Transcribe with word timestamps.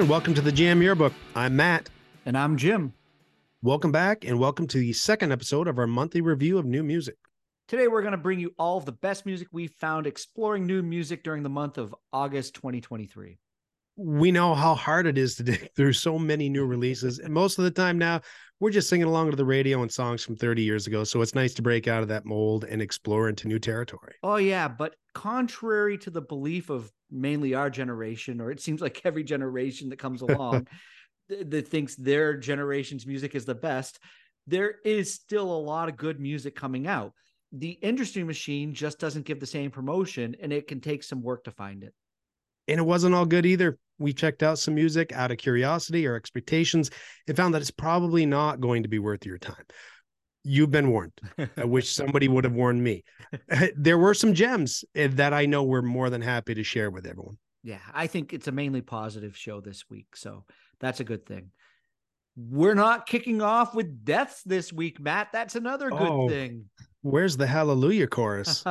and 0.00 0.08
welcome 0.08 0.32
to 0.32 0.40
the 0.40 0.50
Jam 0.50 0.80
Yearbook. 0.80 1.12
I'm 1.34 1.56
Matt. 1.56 1.90
And 2.24 2.34
I'm 2.34 2.56
Jim. 2.56 2.94
Welcome 3.60 3.92
back, 3.92 4.24
and 4.24 4.38
welcome 4.38 4.66
to 4.68 4.78
the 4.78 4.94
second 4.94 5.30
episode 5.30 5.68
of 5.68 5.78
our 5.78 5.86
monthly 5.86 6.22
review 6.22 6.56
of 6.56 6.64
new 6.64 6.82
music. 6.82 7.16
Today, 7.68 7.86
we're 7.86 8.00
going 8.00 8.12
to 8.12 8.16
bring 8.16 8.40
you 8.40 8.54
all 8.58 8.78
of 8.78 8.86
the 8.86 8.92
best 8.92 9.26
music 9.26 9.48
we 9.52 9.66
found 9.66 10.06
exploring 10.06 10.66
new 10.66 10.82
music 10.82 11.22
during 11.22 11.42
the 11.42 11.50
month 11.50 11.76
of 11.76 11.94
August 12.14 12.54
2023. 12.54 13.36
We 13.96 14.32
know 14.32 14.54
how 14.54 14.74
hard 14.74 15.06
it 15.06 15.18
is 15.18 15.34
to 15.34 15.42
dig 15.42 15.68
through 15.76 15.92
so 15.92 16.18
many 16.18 16.48
new 16.48 16.64
releases, 16.64 17.18
and 17.18 17.34
most 17.34 17.58
of 17.58 17.64
the 17.64 17.70
time 17.70 17.98
now, 17.98 18.22
we're 18.60 18.70
just 18.70 18.88
singing 18.88 19.06
along 19.06 19.30
to 19.30 19.36
the 19.36 19.44
radio 19.44 19.82
and 19.82 19.90
songs 19.90 20.22
from 20.22 20.36
30 20.36 20.62
years 20.62 20.86
ago. 20.86 21.02
So 21.02 21.22
it's 21.22 21.34
nice 21.34 21.54
to 21.54 21.62
break 21.62 21.88
out 21.88 22.02
of 22.02 22.08
that 22.08 22.26
mold 22.26 22.64
and 22.64 22.80
explore 22.80 23.28
into 23.28 23.48
new 23.48 23.58
territory. 23.58 24.14
Oh, 24.22 24.36
yeah. 24.36 24.68
But 24.68 24.94
contrary 25.14 25.98
to 25.98 26.10
the 26.10 26.20
belief 26.20 26.70
of 26.70 26.92
mainly 27.10 27.54
our 27.54 27.70
generation, 27.70 28.40
or 28.40 28.50
it 28.50 28.60
seems 28.60 28.80
like 28.80 29.00
every 29.04 29.24
generation 29.24 29.88
that 29.88 29.98
comes 29.98 30.20
along 30.22 30.68
that 31.28 31.68
thinks 31.68 31.96
their 31.96 32.36
generation's 32.36 33.06
music 33.06 33.34
is 33.34 33.44
the 33.44 33.54
best, 33.54 33.98
there 34.46 34.76
is 34.84 35.14
still 35.14 35.50
a 35.50 35.64
lot 35.64 35.88
of 35.88 35.96
good 35.96 36.20
music 36.20 36.54
coming 36.54 36.86
out 36.86 37.12
the 37.52 37.70
industry 37.70 38.22
machine 38.22 38.72
just 38.72 38.98
doesn't 38.98 39.24
give 39.24 39.40
the 39.40 39.46
same 39.46 39.70
promotion 39.70 40.36
and 40.40 40.52
it 40.52 40.68
can 40.68 40.80
take 40.80 41.02
some 41.02 41.22
work 41.22 41.44
to 41.44 41.50
find 41.50 41.82
it. 41.82 41.94
And 42.68 42.78
it 42.78 42.84
wasn't 42.84 43.14
all 43.14 43.26
good 43.26 43.46
either. 43.46 43.78
We 43.98 44.12
checked 44.12 44.42
out 44.42 44.58
some 44.58 44.74
music 44.74 45.12
out 45.12 45.30
of 45.30 45.38
curiosity 45.38 46.06
or 46.06 46.14
expectations 46.14 46.90
and 47.28 47.36
found 47.36 47.54
that 47.54 47.60
it's 47.60 47.70
probably 47.70 48.24
not 48.24 48.60
going 48.60 48.82
to 48.82 48.88
be 48.88 48.98
worth 48.98 49.26
your 49.26 49.38
time. 49.38 49.64
You've 50.42 50.70
been 50.70 50.90
warned. 50.90 51.12
I 51.56 51.64
wish 51.64 51.90
somebody 51.94 52.26
would 52.28 52.44
have 52.44 52.54
warned 52.54 52.82
me. 52.82 53.04
there 53.76 53.98
were 53.98 54.14
some 54.14 54.32
gems 54.32 54.84
eh, 54.94 55.08
that 55.12 55.34
I 55.34 55.44
know 55.44 55.64
we're 55.64 55.82
more 55.82 56.08
than 56.08 56.22
happy 56.22 56.54
to 56.54 56.64
share 56.64 56.90
with 56.90 57.06
everyone. 57.06 57.36
Yeah, 57.62 57.80
I 57.92 58.06
think 58.06 58.32
it's 58.32 58.48
a 58.48 58.52
mainly 58.52 58.80
positive 58.80 59.36
show 59.36 59.60
this 59.60 59.84
week. 59.90 60.16
So 60.16 60.44
that's 60.80 61.00
a 61.00 61.04
good 61.04 61.26
thing. 61.26 61.50
We're 62.36 62.74
not 62.74 63.06
kicking 63.06 63.42
off 63.42 63.74
with 63.74 64.04
deaths 64.04 64.42
this 64.44 64.72
week, 64.72 64.98
Matt. 64.98 65.28
That's 65.32 65.56
another 65.56 65.90
good 65.90 66.00
oh, 66.00 66.28
thing. 66.28 66.66
Where's 67.02 67.36
the 67.36 67.46
hallelujah 67.46 68.06
chorus? 68.06 68.64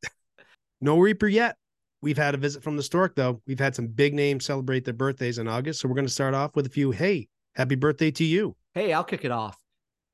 no 0.80 0.98
Reaper 0.98 1.28
yet. 1.28 1.56
We've 2.02 2.16
had 2.16 2.34
a 2.34 2.38
visit 2.38 2.62
from 2.62 2.76
the 2.76 2.82
stork, 2.82 3.14
though. 3.14 3.40
We've 3.46 3.58
had 3.58 3.74
some 3.74 3.86
big 3.86 4.14
names 4.14 4.44
celebrate 4.44 4.84
their 4.84 4.94
birthdays 4.94 5.38
in 5.38 5.48
August. 5.48 5.80
So 5.80 5.88
we're 5.88 5.94
going 5.94 6.06
to 6.06 6.12
start 6.12 6.34
off 6.34 6.54
with 6.54 6.66
a 6.66 6.70
few. 6.70 6.90
Hey, 6.90 7.28
happy 7.54 7.74
birthday 7.74 8.10
to 8.12 8.24
you. 8.24 8.54
Hey, 8.74 8.92
I'll 8.92 9.04
kick 9.04 9.24
it 9.24 9.30
off. 9.30 9.56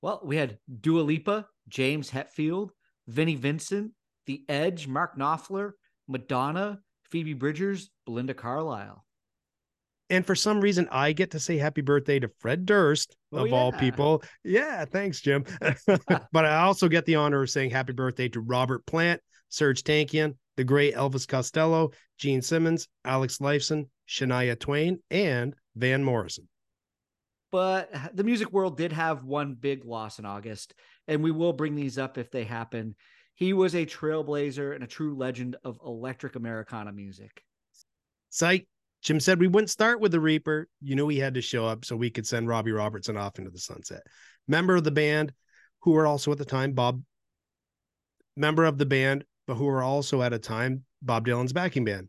Well, 0.00 0.20
we 0.25 0.36
had 0.36 0.58
Dua 0.80 1.00
Lipa, 1.00 1.47
James 1.69 2.10
Hetfield, 2.10 2.70
Vinnie 3.08 3.36
Vincent, 3.36 3.92
The 4.27 4.44
Edge, 4.48 4.86
Mark 4.86 5.19
Knopfler, 5.19 5.72
Madonna, 6.08 6.80
Phoebe 7.10 7.34
Bridgers, 7.34 7.91
Belinda 8.06 8.34
Carlisle. 8.34 9.05
And 10.10 10.27
for 10.27 10.34
some 10.34 10.60
reason, 10.60 10.88
I 10.91 11.12
get 11.12 11.30
to 11.30 11.41
say 11.41 11.56
happy 11.56 11.80
birthday 11.80 12.19
to 12.19 12.28
Fred 12.38 12.66
Durst, 12.66 13.16
oh, 13.33 13.44
of 13.44 13.48
yeah. 13.48 13.55
all 13.55 13.72
people. 13.72 14.22
Yeah, 14.44 14.84
thanks, 14.84 15.20
Jim. 15.20 15.44
but 16.33 16.44
I 16.44 16.62
also 16.62 16.88
get 16.88 17.06
the 17.06 17.14
honor 17.14 17.42
of 17.42 17.50
saying 17.50 17.70
happy 17.70 17.92
birthday 17.92 18.28
to 18.28 18.41
Robert 18.41 18.84
Plant, 18.84 19.22
Serj 19.53 19.83
Tankian, 19.83 20.34
the 20.56 20.64
great 20.64 20.95
Elvis 20.95 21.28
Costello, 21.28 21.91
Gene 22.19 22.42
Simmons, 22.42 22.89
Alex 23.05 23.39
Lifeson, 23.39 23.89
Shania 24.09 24.59
Twain, 24.59 24.98
and 25.11 25.55
Van 25.77 26.03
Morrison. 26.03 26.48
But 27.50 27.91
the 28.14 28.25
music 28.25 28.50
world 28.50 28.78
did 28.78 28.92
have 28.92 29.25
one 29.25 29.55
big 29.55 29.84
loss 29.84 30.19
in 30.19 30.25
August, 30.25 30.75
and 31.06 31.22
we 31.22 31.31
will 31.31 31.53
bring 31.53 31.75
these 31.75 31.98
up 31.98 32.17
if 32.17 32.31
they 32.31 32.44
happen. 32.44 32.94
He 33.34 33.53
was 33.53 33.75
a 33.75 33.84
trailblazer 33.84 34.75
and 34.75 34.83
a 34.83 34.86
true 34.86 35.14
legend 35.17 35.56
of 35.62 35.78
electric 35.84 36.34
Americana 36.34 36.92
music. 36.92 37.42
Psych. 38.31 38.66
Jim 39.03 39.19
said 39.19 39.41
we 39.41 39.48
wouldn't 39.48 39.69
start 39.69 40.00
with 40.00 40.12
the 40.12 40.21
Reaper. 40.21 40.69
You 40.81 40.94
knew 40.94 41.09
he 41.09 41.19
had 41.19 41.34
to 41.34 41.43
show 41.43 41.66
up 41.66 41.84
so 41.84 41.97
we 41.97 42.09
could 42.09 42.27
send 42.27 42.47
Robbie 42.47 42.71
Robertson 42.71 43.16
off 43.16 43.38
into 43.38 43.50
the 43.50 43.59
sunset. 43.59 44.03
Member 44.47 44.77
of 44.77 44.84
the 44.84 44.93
band, 44.93 45.32
who 45.81 45.91
were 45.91 46.06
also 46.06 46.31
at 46.31 46.38
the 46.38 46.44
time 46.44 46.72
Bob, 46.72 47.03
member 48.37 48.65
of 48.65 48.78
the 48.78 48.87
band, 48.87 49.25
but 49.47 49.54
who 49.54 49.64
were 49.64 49.82
also 49.82 50.22
at 50.22 50.32
a 50.32 50.38
time 50.38 50.84
Bob 51.00 51.26
Dylan's 51.26 51.53
backing 51.53 51.84
band. 51.84 52.08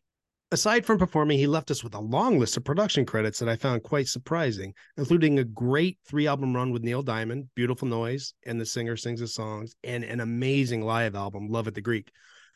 Aside 0.51 0.85
from 0.85 0.99
performing, 0.99 1.39
he 1.39 1.47
left 1.47 1.71
us 1.71 1.83
with 1.83 1.95
a 1.95 1.99
long 1.99 2.37
list 2.37 2.57
of 2.57 2.63
production 2.63 3.05
credits 3.05 3.39
that 3.39 3.49
I 3.49 3.55
found 3.55 3.81
quite 3.81 4.07
surprising, 4.07 4.73
including 4.97 5.39
a 5.39 5.43
great 5.43 5.97
three 6.07 6.27
album 6.27 6.55
run 6.55 6.71
with 6.71 6.83
Neil 6.83 7.01
Diamond, 7.01 7.47
Beautiful 7.55 7.87
Noise, 7.87 8.35
and 8.45 8.61
The 8.61 8.65
Singer 8.65 8.95
Sings 8.95 9.19
His 9.19 9.33
Songs, 9.33 9.75
and 9.83 10.03
an 10.03 10.19
amazing 10.19 10.81
live 10.81 11.15
album, 11.15 11.47
Love 11.49 11.67
at 11.67 11.73
the 11.73 11.81
Greek, 11.81 12.11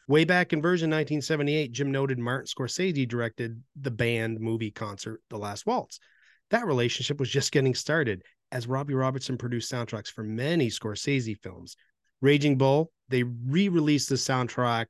Way 0.08 0.24
back 0.24 0.54
in 0.54 0.62
version 0.62 0.90
1978, 0.90 1.74
Jim 1.74 1.92
noted 1.92 2.18
Martin 2.18 2.48
Scorsese 2.48 3.06
directed 3.06 3.62
the 3.76 3.92
band 3.92 4.40
movie 4.40 4.72
concert, 4.72 5.22
The 5.30 5.38
Last 5.38 5.66
Waltz. 5.66 6.00
That 6.50 6.66
relationship 6.66 7.20
was 7.20 7.30
just 7.30 7.52
getting 7.52 7.76
started 7.76 8.24
as 8.54 8.68
Robbie 8.68 8.94
Robertson 8.94 9.38
produced 9.38 9.70
soundtracks 9.70 10.08
for 10.10 10.24
many 10.24 10.70
Scorsese 10.70 11.38
films. 11.38 11.76
Raging 12.22 12.58
Bull, 12.58 12.92
they 13.10 13.24
re 13.24 13.70
released 13.70 14.10
the 14.10 14.16
soundtrack 14.16 14.88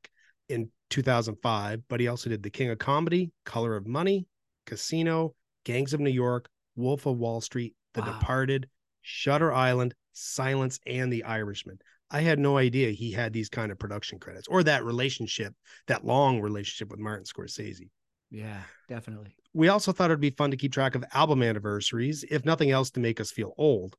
in 0.49 0.69
2005, 0.89 1.81
but 1.87 1.99
he 1.99 2.07
also 2.07 2.29
did 2.29 2.43
The 2.43 2.49
King 2.49 2.69
of 2.69 2.79
Comedy, 2.79 3.31
Color 3.45 3.75
of 3.75 3.87
Money, 3.87 4.27
Casino, 4.65 5.35
Gangs 5.65 5.93
of 5.93 5.99
New 5.99 6.09
York, 6.09 6.49
Wolf 6.75 7.05
of 7.05 7.17
Wall 7.17 7.41
Street, 7.41 7.75
The 7.93 8.01
wow. 8.01 8.13
Departed, 8.13 8.69
Shutter 9.01 9.53
Island, 9.53 9.93
Silence, 10.13 10.79
and 10.85 11.11
The 11.11 11.23
Irishman. 11.23 11.79
I 12.09 12.21
had 12.21 12.39
no 12.39 12.57
idea 12.57 12.91
he 12.91 13.11
had 13.11 13.33
these 13.33 13.49
kind 13.49 13.71
of 13.71 13.79
production 13.79 14.19
credits 14.19 14.47
or 14.47 14.63
that 14.63 14.85
relationship, 14.85 15.53
that 15.87 16.05
long 16.05 16.39
relationship 16.39 16.89
with 16.89 16.99
Martin 16.99 17.25
Scorsese. 17.25 17.89
Yeah, 18.29 18.61
definitely. 18.87 19.35
We 19.53 19.67
also 19.69 19.91
thought 19.91 20.11
it'd 20.11 20.21
be 20.21 20.29
fun 20.29 20.51
to 20.51 20.57
keep 20.57 20.71
track 20.71 20.95
of 20.95 21.03
album 21.13 21.43
anniversaries, 21.43 22.23
if 22.29 22.45
nothing 22.45 22.71
else, 22.71 22.91
to 22.91 22.99
make 22.99 23.19
us 23.19 23.31
feel 23.31 23.53
old. 23.57 23.95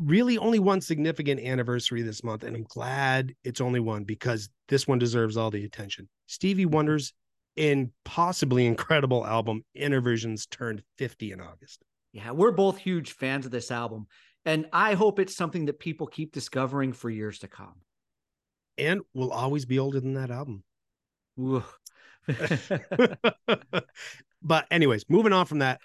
Really, 0.00 0.38
only 0.38 0.58
one 0.58 0.80
significant 0.80 1.40
anniversary 1.40 2.00
this 2.02 2.24
month, 2.24 2.42
and 2.42 2.56
I'm 2.56 2.64
glad 2.64 3.34
it's 3.44 3.60
only 3.60 3.80
one 3.80 4.04
because 4.04 4.48
this 4.68 4.88
one 4.88 4.98
deserves 4.98 5.36
all 5.36 5.50
the 5.50 5.64
attention. 5.64 6.08
Stevie 6.26 6.64
Wonder's 6.64 7.12
in 7.56 7.92
possibly 8.04 8.66
incredible 8.66 9.26
album 9.26 9.62
Innervisions 9.76 10.48
turned 10.48 10.82
50 10.96 11.32
in 11.32 11.40
August. 11.40 11.82
Yeah, 12.12 12.30
we're 12.30 12.52
both 12.52 12.78
huge 12.78 13.12
fans 13.12 13.44
of 13.44 13.52
this 13.52 13.70
album. 13.70 14.06
And 14.44 14.66
I 14.72 14.94
hope 14.94 15.18
it's 15.18 15.36
something 15.36 15.66
that 15.66 15.78
people 15.78 16.06
keep 16.06 16.32
discovering 16.32 16.94
for 16.94 17.10
years 17.10 17.40
to 17.40 17.48
come. 17.48 17.74
And 18.78 19.02
will 19.12 19.32
always 19.32 19.66
be 19.66 19.78
older 19.78 20.00
than 20.00 20.14
that 20.14 20.30
album. 20.30 20.64
but, 24.42 24.66
anyways, 24.70 25.04
moving 25.08 25.34
on 25.34 25.44
from 25.44 25.58
that, 25.58 25.80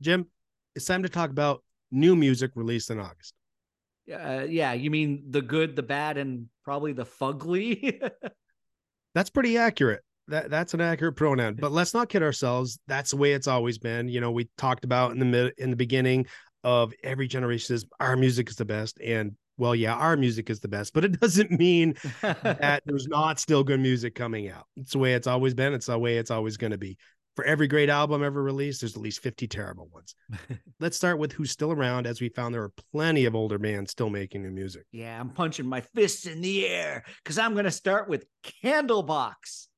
Jim, 0.00 0.26
it's 0.74 0.86
time 0.86 1.02
to 1.02 1.08
talk 1.08 1.30
about 1.30 1.62
new 1.90 2.16
music 2.16 2.52
released 2.54 2.90
in 2.90 2.98
August. 2.98 3.34
Uh, 4.12 4.46
yeah, 4.48 4.72
you 4.72 4.90
mean 4.90 5.24
the 5.30 5.42
good, 5.42 5.76
the 5.76 5.82
bad, 5.82 6.16
and 6.16 6.46
probably 6.64 6.92
the 6.92 7.04
fugly? 7.04 8.10
that's 9.14 9.30
pretty 9.30 9.58
accurate. 9.58 10.02
That 10.28 10.50
that's 10.50 10.74
an 10.74 10.80
accurate 10.80 11.16
pronoun. 11.16 11.54
But 11.54 11.72
let's 11.72 11.94
not 11.94 12.08
kid 12.08 12.22
ourselves. 12.22 12.78
That's 12.86 13.10
the 13.10 13.16
way 13.16 13.32
it's 13.32 13.46
always 13.46 13.78
been. 13.78 14.08
You 14.08 14.20
know, 14.20 14.30
we 14.30 14.48
talked 14.58 14.84
about 14.84 15.12
in 15.12 15.18
the 15.18 15.24
mid 15.24 15.54
in 15.58 15.70
the 15.70 15.76
beginning 15.76 16.26
of 16.64 16.92
every 17.02 17.28
generation 17.28 17.66
says 17.66 17.84
our 18.00 18.16
music 18.16 18.50
is 18.50 18.56
the 18.56 18.64
best 18.64 19.00
and 19.00 19.32
well 19.58 19.74
yeah 19.74 19.94
our 19.94 20.16
music 20.16 20.50
is 20.50 20.60
the 20.60 20.68
best 20.68 20.92
but 20.92 21.04
it 21.04 21.12
doesn't 21.20 21.50
mean 21.52 21.94
that 22.22 22.82
there's 22.84 23.06
not 23.06 23.38
still 23.38 23.62
good 23.62 23.80
music 23.80 24.14
coming 24.14 24.48
out 24.48 24.66
it's 24.76 24.92
the 24.92 24.98
way 24.98 25.14
it's 25.14 25.26
always 25.26 25.54
been 25.54 25.72
it's 25.72 25.86
the 25.86 25.98
way 25.98 26.18
it's 26.18 26.30
always 26.30 26.56
going 26.56 26.72
to 26.72 26.78
be 26.78 26.96
for 27.38 27.44
every 27.44 27.68
great 27.68 27.88
album 27.88 28.24
ever 28.24 28.42
released 28.42 28.80
there's 28.80 28.96
at 28.96 29.00
least 29.00 29.20
50 29.20 29.46
terrible 29.46 29.88
ones 29.94 30.16
let's 30.80 30.96
start 30.96 31.20
with 31.20 31.30
who's 31.30 31.52
still 31.52 31.70
around 31.70 32.04
as 32.04 32.20
we 32.20 32.28
found 32.28 32.52
there 32.52 32.64
are 32.64 32.72
plenty 32.90 33.26
of 33.26 33.36
older 33.36 33.60
bands 33.60 33.92
still 33.92 34.10
making 34.10 34.42
new 34.42 34.50
music 34.50 34.82
yeah 34.90 35.20
i'm 35.20 35.30
punching 35.30 35.64
my 35.64 35.80
fists 35.80 36.26
in 36.26 36.40
the 36.40 36.66
air 36.66 37.04
because 37.22 37.38
i'm 37.38 37.52
going 37.52 37.64
to 37.64 37.70
start 37.70 38.08
with 38.08 38.24
candlebox 38.64 39.68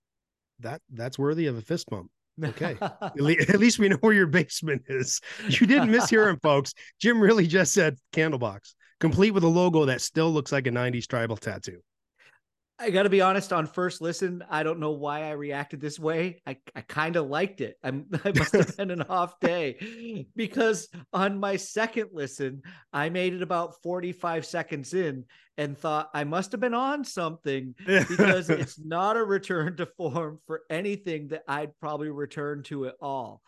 that 0.61 0.81
that's 0.95 1.19
worthy 1.19 1.49
of 1.49 1.59
a 1.59 1.61
fist 1.61 1.87
bump 1.91 2.11
Okay. 2.43 2.79
at 2.81 3.61
least 3.61 3.79
we 3.79 3.91
know 3.91 3.99
where 4.01 4.15
your 4.15 4.27
basement 4.27 4.85
is. 4.89 5.21
You 5.47 5.67
didn't 5.67 5.91
mishear 5.91 6.31
him, 6.31 6.39
folks. 6.43 6.73
Jim 6.99 7.21
really 7.21 7.47
just 7.47 7.75
said 7.75 7.99
candlebox, 8.15 8.73
complete 9.01 9.33
with 9.33 9.45
a 9.45 9.49
logo 9.49 9.85
that 9.85 10.01
still 10.01 10.33
looks 10.33 10.51
like 10.51 10.67
a 10.67 10.71
90s 10.71 11.07
tribal 11.07 11.37
tattoo. 11.37 11.83
I 12.81 12.89
got 12.89 13.03
to 13.03 13.11
be 13.11 13.21
honest. 13.21 13.53
On 13.53 13.67
first 13.67 14.01
listen, 14.01 14.43
I 14.49 14.63
don't 14.63 14.81
know 14.81 14.93
why 14.93 15.25
I 15.25 15.33
reacted 15.33 15.81
this 15.81 15.99
way. 15.99 16.41
I, 16.47 16.57
I 16.75 16.81
kind 16.81 17.17
of 17.17 17.29
liked 17.29 17.61
it. 17.61 17.77
I'm, 17.85 18.07
I 18.25 18.33
must 18.35 18.53
have 18.55 18.77
been 18.77 18.91
an 18.91 19.03
off 19.03 19.39
day 19.41 20.27
because 20.35 20.89
on 21.13 21.39
my 21.39 21.57
second 21.57 22.11
listen, 22.13 22.63
I 22.93 23.11
made 23.11 23.35
it 23.35 23.43
about 23.43 23.83
45 23.83 24.47
seconds 24.47 24.95
in 24.95 25.25
and 25.59 25.77
thought 25.77 26.09
I 26.15 26.25
must 26.25 26.53
have 26.53 26.61
been 26.61 26.75
on 26.75 27.05
something 27.05 27.75
because 27.87 28.49
it's 28.51 28.79
not 28.79 29.19
a 29.19 29.25
return 29.25 29.77
to 29.77 29.87
form 29.87 30.39
for 30.47 30.63
anything 30.71 31.29
that 31.29 31.43
I'd 31.47 31.79
probably 31.81 32.09
return 32.09 32.63
to 32.65 32.87
at 32.87 32.95
all. 33.01 33.43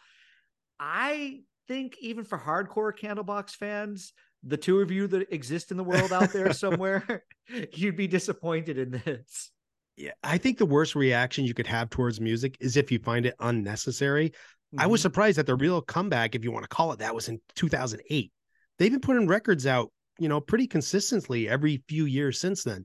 I 0.79 1.41
think 1.69 1.97
even 2.01 2.25
for 2.25 2.39
hardcore 2.39 2.93
Candlebox 2.97 3.53
fans, 3.53 4.13
the 4.45 4.57
two 4.57 4.81
of 4.81 4.91
you 4.91 5.07
that 5.09 5.33
exist 5.33 5.71
in 5.71 5.77
the 5.77 5.85
world 5.85 6.13
out 6.13 6.33
there 6.33 6.53
somewhere, 6.53 7.25
you'd 7.75 7.97
be 7.97 8.07
disappointed 8.09 8.79
in 8.79 8.91
this. 9.05 9.51
Yeah, 9.97 10.13
I 10.23 10.39
think 10.39 10.59
the 10.59 10.67
worst 10.67 10.95
reaction 10.95 11.45
you 11.45 11.55
could 11.55 11.67
have 11.67 11.91
towards 11.91 12.21
music 12.21 12.57
is 12.61 12.77
if 12.77 12.91
you 12.91 12.99
find 12.99 13.27
it 13.27 13.35
unnecessary. 13.41 14.33
I 14.79 14.87
was 14.87 15.01
Mhm. 15.01 15.03
surprised 15.03 15.39
that 15.39 15.47
the 15.47 15.55
real 15.55 15.83
comeback, 15.83 16.35
if 16.35 16.45
you 16.45 16.51
want 16.51 16.65
to 16.65 16.69
call 16.69 16.93
it 16.93 17.01
that, 17.01 17.15
was 17.15 17.29
in 17.29 17.41
2008. 17.55 18.33
They've 18.79 18.91
been 18.91 19.01
putting 19.01 19.27
records 19.27 19.67
out, 19.67 19.93
you 20.19 20.29
know, 20.29 20.41
pretty 20.41 20.67
consistently 20.67 21.49
every 21.49 21.85
few 21.89 22.07
years 22.07 22.41
since 22.41 22.65
then. 22.65 22.85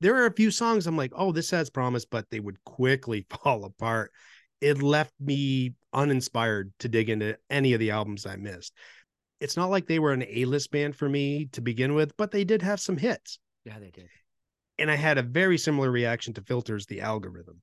There 0.00 0.16
are 0.16 0.26
a 0.26 0.32
few 0.34 0.50
songs 0.50 0.86
I'm 0.86 0.96
like, 0.96 1.12
oh, 1.14 1.30
this 1.30 1.50
has 1.50 1.70
promise, 1.70 2.04
but 2.04 2.28
they 2.30 2.40
would 2.40 2.62
quickly 2.64 3.26
fall 3.42 3.64
apart. 3.64 4.10
It 4.60 4.82
left 4.82 5.14
me 5.20 5.74
uninspired 5.92 6.72
to 6.80 6.88
dig 6.88 7.10
into 7.10 7.38
any 7.48 7.74
of 7.74 7.80
the 7.80 7.92
albums 7.92 8.26
I 8.26 8.36
missed. 8.36 8.74
It's 9.40 9.56
not 9.56 9.70
like 9.70 9.86
they 9.86 9.98
were 9.98 10.12
an 10.12 10.24
A 10.28 10.44
list 10.44 10.70
band 10.70 10.94
for 10.94 11.08
me 11.08 11.46
to 11.52 11.60
begin 11.60 11.94
with, 11.94 12.16
but 12.16 12.30
they 12.30 12.44
did 12.44 12.62
have 12.62 12.80
some 12.80 12.96
hits. 12.96 13.38
yeah, 13.64 13.78
they 13.78 13.90
did. 13.90 14.08
And 14.78 14.90
I 14.90 14.96
had 14.96 15.18
a 15.18 15.22
very 15.22 15.58
similar 15.58 15.90
reaction 15.90 16.34
to 16.34 16.42
Filters, 16.42 16.86
The 16.86 17.00
Algorithm. 17.00 17.60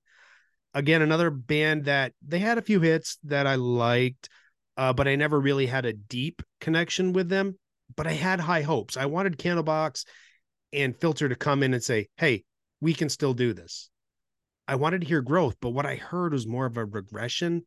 Again, 0.74 1.02
another 1.02 1.30
band 1.30 1.86
that 1.86 2.14
they 2.28 2.40
had 2.40 2.58
a 2.58 2.64
few 2.64 2.80
hits 2.80 3.18
that 3.24 3.48
I 3.48 3.56
liked, 3.56 4.30
uh, 4.76 4.94
but 4.94 5.08
I 5.08 5.16
never 5.16 5.40
really 5.40 5.66
had 5.66 5.86
a 5.86 5.94
deep 5.94 6.44
connection 6.62 7.14
with 7.14 7.30
them. 7.30 7.58
But 7.96 8.06
I 8.06 8.12
had 8.12 8.40
high 8.40 8.62
hopes. 8.62 8.98
I 8.98 9.06
wanted 9.06 9.38
Candlebox 9.38 10.06
and 10.74 10.96
Filter 10.96 11.30
to 11.30 11.36
come 11.36 11.64
in 11.64 11.74
and 11.74 11.84
say, 11.84 12.08
hey, 12.18 12.44
we 12.82 12.94
can 12.94 13.10
still 13.10 13.34
do 13.34 13.54
this. 13.54 13.90
I 14.68 14.76
wanted 14.76 15.02
to 15.02 15.08
hear 15.08 15.22
growth, 15.22 15.56
but 15.62 15.70
what 15.70 15.86
I 15.86 15.96
heard 15.96 16.34
was 16.34 16.46
more 16.46 16.66
of 16.66 16.78
a 16.78 16.86
regression. 16.86 17.66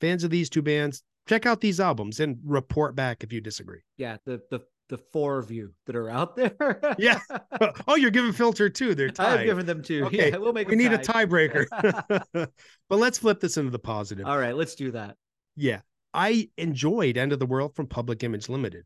Fans 0.00 0.24
of 0.24 0.30
these 0.30 0.50
two 0.50 0.62
bands, 0.62 1.02
check 1.30 1.46
out 1.46 1.60
these 1.60 1.78
albums 1.78 2.18
and 2.18 2.38
report 2.44 2.96
back 2.96 3.22
if 3.22 3.32
you 3.32 3.40
disagree. 3.40 3.80
Yeah, 3.96 4.16
the 4.24 4.40
the 4.50 4.60
the 4.88 4.98
four 4.98 5.38
of 5.38 5.52
you 5.52 5.72
that 5.86 5.94
are 5.94 6.10
out 6.10 6.34
there. 6.34 6.56
Yeah. 6.98 7.20
oh, 7.86 7.94
you're 7.94 8.10
giving 8.10 8.32
Filter 8.32 8.68
too. 8.68 8.96
They're 8.96 9.06
I've 9.10 9.14
tied. 9.14 9.44
given 9.44 9.64
them 9.64 9.82
two. 9.82 10.06
Okay, 10.06 10.30
Yeah, 10.30 10.38
we'll 10.38 10.52
make 10.52 10.68
we 10.68 10.74
need 10.74 10.92
a 10.92 10.98
tiebreaker. 10.98 11.66
but 12.32 12.98
let's 12.98 13.16
flip 13.16 13.38
this 13.38 13.56
into 13.56 13.70
the 13.70 13.78
positive. 13.78 14.26
All 14.26 14.36
right, 14.36 14.56
let's 14.56 14.74
do 14.74 14.90
that. 14.90 15.16
Yeah. 15.54 15.82
I 16.12 16.48
enjoyed 16.58 17.16
End 17.16 17.32
of 17.32 17.38
the 17.38 17.46
World 17.46 17.76
from 17.76 17.86
Public 17.86 18.24
Image 18.24 18.48
Limited. 18.48 18.82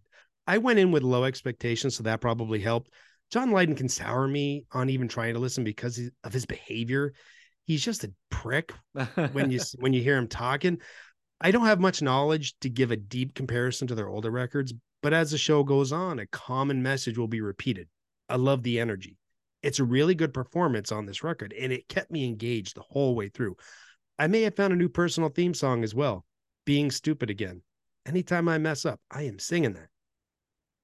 I 0.47 0.59
went 0.59 0.79
in 0.79 0.91
with 0.91 1.03
low 1.03 1.25
expectations, 1.25 1.97
so 1.97 2.03
that 2.03 2.21
probably 2.21 2.61
helped. 2.61 2.91
John 3.33 3.51
Lydon 3.51 3.75
can 3.75 3.89
sour 3.89 4.29
me 4.29 4.67
on 4.73 4.91
even 4.91 5.09
trying 5.09 5.33
to 5.33 5.41
listen 5.41 5.65
because 5.65 5.99
of 6.23 6.35
his 6.35 6.45
behavior. 6.45 7.15
He's 7.65 7.83
just 7.83 8.05
a 8.05 8.13
prick 8.29 8.75
when 9.33 9.51
you 9.51 9.61
when 9.79 9.95
you 9.95 10.03
hear 10.03 10.19
him 10.19 10.29
talking. 10.29 10.83
I 11.41 11.51
don't 11.51 11.67
have 11.67 11.81
much 11.81 12.03
knowledge 12.03 12.55
to 12.61 12.71
give 12.71 12.91
a 12.91 12.97
deep 12.97 13.35
comparison 13.35 13.87
to 13.89 13.95
their 13.95 14.09
older 14.09 14.31
records, 14.31 14.73
but 15.03 15.13
as 15.13 15.31
the 15.31 15.39
show 15.39 15.63
goes 15.63 15.93
on, 15.93 16.19
a 16.19 16.27
common 16.27 16.83
message 16.83 17.19
will 17.19 17.29
be 17.29 17.41
repeated. 17.41 17.89
I 18.29 18.37
love 18.37 18.63
the 18.63 18.81
energy. 18.81 19.19
It's 19.63 19.79
a 19.79 19.85
really 19.85 20.15
good 20.15 20.33
performance 20.33 20.93
on 20.93 21.07
this 21.07 21.23
record, 21.23 21.55
and 21.59 21.73
it 21.73 21.89
kept 21.89 22.11
me 22.11 22.27
engaged 22.27 22.77
the 22.77 22.83
whole 22.83 23.15
way 23.15 23.29
through. 23.29 23.57
I 24.19 24.27
may 24.27 24.43
have 24.43 24.57
found 24.57 24.73
a 24.73 24.77
new 24.77 24.89
personal 24.89 25.29
theme 25.29 25.55
song 25.55 25.85
as 25.85 25.95
well, 25.95 26.25
Being 26.65 26.91
Stupid 26.91 27.31
Again. 27.31 27.63
Anytime 28.07 28.49
I 28.49 28.59
mess 28.59 28.85
up, 28.85 29.01
I 29.11 29.23
am 29.23 29.39
singing 29.39 29.73
that. 29.73 29.89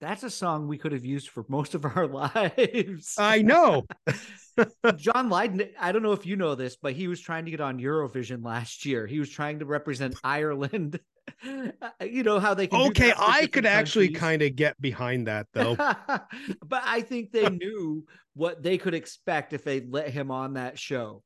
That's 0.01 0.23
a 0.23 0.31
song 0.31 0.67
we 0.67 0.79
could 0.79 0.93
have 0.93 1.05
used 1.05 1.29
for 1.29 1.45
most 1.49 1.75
of 1.75 1.85
our 1.85 2.07
lives. 2.07 3.15
I 3.19 3.43
know. 3.43 3.87
John 4.97 5.29
Lydon, 5.29 5.63
I 5.79 5.93
don't 5.93 6.03
know 6.03 6.13
if 6.13 6.27
you 6.27 6.37
know 6.37 6.55
this, 6.55 6.77
but 6.77 6.93
he 6.93 7.09
was 7.09 7.21
trying 7.21 7.45
to 7.45 7.51
get 7.51 7.61
on 7.61 7.79
Eurovision 7.79 8.45
last 8.45 8.85
year. 8.85 9.07
He 9.07 9.19
was 9.19 9.31
trying 9.31 9.59
to 9.61 9.67
represent 9.67 10.17
Ireland. 10.25 10.99
you 11.45 12.23
know 12.23 12.41
how 12.41 12.55
they 12.55 12.69
Okay, 12.69 13.13
I 13.17 13.47
could 13.47 13.67
actually 13.67 14.09
kind 14.09 14.43
of 14.43 14.57
get 14.57 14.81
behind 14.81 15.29
that 15.29 15.47
though. 15.53 15.77
but 15.77 16.83
I 16.85 17.03
think 17.03 17.31
they 17.31 17.49
knew 17.49 18.05
what 18.35 18.63
they 18.63 18.79
could 18.79 18.95
expect 18.95 19.53
if 19.53 19.63
they 19.65 19.81
let 19.81 20.11
him 20.11 20.31
on 20.31 20.55
that 20.55 20.79
show. 20.79 21.23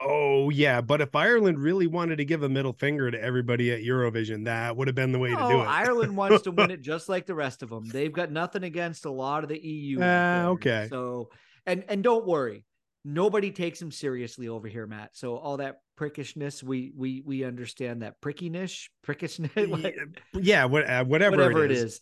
Oh 0.00 0.50
yeah, 0.50 0.82
but 0.82 1.00
if 1.00 1.14
Ireland 1.14 1.58
really 1.58 1.86
wanted 1.86 2.16
to 2.16 2.24
give 2.24 2.42
a 2.42 2.48
middle 2.48 2.74
finger 2.74 3.10
to 3.10 3.20
everybody 3.20 3.72
at 3.72 3.80
Eurovision, 3.80 4.44
that 4.44 4.76
would 4.76 4.88
have 4.88 4.94
been 4.94 5.12
the 5.12 5.18
way 5.18 5.30
to 5.30 5.36
do 5.36 5.60
it. 5.62 5.66
Ireland 5.66 6.16
wants 6.16 6.42
to 6.42 6.50
win 6.50 6.70
it 6.70 6.80
just 6.82 7.08
like 7.08 7.24
the 7.24 7.34
rest 7.34 7.62
of 7.62 7.70
them. 7.70 7.88
They've 7.88 8.12
got 8.12 8.30
nothing 8.30 8.62
against 8.62 9.06
a 9.06 9.10
lot 9.10 9.42
of 9.42 9.48
the 9.48 9.58
EU. 9.58 10.02
out 10.02 10.04
Ah, 10.04 10.48
okay. 10.48 10.88
So, 10.90 11.30
and 11.64 11.82
and 11.88 12.02
don't 12.04 12.26
worry, 12.26 12.66
nobody 13.06 13.50
takes 13.52 13.80
him 13.80 13.90
seriously 13.90 14.48
over 14.48 14.68
here, 14.68 14.86
Matt. 14.86 15.16
So 15.16 15.36
all 15.36 15.56
that 15.58 15.76
prickishness, 15.98 16.62
we 16.62 16.92
we 16.94 17.22
we 17.24 17.44
understand 17.44 18.02
that 18.02 18.20
prickiness, 18.20 18.88
prickishness, 19.06 19.54
yeah, 20.34 20.40
yeah, 20.42 20.64
what, 20.66 20.88
uh, 20.88 21.04
whatever, 21.04 21.36
whatever 21.36 21.64
it 21.64 21.72
is. 21.72 22.00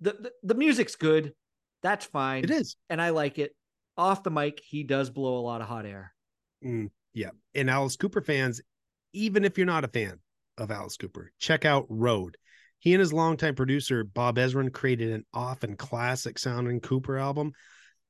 The, 0.00 0.12
the 0.12 0.32
the 0.42 0.54
music's 0.54 0.96
good. 0.96 1.34
That's 1.82 2.06
fine. 2.06 2.44
It 2.44 2.50
is. 2.50 2.76
and 2.88 3.02
I 3.02 3.10
like 3.10 3.38
it. 3.38 3.54
Off 3.98 4.22
the 4.22 4.30
mic, 4.30 4.60
he 4.64 4.82
does 4.82 5.10
blow 5.10 5.38
a 5.38 5.42
lot 5.42 5.60
of 5.60 5.68
hot 5.68 5.84
air. 5.84 6.12
Mm, 6.64 6.90
yeah. 7.14 7.30
And 7.54 7.70
Alice 7.70 7.96
Cooper 7.96 8.20
fans, 8.20 8.60
even 9.12 9.44
if 9.44 9.56
you're 9.56 9.66
not 9.66 9.84
a 9.84 9.88
fan 9.88 10.18
of 10.58 10.70
Alice 10.70 10.96
Cooper, 10.96 11.32
check 11.38 11.64
out 11.64 11.86
Road. 11.88 12.36
He 12.80 12.92
and 12.92 13.00
his 13.00 13.12
longtime 13.12 13.54
producer, 13.54 14.04
Bob 14.04 14.36
Ezrin, 14.36 14.72
created 14.72 15.12
an 15.12 15.24
often 15.32 15.76
classic 15.76 16.38
sounding 16.38 16.80
Cooper 16.80 17.16
album. 17.16 17.52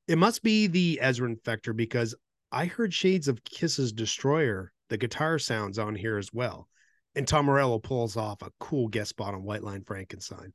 It 0.09 0.19
must 0.19 0.43
be 0.43 0.67
the 0.67 0.99
Ezrin 1.01 1.37
factor 1.45 1.73
because 1.73 2.15
I 2.51 2.67
heard 2.67 2.93
shades 2.93 3.29
of 3.29 3.45
Kiss's 3.45 3.93
Destroyer, 3.93 4.73
the 4.89 4.97
guitar 4.97 5.39
sounds 5.39 5.79
on 5.79 5.95
here 5.95 6.19
as 6.19 6.33
well. 6.33 6.69
And 7.15 7.29
Tom 7.29 7.47
Morello 7.47 7.79
pulls 7.79 8.17
off 8.17 8.43
a 8.43 8.51
cool 8.59 8.89
guest 8.89 9.11
spot 9.11 9.35
on 9.35 9.45
White 9.45 9.63
Line 9.63 9.85
Frankenstein. 9.85 10.53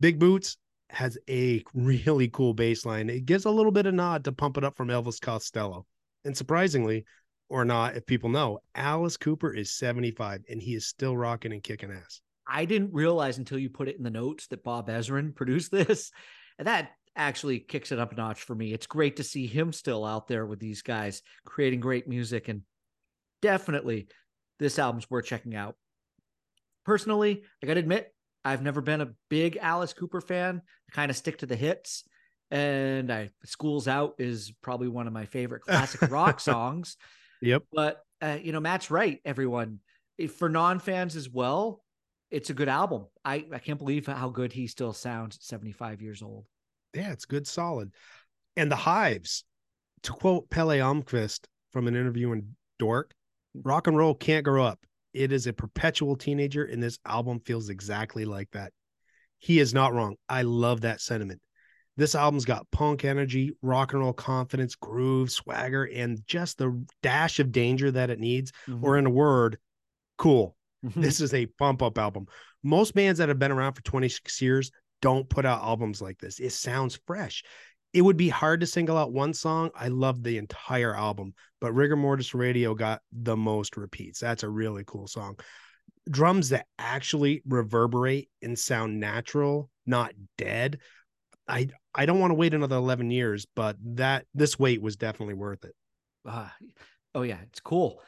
Big 0.00 0.18
Boots 0.18 0.56
has 0.90 1.18
a 1.28 1.62
really 1.74 2.28
cool 2.28 2.54
bass 2.54 2.86
line. 2.86 3.10
It 3.10 3.26
gives 3.26 3.44
a 3.44 3.50
little 3.50 3.72
bit 3.72 3.86
of 3.86 3.94
nod 3.94 4.24
to 4.24 4.32
Pump 4.32 4.56
It 4.56 4.64
Up 4.64 4.76
from 4.76 4.88
Elvis 4.88 5.20
Costello. 5.20 5.86
And 6.24 6.36
surprisingly, 6.36 7.04
or 7.48 7.64
not, 7.64 7.96
if 7.96 8.06
people 8.06 8.30
know, 8.30 8.60
Alice 8.74 9.16
Cooper 9.16 9.52
is 9.52 9.72
75 9.72 10.42
and 10.48 10.60
he 10.60 10.74
is 10.74 10.86
still 10.86 11.16
rocking 11.16 11.52
and 11.52 11.62
kicking 11.62 11.90
ass. 11.90 12.20
I 12.46 12.64
didn't 12.64 12.94
realize 12.94 13.38
until 13.38 13.58
you 13.58 13.70
put 13.70 13.88
it 13.88 13.96
in 13.96 14.02
the 14.02 14.10
notes 14.10 14.46
that 14.48 14.64
Bob 14.64 14.88
Ezrin 14.88 15.34
produced 15.34 15.70
this. 15.70 16.10
And 16.58 16.66
that 16.66 16.90
actually 17.16 17.58
kicks 17.60 17.92
it 17.92 17.98
up 17.98 18.12
a 18.12 18.16
notch 18.16 18.42
for 18.42 18.54
me. 18.54 18.72
It's 18.72 18.86
great 18.86 19.16
to 19.16 19.24
see 19.24 19.46
him 19.46 19.72
still 19.72 20.04
out 20.04 20.28
there 20.28 20.46
with 20.46 20.60
these 20.60 20.82
guys 20.82 21.22
creating 21.44 21.80
great 21.80 22.08
music. 22.08 22.48
And 22.48 22.62
definitely, 23.42 24.08
this 24.58 24.78
album's 24.78 25.10
worth 25.10 25.26
checking 25.26 25.54
out. 25.54 25.76
Personally, 26.84 27.42
I 27.62 27.66
got 27.66 27.74
to 27.74 27.80
admit, 27.80 28.12
I've 28.44 28.62
never 28.62 28.80
been 28.80 29.00
a 29.00 29.12
big 29.28 29.58
Alice 29.60 29.92
Cooper 29.92 30.20
fan. 30.20 30.62
I 30.90 30.94
kind 30.94 31.10
of 31.10 31.16
stick 31.16 31.38
to 31.38 31.46
the 31.46 31.56
hits. 31.56 32.04
And 32.50 33.12
I 33.12 33.28
Schools 33.44 33.88
Out 33.88 34.14
is 34.18 34.52
probably 34.62 34.88
one 34.88 35.06
of 35.06 35.12
my 35.12 35.26
favorite 35.26 35.62
classic 35.62 36.10
rock 36.10 36.40
songs. 36.40 36.96
Yep. 37.40 37.64
But 37.72 38.02
uh, 38.20 38.38
you 38.42 38.52
know, 38.52 38.60
Matt's 38.60 38.90
right. 38.90 39.20
Everyone, 39.24 39.80
if 40.16 40.32
for 40.32 40.48
non-fans 40.48 41.16
as 41.16 41.28
well, 41.28 41.84
it's 42.30 42.50
a 42.50 42.54
good 42.54 42.68
album. 42.68 43.06
I 43.24 43.46
I 43.52 43.58
can't 43.58 43.78
believe 43.78 44.06
how 44.06 44.28
good 44.28 44.52
he 44.52 44.66
still 44.66 44.92
sounds 44.92 45.36
at 45.36 45.42
75 45.42 46.02
years 46.02 46.22
old. 46.22 46.44
Yeah, 46.94 47.12
it's 47.12 47.24
good, 47.24 47.46
solid. 47.46 47.92
And 48.56 48.70
the 48.70 48.76
Hives, 48.76 49.44
to 50.02 50.12
quote 50.12 50.50
Pelle 50.50 50.68
Almqvist 50.68 51.46
from 51.72 51.86
an 51.86 51.94
interview 51.94 52.32
in 52.32 52.56
Dork, 52.78 53.12
rock 53.54 53.86
and 53.86 53.96
roll 53.96 54.14
can't 54.14 54.44
grow 54.44 54.64
up. 54.64 54.80
It 55.14 55.32
is 55.32 55.46
a 55.46 55.52
perpetual 55.52 56.16
teenager, 56.16 56.64
and 56.64 56.82
this 56.82 56.98
album 57.06 57.40
feels 57.40 57.68
exactly 57.68 58.24
like 58.24 58.50
that. 58.52 58.72
He 59.38 59.58
is 59.58 59.72
not 59.72 59.94
wrong. 59.94 60.16
I 60.28 60.42
love 60.42 60.82
that 60.82 61.00
sentiment. 61.00 61.40
This 61.98 62.14
album's 62.14 62.44
got 62.44 62.70
punk 62.70 63.04
energy, 63.04 63.52
rock 63.60 63.92
and 63.92 64.00
roll 64.00 64.12
confidence, 64.12 64.76
groove, 64.76 65.30
swagger, 65.30 65.84
and 65.84 66.22
just 66.26 66.56
the 66.56 66.82
dash 67.02 67.40
of 67.40 67.52
danger 67.52 67.90
that 67.90 68.08
it 68.08 68.20
needs. 68.20 68.52
Or 68.82 68.96
in 68.96 69.04
a 69.04 69.10
word, 69.10 69.58
cool. 70.16 70.56
Mhm. 70.86 71.02
This 71.02 71.20
is 71.20 71.34
a 71.34 71.46
pump 71.46 71.82
up 71.82 71.98
album. 71.98 72.26
Most 72.62 72.94
bands 72.94 73.18
that 73.18 73.28
have 73.28 73.40
been 73.40 73.50
around 73.50 73.72
for 73.72 73.82
26 73.82 74.40
years 74.40 74.70
don't 75.02 75.28
put 75.28 75.44
out 75.44 75.60
albums 75.60 76.00
like 76.00 76.18
this. 76.18 76.38
It 76.38 76.50
sounds 76.50 77.00
fresh. 77.04 77.42
It 77.92 78.02
would 78.02 78.16
be 78.16 78.28
hard 78.28 78.60
to 78.60 78.66
single 78.66 78.96
out 78.96 79.12
one 79.12 79.34
song. 79.34 79.70
I 79.74 79.88
love 79.88 80.22
the 80.22 80.38
entire 80.38 80.94
album, 80.94 81.34
but 81.60 81.72
Rigor 81.72 81.96
Mortis 81.96 82.32
Radio 82.32 82.74
got 82.74 83.02
the 83.10 83.36
most 83.36 83.76
repeats. 83.76 84.20
That's 84.20 84.44
a 84.44 84.48
really 84.48 84.84
cool 84.86 85.08
song. 85.08 85.38
Drums 86.08 86.50
that 86.50 86.66
actually 86.78 87.42
reverberate 87.44 88.28
and 88.40 88.56
sound 88.56 89.00
natural, 89.00 89.68
not 89.84 90.12
dead. 90.36 90.78
I 91.48 91.68
I 91.94 92.06
don't 92.06 92.20
want 92.20 92.30
to 92.30 92.36
wait 92.36 92.54
another 92.54 92.76
11 92.76 93.10
years, 93.10 93.46
but 93.56 93.76
that 93.82 94.26
this 94.34 94.58
wait 94.58 94.82
was 94.82 94.96
definitely 94.96 95.34
worth 95.34 95.64
it. 95.64 95.74
Ah, 96.26 96.54
oh 97.14 97.22
yeah, 97.22 97.38
it's 97.44 97.60
cool. 97.60 98.00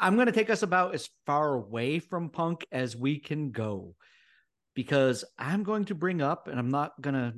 I'm 0.00 0.16
going 0.16 0.26
to 0.26 0.32
take 0.32 0.50
us 0.50 0.62
about 0.62 0.94
as 0.94 1.08
far 1.24 1.54
away 1.54 1.98
from 1.98 2.28
punk 2.28 2.66
as 2.70 2.94
we 2.94 3.18
can 3.18 3.52
go 3.52 3.94
because 4.74 5.24
I'm 5.38 5.62
going 5.62 5.86
to 5.86 5.94
bring 5.94 6.20
up, 6.20 6.48
and 6.48 6.58
I'm 6.58 6.70
not 6.70 7.00
going 7.00 7.14
to 7.14 7.34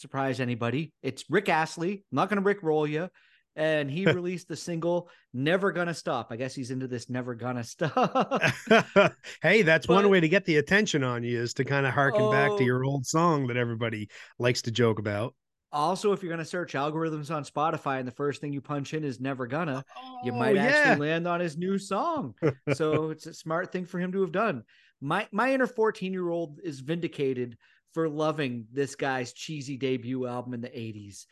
surprise 0.00 0.40
anybody. 0.40 0.92
It's 1.02 1.24
Rick 1.30 1.48
Astley. 1.48 1.92
I'm 1.92 2.16
not 2.16 2.28
going 2.28 2.42
to 2.42 2.44
Rick 2.44 2.62
roll 2.62 2.86
you. 2.86 3.08
And 3.56 3.90
he 3.90 4.06
released 4.12 4.48
the 4.48 4.56
single 4.56 5.08
"Never 5.32 5.72
Gonna 5.72 5.94
Stop." 5.94 6.28
I 6.30 6.36
guess 6.36 6.54
he's 6.54 6.70
into 6.70 6.88
this 6.88 7.10
"Never 7.10 7.34
Gonna 7.34 7.64
Stop." 7.74 8.42
hey, 9.42 9.62
that's 9.62 9.88
one 9.88 10.08
way 10.08 10.20
to 10.20 10.28
get 10.28 10.44
the 10.44 10.56
attention 10.56 11.02
on 11.04 11.22
you 11.22 11.38
is 11.40 11.54
to 11.54 11.64
kind 11.64 11.86
of 11.86 11.92
harken 11.94 12.30
back 12.30 12.52
Oh. 12.52 12.58
to 12.58 12.64
your 12.64 12.84
old 12.84 13.06
song 13.06 13.46
that 13.48 13.56
everybody 13.56 14.08
likes 14.38 14.62
to 14.62 14.70
joke 14.70 14.98
about. 14.98 15.34
also, 15.74 16.12
if 16.12 16.22
you're 16.22 16.28
going 16.30 16.38
to 16.38 16.44
search 16.44 16.74
algorithms 16.74 17.34
on 17.34 17.44
Spotify, 17.44 17.98
and 17.98 18.06
the 18.06 18.12
first 18.12 18.40
thing 18.42 18.52
you 18.52 18.60
punch 18.60 18.92
in 18.94 19.04
is 19.04 19.20
"Never 19.20 19.46
Gonna," 19.46 19.84
you 20.24 20.32
Oh, 20.32 20.36
might 20.38 20.56
yeah. 20.56 20.64
actually 20.64 21.08
land 21.08 21.26
on 21.28 21.40
his 21.40 21.56
new 21.56 21.78
song. 21.78 22.34
so 22.74 23.10
it's 23.10 23.26
a 23.26 23.34
smart 23.34 23.72
thing 23.72 23.84
for 23.86 23.98
him 23.98 24.12
to 24.12 24.20
have 24.22 24.32
done. 24.32 24.64
My 25.00 25.28
my 25.32 25.52
inner 25.52 25.66
14 25.66 26.12
year 26.12 26.28
old 26.30 26.60
is 26.62 26.80
vindicated 26.80 27.56
for 27.92 28.08
loving 28.08 28.66
this 28.72 28.94
guy's 28.94 29.32
cheesy 29.34 29.76
debut 29.76 30.26
album 30.26 30.54
in 30.54 30.60
the 30.62 30.68
80s. 30.68 31.26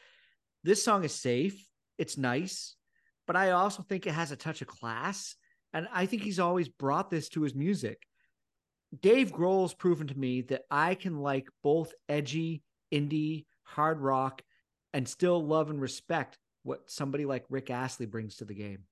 This 0.64 0.84
song 0.84 1.04
is 1.04 1.14
safe, 1.14 1.66
it's 2.00 2.16
nice, 2.16 2.76
but 3.26 3.36
I 3.36 3.50
also 3.50 3.82
think 3.82 4.06
it 4.06 4.14
has 4.14 4.32
a 4.32 4.36
touch 4.36 4.62
of 4.62 4.68
class. 4.68 5.36
And 5.72 5.86
I 5.92 6.06
think 6.06 6.22
he's 6.22 6.40
always 6.40 6.68
brought 6.68 7.10
this 7.10 7.28
to 7.30 7.42
his 7.42 7.54
music. 7.54 8.02
Dave 9.02 9.30
Grohl's 9.30 9.74
proven 9.74 10.08
to 10.08 10.18
me 10.18 10.40
that 10.42 10.62
I 10.70 10.96
can 10.96 11.20
like 11.20 11.48
both 11.62 11.92
edgy, 12.08 12.62
indie, 12.92 13.44
hard 13.62 14.00
rock, 14.00 14.42
and 14.92 15.06
still 15.06 15.44
love 15.44 15.70
and 15.70 15.80
respect 15.80 16.38
what 16.64 16.90
somebody 16.90 17.24
like 17.24 17.44
Rick 17.48 17.70
Astley 17.70 18.06
brings 18.06 18.36
to 18.36 18.44
the 18.44 18.54
game. 18.54 18.84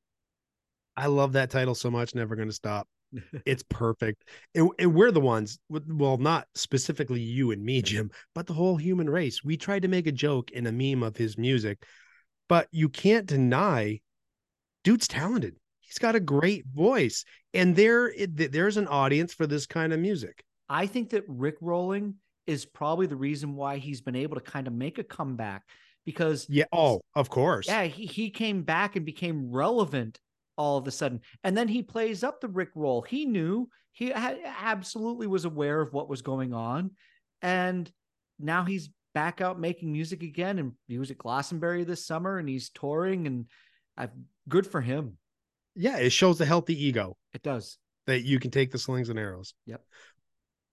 I 0.97 1.07
love 1.07 1.33
that 1.33 1.51
title 1.51 1.75
so 1.75 1.91
much. 1.91 2.15
Never 2.15 2.37
going 2.37 2.49
to 2.49 2.55
stop. 2.55 2.87
it's 3.47 3.63
perfect. 3.63 4.25
And, 4.55 4.71
and, 4.79 4.95
we're 4.95 5.11
the 5.11 5.21
ones, 5.21 5.59
well, 5.69 6.19
not 6.19 6.47
specifically 6.55 7.21
you 7.21 7.51
and 7.53 7.65
me, 7.65 7.83
Jim, 7.83 8.11
but 8.35 8.47
the 8.47 8.53
whole 8.53 8.77
human 8.77 9.09
race. 9.09 9.43
We 9.43 9.57
tried 9.57 9.83
to 9.83 9.89
make 9.89 10.07
a 10.07 10.13
joke 10.13 10.51
in 10.51 10.67
a 10.67 10.73
meme 10.73 11.03
of 11.03 11.17
his 11.17 11.39
music, 11.39 11.85
but 12.49 12.69
you 12.71 12.89
can't 12.89 13.27
deny 13.27 14.01
dude's 14.85 15.09
talented. 15.09 15.57
He's 15.81 15.99
got 15.99 16.15
a 16.15 16.21
great 16.21 16.67
voice, 16.67 17.25
and 17.55 17.75
there 17.75 18.13
there's 18.17 18.77
an 18.77 18.89
audience 18.89 19.33
for 19.33 19.47
this 19.47 19.67
kind 19.67 19.93
of 19.93 20.01
music. 20.01 20.45
I 20.69 20.87
think 20.87 21.11
that 21.11 21.25
Rick 21.27 21.57
Rolling 21.61 22.15
is 22.47 22.65
probably 22.65 23.07
the 23.07 23.17
reason 23.17 23.55
why 23.55 23.79
he's 23.79 24.01
been 24.01 24.17
able 24.17 24.37
to 24.37 24.43
kind 24.43 24.67
of 24.67 24.73
make 24.73 24.99
a 24.99 25.05
comeback 25.05 25.63
because 26.05 26.47
yeah, 26.49 26.65
oh, 26.73 27.03
of 27.15 27.29
course, 27.29 27.69
yeah, 27.69 27.85
he 27.85 28.07
he 28.07 28.31
came 28.31 28.63
back 28.63 28.97
and 28.97 29.05
became 29.05 29.51
relevant 29.51 30.19
all 30.57 30.79
of 30.79 30.87
a 30.87 30.91
sudden, 30.91 31.21
and 31.45 31.57
then 31.57 31.69
he 31.69 31.83
plays 31.83 32.25
up 32.25 32.41
the 32.41 32.49
Rick 32.49 32.71
roll. 32.75 33.03
He 33.03 33.27
knew 33.27 33.69
he 33.93 34.13
absolutely 34.13 35.27
was 35.27 35.45
aware 35.45 35.81
of 35.81 35.93
what 35.93 36.09
was 36.09 36.23
going 36.23 36.55
on, 36.55 36.93
and 37.43 37.91
now 38.39 38.65
he's 38.65 38.89
back 39.19 39.41
out 39.41 39.59
making 39.61 39.93
music 39.93 40.23
again. 40.23 40.59
And 40.59 40.73
he 40.87 40.99
was 40.99 41.11
at 41.11 41.19
Glastonbury 41.19 41.85
this 41.85 42.07
summer, 42.07 42.39
and 42.39 42.49
he's 42.49 42.71
touring, 42.71 43.27
and 43.27 43.47
I've 43.97 44.11
good 44.49 44.67
for 44.67 44.81
him 44.81 45.19
yeah, 45.79 45.99
it 45.99 46.11
shows 46.11 46.41
a 46.41 46.45
healthy 46.45 46.87
ego. 46.87 47.17
It 47.33 47.43
does. 47.43 47.79
That 48.07 48.25
you 48.25 48.41
can 48.41 48.51
take 48.51 48.73
the 48.73 48.79
slings 48.79 49.09
and 49.09 49.19
arrows. 49.19 49.55
Yep. 49.67 49.81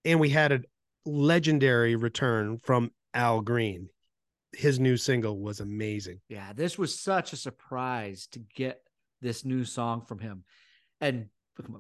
And 0.04 0.20
we 0.20 0.30
had 0.30 0.52
a 0.52 0.62
legendary 1.06 1.96
return 1.96 2.58
from 2.64 2.92
Al 3.14 3.42
Green. 3.42 3.90
His 4.54 4.80
new 4.80 4.98
single 4.98 5.40
was 5.40 5.60
amazing. 5.60 6.22
Yeah, 6.28 6.54
this 6.54 6.78
was 6.78 7.00
such 7.00 7.34
a 7.34 7.38
surprise 7.38 8.28
to 8.32 8.40
get 8.56 8.80
this 9.22 9.46
new 9.46 9.64
song 9.64 10.06
from 10.08 10.20
him. 10.20 10.44
And 11.02 11.28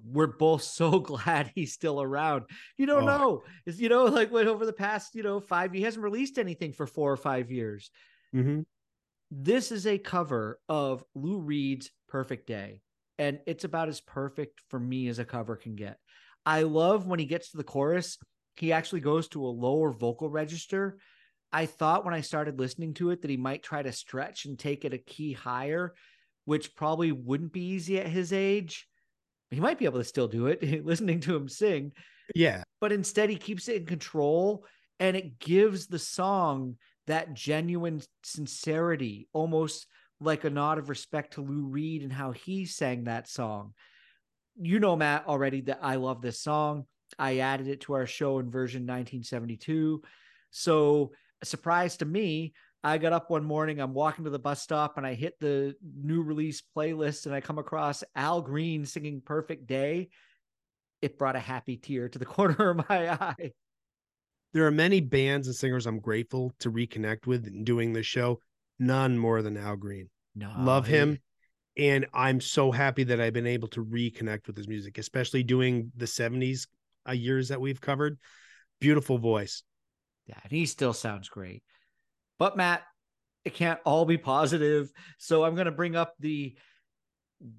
we're 0.06 0.28
both 0.28 0.64
so 0.64 1.00
glad 1.00 1.52
he's 1.56 1.74
still 1.74 2.02
around. 2.02 2.46
You 2.78 2.86
don't 2.86 3.04
oh. 3.04 3.18
know. 3.18 3.44
Is 3.66 3.80
you 3.80 3.90
know, 3.90 4.06
like 4.06 4.32
what 4.32 4.48
over 4.48 4.66
the 4.66 4.74
past, 4.74 5.16
you 5.16 5.24
know, 5.24 5.40
five, 5.40 5.74
he 5.74 5.82
hasn't 5.82 6.04
released 6.04 6.38
anything 6.38 6.74
for 6.74 6.88
four 6.88 7.12
or 7.12 7.18
five 7.18 7.52
years. 7.52 7.92
Mm-hmm. 8.34 8.62
This 9.32 9.72
is 9.72 9.88
a 9.88 9.98
cover 9.98 10.60
of 10.70 11.04
Lou 11.16 11.40
Reed's 11.40 11.92
Perfect 12.08 12.48
Day 12.48 12.82
and 13.18 13.40
it's 13.46 13.64
about 13.64 13.90
as 13.90 14.02
perfect 14.02 14.62
for 14.70 14.80
me 14.80 15.08
as 15.08 15.20
a 15.20 15.26
cover 15.26 15.56
can 15.56 15.76
get. 15.76 15.98
I 16.46 16.64
love 16.64 17.08
when 17.08 17.20
he 17.20 17.26
gets 17.26 17.52
to 17.52 17.58
the 17.58 17.64
chorus, 17.64 18.18
he 18.56 18.72
actually 18.72 19.02
goes 19.02 19.28
to 19.30 19.46
a 19.46 19.48
lower 19.48 19.92
vocal 19.92 20.30
register. 20.30 20.98
I 21.52 21.66
thought 21.66 22.06
when 22.06 22.14
I 22.14 22.22
started 22.22 22.60
listening 22.60 22.94
to 22.96 23.12
it 23.12 23.22
that 23.22 23.32
he 23.32 23.38
might 23.38 23.64
try 23.64 23.82
to 23.82 23.92
stretch 23.92 24.46
and 24.46 24.60
take 24.60 24.86
it 24.86 24.94
a 24.94 24.98
key 24.98 25.34
higher, 25.34 25.94
which 26.46 26.76
probably 26.76 27.12
wouldn't 27.12 27.54
be 27.54 27.66
easy 27.66 28.00
at 28.00 28.08
his 28.08 28.34
age. 28.34 28.88
He 29.56 29.62
might 29.62 29.80
be 29.80 29.86
able 29.86 30.00
to 30.00 30.06
still 30.06 30.28
do 30.28 30.48
it 30.48 30.62
listening 30.86 31.22
to 31.22 31.36
him 31.36 31.48
sing. 31.48 31.94
Yeah. 32.36 32.64
But 32.82 32.92
instead, 32.92 33.30
he 33.30 33.38
keeps 33.38 33.68
it 33.68 33.78
in 33.78 33.86
control 33.86 34.66
and 35.00 35.16
it 35.16 35.40
gives 35.40 35.88
the 35.88 36.00
song 36.00 36.76
that 37.08 37.34
genuine 37.34 38.02
sincerity, 38.24 39.28
almost 39.34 39.88
like 40.20 40.44
a 40.44 40.50
nod 40.50 40.78
of 40.78 40.90
respect 40.90 41.34
to 41.34 41.42
Lou 41.42 41.66
Reed 41.66 42.02
and 42.02 42.12
how 42.12 42.32
he 42.32 42.66
sang 42.66 43.04
that 43.04 43.28
song. 43.28 43.74
You 44.60 44.80
know, 44.80 44.96
Matt, 44.96 45.26
already 45.28 45.62
that 45.62 45.80
I 45.82 45.96
love 45.96 46.22
this 46.22 46.42
song. 46.42 46.86
I 47.20 47.40
added 47.40 47.68
it 47.68 47.82
to 47.82 47.94
our 47.94 48.06
show 48.06 48.40
in 48.40 48.50
version 48.50 48.82
1972. 48.84 50.02
So, 50.52 51.12
a 51.42 51.46
surprise 51.46 51.98
to 51.98 52.06
me, 52.06 52.54
I 52.84 52.98
got 52.98 53.14
up 53.14 53.30
one 53.30 53.44
morning, 53.44 53.80
I'm 53.80 53.94
walking 53.94 54.26
to 54.26 54.30
the 54.30 54.40
bus 54.40 54.62
stop, 54.62 54.98
and 54.98 55.08
I 55.08 55.16
hit 55.16 55.40
the 55.40 55.76
new 55.82 56.22
release 56.22 56.62
playlist, 56.76 57.26
and 57.26 57.34
I 57.34 57.42
come 57.42 57.58
across 57.58 58.04
Al 58.16 58.42
Green 58.42 58.86
singing 58.86 59.22
Perfect 59.26 59.66
Day. 59.66 60.10
It 61.02 61.18
brought 61.18 61.36
a 61.36 61.40
happy 61.40 61.78
tear 61.78 62.10
to 62.10 62.20
the 62.20 62.26
corner 62.26 62.72
of 62.72 62.90
my 62.90 63.12
eye. 63.12 63.52
There 64.54 64.66
are 64.66 64.72
many 64.72 65.02
bands 65.02 65.48
and 65.48 65.56
singers 65.56 65.86
I'm 65.86 66.00
grateful 66.00 66.54
to 66.60 66.72
reconnect 66.72 67.28
with 67.28 67.48
in 67.48 67.64
doing 67.64 67.92
this 67.92 68.06
show 68.06 68.40
none 68.80 69.18
more 69.18 69.42
than 69.42 69.58
Al 69.58 69.76
Green. 69.76 70.10
No, 70.36 70.52
love 70.58 70.88
him. 70.88 71.20
And 71.78 72.06
I'm 72.14 72.40
so 72.40 72.72
happy 72.72 73.04
that 73.06 73.20
I've 73.20 73.34
been 73.34 73.48
able 73.48 73.68
to 73.70 73.84
reconnect 73.84 74.48
with 74.48 74.56
his 74.56 74.68
music, 74.68 74.98
especially 74.98 75.44
doing 75.44 75.92
the 75.98 76.06
70s 76.06 76.68
uh, 77.08 77.12
years 77.12 77.50
that 77.50 77.60
we've 77.60 77.82
covered. 77.82 78.18
Beautiful 78.80 79.18
voice. 79.18 79.64
Yeah, 80.28 80.40
and 80.44 80.52
he 80.52 80.66
still 80.66 80.94
sounds 80.94 81.30
great. 81.30 81.64
But 82.40 82.58
Matt, 82.58 82.84
it 83.44 83.54
can't 83.54 83.80
all 83.86 84.06
be 84.06 84.18
positive. 84.18 84.92
So 85.18 85.44
I'm 85.44 85.56
going 85.56 85.66
to 85.66 85.72
bring 85.72 85.96
up 85.96 86.14
the 86.20 86.56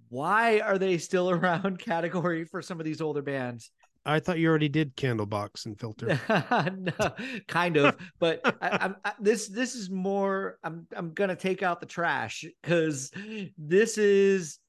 why 0.09 0.61
are 0.61 0.79
they 0.79 0.99
still 0.99 1.31
around 1.37 1.79
category 1.79 2.45
for 2.45 2.63
some 2.63 2.81
of 2.81 2.85
these 2.85 3.01
older 3.01 3.23
bands. 3.23 3.71
I 4.05 4.21
thought 4.21 4.39
you 4.39 4.49
already 4.49 4.69
did 4.69 4.97
Candlebox 4.97 5.67
and 5.67 5.79
filter. 5.79 6.21
no, 6.29 7.15
kind 7.49 7.77
of, 7.77 7.97
but 8.21 8.41
I, 8.63 8.95
I, 9.05 9.13
this 9.19 9.49
this 9.49 9.75
is 9.75 9.91
more. 9.91 10.59
I'm 10.63 10.87
I'm 10.97 11.13
gonna 11.13 11.35
take 11.35 11.65
out 11.65 11.81
the 11.81 11.87
trash 11.87 12.45
because 12.63 13.11
this 13.59 13.99
is 13.99 14.61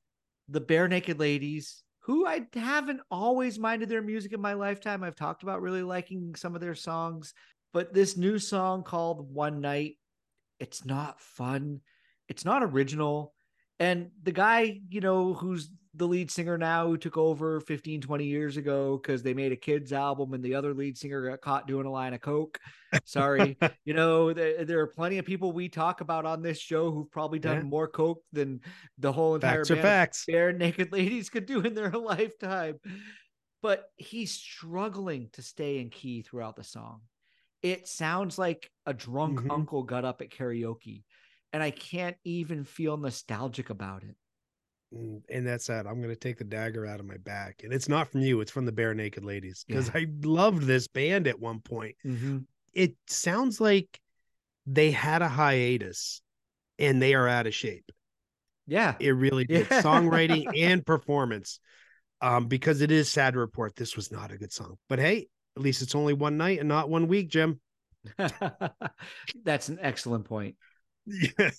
the 0.49 0.59
Barenaked 0.59 1.19
Ladies, 1.19 1.83
who 1.99 2.25
I 2.25 2.47
haven't 2.55 3.01
always 3.11 3.59
minded 3.59 3.89
their 3.89 4.01
music 4.01 4.33
in 4.33 4.41
my 4.41 4.53
lifetime. 4.53 5.03
I've 5.03 5.15
talked 5.15 5.43
about 5.43 5.61
really 5.61 5.83
liking 5.83 6.33
some 6.33 6.55
of 6.55 6.61
their 6.61 6.73
songs, 6.73 7.35
but 7.73 7.93
this 7.93 8.17
new 8.17 8.39
song 8.39 8.83
called 8.83 9.33
One 9.33 9.61
Night, 9.61 9.97
it's 10.59 10.85
not 10.85 11.21
fun. 11.21 11.81
It's 12.27 12.45
not 12.45 12.63
original. 12.63 13.33
And 13.79 14.09
the 14.23 14.31
guy, 14.31 14.81
you 14.89 15.01
know, 15.01 15.33
who's 15.33 15.69
the 15.97 16.07
lead 16.07 16.29
singer 16.29 16.57
now 16.57 16.87
who 16.87 16.97
took 16.97 17.17
over 17.17 17.59
15, 17.61 18.01
20 18.01 18.25
years 18.25 18.57
ago 18.57 18.97
because 18.97 19.23
they 19.23 19.33
made 19.33 19.51
a 19.51 19.55
kids 19.55 19.91
album 19.91 20.33
and 20.33 20.43
the 20.43 20.53
other 20.55 20.73
lead 20.73 20.97
singer 20.97 21.29
got 21.29 21.41
caught 21.41 21.67
doing 21.67 21.85
a 21.85 21.91
line 21.91 22.13
of 22.13 22.21
coke. 22.21 22.59
Sorry. 23.03 23.57
you 23.85 23.93
know, 23.93 24.31
there, 24.31 24.63
there, 24.63 24.79
are 24.79 24.87
plenty 24.87 25.17
of 25.17 25.25
people 25.25 25.51
we 25.51 25.69
talk 25.69 26.01
about 26.01 26.25
on 26.25 26.41
this 26.41 26.59
show 26.59 26.91
who've 26.91 27.11
probably 27.11 27.39
done 27.39 27.57
yeah. 27.57 27.63
more 27.63 27.87
coke 27.87 28.21
than 28.31 28.61
the 28.99 29.11
whole 29.11 29.35
entire 29.35 29.65
facts 29.65 29.69
band 29.69 29.81
facts. 29.81 30.25
Barenaked 30.29 30.91
Ladies 30.91 31.29
could 31.29 31.45
do 31.45 31.61
in 31.61 31.73
their 31.73 31.91
lifetime. 31.91 32.79
But 33.63 33.85
he's 33.95 34.31
struggling 34.31 35.29
to 35.33 35.41
stay 35.41 35.79
in 35.79 35.89
key 35.89 36.21
throughout 36.21 36.55
the 36.55 36.63
song. 36.63 37.01
It 37.71 37.87
sounds 37.87 38.37
like 38.37 38.71
a 38.85 38.93
drunk 38.93 39.39
mm-hmm. 39.39 39.51
uncle 39.51 39.83
got 39.83 40.05
up 40.05 40.21
at 40.21 40.29
karaoke 40.29 41.03
and 41.53 41.63
I 41.63 41.71
can't 41.71 42.17
even 42.23 42.63
feel 42.63 42.97
nostalgic 42.97 43.69
about 43.69 44.03
it. 44.03 44.15
Mm, 44.93 45.21
and 45.29 45.47
that's 45.47 45.67
that. 45.67 45.87
I'm 45.87 46.01
going 46.01 46.13
to 46.13 46.19
take 46.19 46.37
the 46.37 46.43
dagger 46.43 46.85
out 46.85 46.99
of 46.99 47.05
my 47.05 47.17
back, 47.17 47.61
and 47.63 47.73
it's 47.73 47.89
not 47.89 48.09
from 48.09 48.21
you; 48.21 48.41
it's 48.41 48.51
from 48.51 48.65
the 48.65 48.71
Barenaked 48.71 49.23
Ladies 49.23 49.65
because 49.67 49.89
yeah. 49.93 50.01
I 50.01 50.07
loved 50.23 50.63
this 50.63 50.87
band 50.87 51.27
at 51.27 51.39
one 51.39 51.59
point. 51.59 51.95
Mm-hmm. 52.05 52.39
It 52.73 52.95
sounds 53.07 53.59
like 53.59 53.99
they 54.65 54.91
had 54.91 55.21
a 55.21 55.27
hiatus, 55.27 56.21
and 56.79 57.01
they 57.01 57.15
are 57.15 57.27
out 57.27 57.47
of 57.47 57.55
shape. 57.55 57.91
Yeah, 58.65 58.95
it 58.99 59.11
really 59.11 59.45
did. 59.45 59.67
Yeah. 59.69 59.81
Songwriting 59.81 60.45
and 60.57 60.85
performance, 60.85 61.59
um, 62.21 62.47
because 62.47 62.81
it 62.81 62.91
is 62.91 63.09
sad 63.09 63.33
to 63.33 63.39
report 63.39 63.75
this 63.75 63.95
was 63.95 64.11
not 64.11 64.31
a 64.31 64.37
good 64.37 64.53
song. 64.53 64.77
But 64.87 64.99
hey, 64.99 65.27
at 65.57 65.63
least 65.63 65.81
it's 65.81 65.95
only 65.95 66.13
one 66.13 66.37
night 66.37 66.59
and 66.59 66.69
not 66.69 66.89
one 66.89 67.07
week, 67.07 67.29
Jim. 67.29 67.59
That's 69.43 69.69
an 69.69 69.79
excellent 69.81 70.25
point. 70.25 70.55
Yeah. 71.07 71.51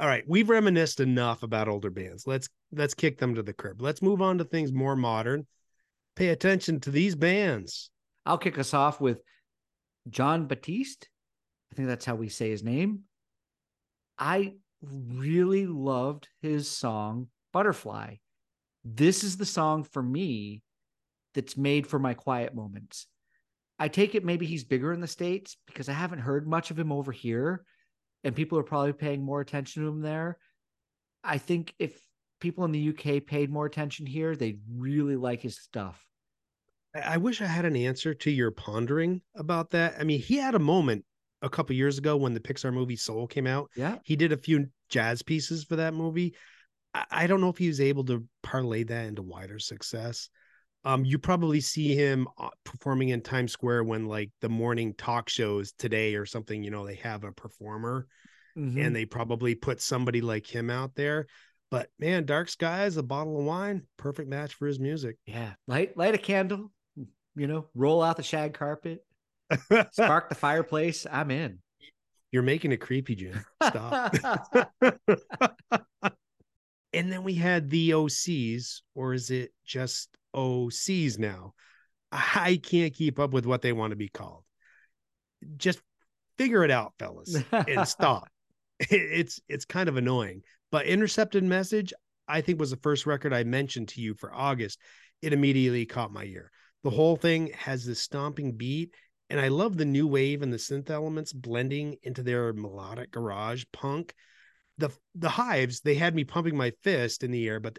All 0.00 0.08
right, 0.08 0.24
we've 0.26 0.48
reminisced 0.48 0.98
enough 1.00 1.42
about 1.42 1.68
older 1.68 1.90
bands. 1.90 2.26
Let's 2.26 2.48
let's 2.72 2.94
kick 2.94 3.18
them 3.18 3.34
to 3.34 3.42
the 3.42 3.52
curb. 3.52 3.80
Let's 3.80 4.02
move 4.02 4.20
on 4.22 4.38
to 4.38 4.44
things 4.44 4.72
more 4.72 4.96
modern. 4.96 5.46
Pay 6.16 6.28
attention 6.30 6.80
to 6.80 6.90
these 6.90 7.14
bands. 7.14 7.90
I'll 8.26 8.38
kick 8.38 8.58
us 8.58 8.74
off 8.74 9.00
with 9.00 9.20
Jon 10.08 10.46
Batiste. 10.46 11.08
I 11.70 11.76
think 11.76 11.88
that's 11.88 12.04
how 12.04 12.14
we 12.14 12.28
say 12.28 12.50
his 12.50 12.64
name. 12.64 13.00
I 14.18 14.54
really 14.82 15.66
loved 15.66 16.28
his 16.40 16.68
song 16.68 17.28
Butterfly. 17.52 18.16
This 18.84 19.22
is 19.22 19.36
the 19.36 19.46
song 19.46 19.84
for 19.84 20.02
me 20.02 20.62
that's 21.34 21.56
made 21.56 21.86
for 21.86 21.98
my 21.98 22.14
quiet 22.14 22.54
moments. 22.54 23.06
I 23.78 23.88
take 23.88 24.14
it 24.14 24.24
maybe 24.24 24.46
he's 24.46 24.64
bigger 24.64 24.92
in 24.92 25.00
the 25.00 25.06
States 25.06 25.56
because 25.66 25.88
I 25.88 25.92
haven't 25.92 26.20
heard 26.20 26.46
much 26.46 26.70
of 26.70 26.78
him 26.78 26.92
over 26.92 27.12
here 27.12 27.64
and 28.22 28.34
people 28.34 28.58
are 28.58 28.64
probably 28.64 28.92
paying 28.92 29.22
more 29.22 29.40
attention 29.40 29.82
to 29.82 29.88
him 29.88 30.00
there. 30.00 30.38
I 31.22 31.38
think 31.38 31.74
if 31.78 32.00
people 32.40 32.64
in 32.64 32.72
the 32.72 32.88
UK 32.90 33.24
paid 33.24 33.50
more 33.50 33.66
attention 33.66 34.06
here, 34.06 34.36
they'd 34.36 34.60
really 34.70 35.16
like 35.16 35.40
his 35.40 35.58
stuff. 35.58 36.04
I 36.94 37.16
wish 37.16 37.42
I 37.42 37.46
had 37.46 37.64
an 37.64 37.76
answer 37.76 38.14
to 38.14 38.30
your 38.30 38.50
pondering 38.50 39.20
about 39.34 39.70
that. 39.70 39.96
I 39.98 40.04
mean, 40.04 40.20
he 40.20 40.36
had 40.36 40.54
a 40.54 40.60
moment 40.60 41.04
a 41.42 41.50
couple 41.50 41.74
years 41.74 41.98
ago 41.98 42.16
when 42.16 42.34
the 42.34 42.40
Pixar 42.40 42.72
movie 42.72 42.96
Soul 42.96 43.26
came 43.26 43.46
out. 43.46 43.70
Yeah. 43.76 43.98
He 44.04 44.16
did 44.16 44.32
a 44.32 44.36
few 44.36 44.68
jazz 44.88 45.22
pieces 45.22 45.64
for 45.64 45.76
that 45.76 45.94
movie. 45.94 46.34
I, 46.94 47.04
I 47.10 47.26
don't 47.26 47.40
know 47.40 47.48
if 47.48 47.58
he 47.58 47.68
was 47.68 47.80
able 47.80 48.04
to 48.04 48.24
parlay 48.42 48.84
that 48.84 49.06
into 49.06 49.22
wider 49.22 49.58
success. 49.58 50.28
Um, 50.84 51.04
you 51.04 51.18
probably 51.18 51.60
see 51.60 51.94
him 51.94 52.28
uh, 52.38 52.50
performing 52.64 53.08
in 53.08 53.22
Times 53.22 53.52
Square 53.52 53.84
when 53.84 54.06
like 54.06 54.30
the 54.40 54.48
morning 54.48 54.94
talk 54.94 55.28
shows 55.28 55.72
today 55.72 56.14
or 56.14 56.26
something, 56.26 56.62
you 56.62 56.70
know, 56.70 56.86
they 56.86 56.96
have 56.96 57.24
a 57.24 57.32
performer 57.32 58.06
Mhm. 58.56 58.86
and 58.86 58.94
they 58.94 59.04
probably 59.06 59.54
put 59.54 59.80
somebody 59.80 60.20
like 60.20 60.46
him 60.46 60.70
out 60.70 60.94
there. 60.94 61.26
But 61.70 61.90
man, 61.98 62.24
Dark 62.24 62.48
Skies, 62.48 62.96
a 62.96 63.02
bottle 63.02 63.38
of 63.38 63.44
wine, 63.44 63.86
perfect 63.96 64.28
match 64.28 64.54
for 64.54 64.66
his 64.66 64.78
music. 64.78 65.16
yeah, 65.26 65.54
light 65.66 65.96
light 65.96 66.14
a 66.14 66.18
candle, 66.18 66.70
you 67.34 67.46
know, 67.46 67.66
roll 67.74 68.02
out 68.02 68.16
the 68.16 68.22
shag 68.22 68.54
carpet, 68.54 69.04
spark 69.92 70.28
the 70.28 70.34
fireplace. 70.34 71.06
I'm 71.10 71.30
in. 71.30 71.58
You're 72.30 72.42
making 72.42 72.72
it 72.72 72.78
creepy, 72.78 73.14
Jim. 73.14 73.44
Stop. 73.62 74.14
and 76.92 77.10
then 77.10 77.24
we 77.24 77.34
had 77.34 77.70
the 77.70 77.90
Osees, 77.90 78.82
or 78.94 79.14
is 79.14 79.30
it 79.30 79.52
just 79.64 80.16
Osees 80.34 81.18
now? 81.18 81.54
I 82.12 82.60
can't 82.62 82.94
keep 82.94 83.18
up 83.18 83.32
with 83.32 83.46
what 83.46 83.62
they 83.62 83.72
want 83.72 83.90
to 83.90 83.96
be 83.96 84.08
called. 84.08 84.44
Just 85.56 85.80
figure 86.38 86.64
it 86.64 86.70
out, 86.70 86.94
fellas, 86.98 87.36
and 87.52 87.86
stop. 87.88 88.28
It's 88.78 89.40
it's 89.48 89.64
kind 89.64 89.88
of 89.88 89.96
annoying. 89.96 90.42
But 90.70 90.86
intercepted 90.86 91.44
message, 91.44 91.92
I 92.28 92.40
think 92.40 92.58
was 92.58 92.70
the 92.70 92.76
first 92.76 93.06
record 93.06 93.32
I 93.32 93.44
mentioned 93.44 93.88
to 93.90 94.00
you 94.00 94.14
for 94.14 94.34
August. 94.34 94.78
It 95.22 95.32
immediately 95.32 95.86
caught 95.86 96.12
my 96.12 96.24
ear. 96.24 96.50
The 96.82 96.90
whole 96.90 97.16
thing 97.16 97.50
has 97.56 97.84
this 97.84 98.00
stomping 98.00 98.52
beat, 98.52 98.94
and 99.30 99.40
I 99.40 99.48
love 99.48 99.76
the 99.76 99.84
new 99.84 100.06
wave 100.06 100.42
and 100.42 100.52
the 100.52 100.58
synth 100.58 100.90
elements 100.90 101.32
blending 101.32 101.96
into 102.02 102.22
their 102.22 102.52
melodic 102.52 103.10
garage 103.10 103.64
punk. 103.72 104.14
The 104.78 104.90
the 105.14 105.30
hives, 105.30 105.80
they 105.80 105.94
had 105.94 106.14
me 106.14 106.24
pumping 106.24 106.56
my 106.56 106.72
fist 106.82 107.22
in 107.22 107.30
the 107.30 107.48
air, 107.48 107.60
but 107.60 107.78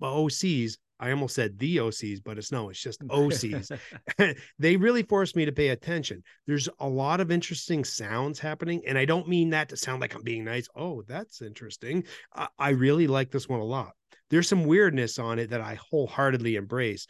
the 0.00 0.06
Osees, 0.06 0.76
I 1.00 1.10
almost 1.10 1.34
said 1.34 1.58
the 1.58 1.78
Osees, 1.78 2.20
but 2.24 2.38
it's 2.38 2.52
no, 2.52 2.70
it's 2.70 2.80
just 2.80 3.00
Osees. 3.08 3.70
they 4.58 4.76
really 4.76 5.02
forced 5.02 5.36
me 5.36 5.44
to 5.44 5.52
pay 5.52 5.68
attention. 5.68 6.22
There's 6.46 6.68
a 6.78 6.88
lot 6.88 7.20
of 7.20 7.30
interesting 7.30 7.84
sounds 7.84 8.38
happening, 8.38 8.82
and 8.86 8.96
I 8.96 9.04
don't 9.04 9.28
mean 9.28 9.50
that 9.50 9.68
to 9.70 9.76
sound 9.76 10.00
like 10.00 10.14
I'm 10.14 10.22
being 10.22 10.44
nice. 10.44 10.68
Oh, 10.74 11.02
that's 11.06 11.42
interesting. 11.42 12.04
I, 12.34 12.48
I 12.58 12.70
really 12.70 13.06
like 13.06 13.30
this 13.30 13.48
one 13.48 13.60
a 13.60 13.64
lot. 13.64 13.92
There's 14.30 14.48
some 14.48 14.64
weirdness 14.64 15.18
on 15.18 15.38
it 15.38 15.50
that 15.50 15.60
I 15.60 15.78
wholeheartedly 15.90 16.56
embrace. 16.56 17.06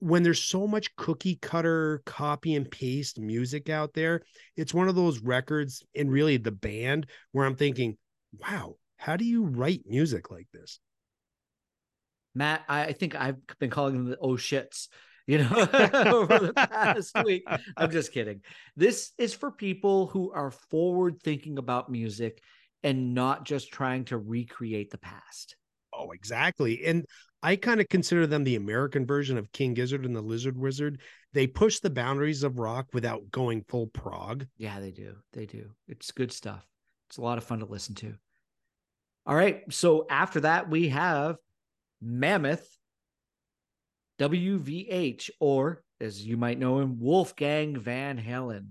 When 0.00 0.22
there's 0.22 0.42
so 0.42 0.68
much 0.68 0.94
cookie 0.94 1.36
cutter, 1.42 2.02
copy 2.06 2.54
and 2.54 2.70
paste 2.70 3.18
music 3.18 3.68
out 3.68 3.94
there, 3.94 4.22
it's 4.56 4.72
one 4.72 4.88
of 4.88 4.94
those 4.94 5.18
records, 5.20 5.82
and 5.96 6.10
really 6.10 6.36
the 6.36 6.52
band, 6.52 7.06
where 7.32 7.44
I'm 7.44 7.56
thinking, 7.56 7.96
wow, 8.32 8.76
how 8.96 9.16
do 9.16 9.24
you 9.24 9.44
write 9.44 9.82
music 9.86 10.30
like 10.30 10.46
this? 10.52 10.78
Matt, 12.34 12.62
I 12.68 12.84
I 12.84 12.92
think 12.92 13.14
I've 13.14 13.36
been 13.58 13.70
calling 13.70 13.94
them 13.94 14.10
the 14.10 14.18
oh 14.20 14.34
shits, 14.34 14.88
you 15.26 15.38
know, 15.38 15.48
over 16.06 16.38
the 16.38 16.52
past 16.56 17.16
week. 17.24 17.44
I'm 17.76 17.90
just 17.90 18.12
kidding. 18.12 18.40
This 18.76 19.12
is 19.18 19.34
for 19.34 19.50
people 19.50 20.06
who 20.06 20.32
are 20.32 20.50
forward 20.50 21.22
thinking 21.22 21.58
about 21.58 21.90
music 21.90 22.40
and 22.82 23.14
not 23.14 23.44
just 23.44 23.72
trying 23.72 24.04
to 24.06 24.18
recreate 24.18 24.90
the 24.90 24.98
past. 24.98 25.56
Oh, 25.92 26.12
exactly. 26.12 26.84
And 26.84 27.04
I 27.42 27.56
kind 27.56 27.80
of 27.80 27.88
consider 27.88 28.26
them 28.26 28.44
the 28.44 28.56
American 28.56 29.06
version 29.06 29.36
of 29.36 29.52
King 29.52 29.74
Gizzard 29.74 30.04
and 30.04 30.14
the 30.14 30.22
Lizard 30.22 30.56
Wizard. 30.56 31.00
They 31.32 31.46
push 31.46 31.80
the 31.80 31.90
boundaries 31.90 32.42
of 32.42 32.58
rock 32.58 32.86
without 32.92 33.30
going 33.30 33.64
full 33.68 33.88
prog. 33.88 34.46
Yeah, 34.56 34.80
they 34.80 34.90
do. 34.90 35.16
They 35.32 35.46
do. 35.46 35.70
It's 35.86 36.10
good 36.10 36.32
stuff. 36.32 36.66
It's 37.08 37.16
a 37.16 37.22
lot 37.22 37.38
of 37.38 37.44
fun 37.44 37.60
to 37.60 37.66
listen 37.66 37.94
to. 37.96 38.14
All 39.26 39.36
right. 39.36 39.62
So 39.70 40.06
after 40.08 40.40
that, 40.40 40.70
we 40.70 40.88
have 40.88 41.36
Mammoth 42.00 42.68
WVH, 44.18 45.30
or 45.40 45.82
as 46.00 46.24
you 46.24 46.36
might 46.36 46.58
know 46.58 46.78
him, 46.80 46.98
Wolfgang 47.00 47.78
Van 47.78 48.18
Halen. 48.20 48.68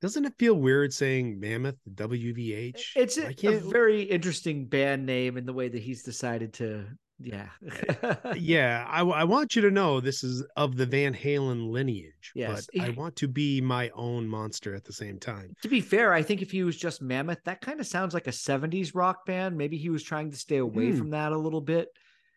Doesn't 0.00 0.24
it 0.24 0.34
feel 0.38 0.54
weird 0.54 0.92
saying 0.92 1.40
Mammoth 1.40 1.78
WVH? 1.92 2.80
It's 2.94 3.16
a, 3.18 3.34
can't- 3.34 3.62
very 3.64 4.02
interesting 4.02 4.66
band 4.66 5.04
name 5.06 5.36
in 5.36 5.44
the 5.46 5.52
way 5.52 5.68
that 5.68 5.82
he's 5.82 6.04
decided 6.04 6.52
to, 6.54 6.86
yeah. 7.18 7.48
yeah, 8.36 8.86
I, 8.88 9.00
I 9.02 9.24
want 9.24 9.56
you 9.56 9.62
to 9.62 9.72
know 9.72 9.98
this 9.98 10.22
is 10.22 10.44
of 10.56 10.76
the 10.76 10.86
Van 10.86 11.12
Halen 11.12 11.68
lineage, 11.72 12.30
Yes. 12.36 12.68
but 12.72 12.80
I 12.84 12.90
want 12.90 13.16
to 13.16 13.26
be 13.26 13.60
my 13.60 13.90
own 13.96 14.28
monster 14.28 14.72
at 14.76 14.84
the 14.84 14.92
same 14.92 15.18
time. 15.18 15.52
to 15.62 15.68
be 15.68 15.80
fair, 15.80 16.12
I 16.12 16.22
think 16.22 16.42
if 16.42 16.52
he 16.52 16.62
was 16.62 16.76
just 16.76 17.02
Mammoth, 17.02 17.42
that 17.46 17.60
kind 17.60 17.80
of 17.80 17.86
sounds 17.88 18.14
like 18.14 18.28
a 18.28 18.30
70s 18.30 18.94
rock 18.94 19.26
band. 19.26 19.56
Maybe 19.56 19.76
he 19.76 19.90
was 19.90 20.04
trying 20.04 20.30
to 20.30 20.36
stay 20.36 20.58
away 20.58 20.90
Hmm. 20.92 20.98
from 20.98 21.10
that 21.10 21.32
a 21.32 21.38
little 21.38 21.60
bit. 21.60 21.88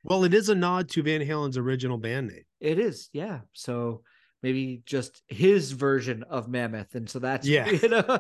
Well, 0.03 0.23
it 0.23 0.33
is 0.33 0.49
a 0.49 0.55
nod 0.55 0.89
to 0.89 1.03
Van 1.03 1.21
Halen's 1.21 1.57
original 1.57 1.97
band 1.97 2.27
name. 2.29 2.43
It 2.59 2.79
is, 2.79 3.09
yeah. 3.13 3.41
So 3.53 4.03
maybe 4.41 4.81
just 4.85 5.21
his 5.27 5.71
version 5.71 6.23
of 6.23 6.47
Mammoth. 6.47 6.95
And 6.95 7.09
so 7.09 7.19
that's, 7.19 7.47
Yeah. 7.47 7.69
you 7.69 7.89
know, 7.89 8.19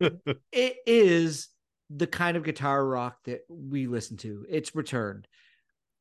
it 0.52 0.76
is 0.86 1.48
the 1.88 2.06
kind 2.06 2.36
of 2.36 2.44
guitar 2.44 2.84
rock 2.84 3.18
that 3.24 3.40
we 3.48 3.86
listen 3.86 4.16
to. 4.18 4.44
It's 4.48 4.74
returned. 4.74 5.26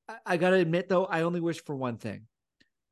I, 0.09 0.15
I 0.25 0.37
got 0.37 0.49
to 0.49 0.57
admit, 0.57 0.89
though, 0.89 1.05
I 1.05 1.21
only 1.21 1.39
wish 1.39 1.63
for 1.63 1.75
one 1.75 1.97
thing 1.97 2.27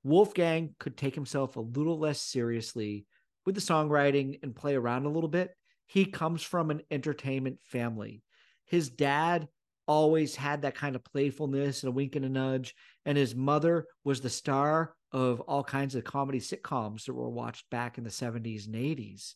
Wolfgang 0.04 0.76
could 0.80 0.98
take 0.98 1.16
himself 1.16 1.56
a 1.56 1.62
little 1.62 1.98
less 2.00 2.22
seriously 2.22 3.06
with 3.46 3.56
the 3.56 3.62
songwriting 3.62 4.40
and 4.44 4.56
play 4.56 4.76
around 4.76 5.06
a 5.06 5.10
little 5.10 5.30
bit. 5.30 5.52
He 5.88 6.06
comes 6.06 6.42
from 6.42 6.72
an 6.72 6.82
entertainment 6.90 7.60
family. 7.64 8.24
His 8.66 8.90
dad 8.90 9.48
always 9.88 10.36
had 10.36 10.62
that 10.62 10.76
kind 10.76 10.96
of 10.96 11.04
playfulness 11.04 11.84
and 11.84 11.90
a 11.90 11.92
wink 11.92 12.16
and 12.16 12.26
a 12.26 12.30
nudge. 12.30 12.76
And 13.06 13.18
his 13.18 13.36
mother 13.36 13.86
was 14.04 14.22
the 14.22 14.30
star 14.30 14.96
of 15.12 15.42
all 15.42 15.64
kinds 15.64 15.96
of 15.96 16.04
comedy 16.04 16.40
sitcoms 16.40 17.06
that 17.06 17.14
were 17.14 17.30
watched 17.30 17.70
back 17.70 17.98
in 17.98 18.04
the 18.04 18.10
70s 18.10 18.66
and 18.66 18.76
80s. 18.76 19.34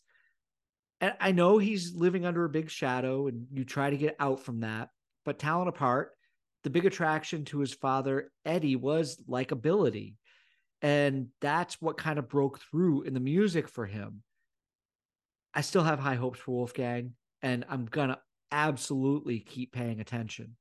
And 0.99 1.13
I 1.19 1.31
know 1.31 1.57
he's 1.57 1.93
living 1.93 2.25
under 2.25 2.45
a 2.45 2.49
big 2.49 2.69
shadow 2.69 3.27
and 3.27 3.47
you 3.53 3.63
try 3.63 3.89
to 3.89 3.97
get 3.97 4.15
out 4.19 4.39
from 4.39 4.61
that. 4.61 4.89
But 5.25 5.39
talent 5.39 5.69
apart, 5.69 6.11
the 6.63 6.69
big 6.69 6.85
attraction 6.85 7.45
to 7.45 7.59
his 7.59 7.73
father, 7.73 8.31
Eddie, 8.45 8.75
was 8.75 9.21
likability. 9.29 10.15
And 10.81 11.27
that's 11.41 11.81
what 11.81 11.97
kind 11.97 12.19
of 12.19 12.29
broke 12.29 12.59
through 12.59 13.03
in 13.03 13.13
the 13.13 13.19
music 13.19 13.67
for 13.67 13.85
him. 13.85 14.23
I 15.53 15.61
still 15.61 15.83
have 15.83 15.99
high 15.99 16.15
hopes 16.15 16.39
for 16.39 16.51
Wolfgang, 16.51 17.13
and 17.41 17.65
I'm 17.67 17.85
going 17.85 18.09
to 18.09 18.19
absolutely 18.51 19.39
keep 19.39 19.71
paying 19.71 19.99
attention. 19.99 20.55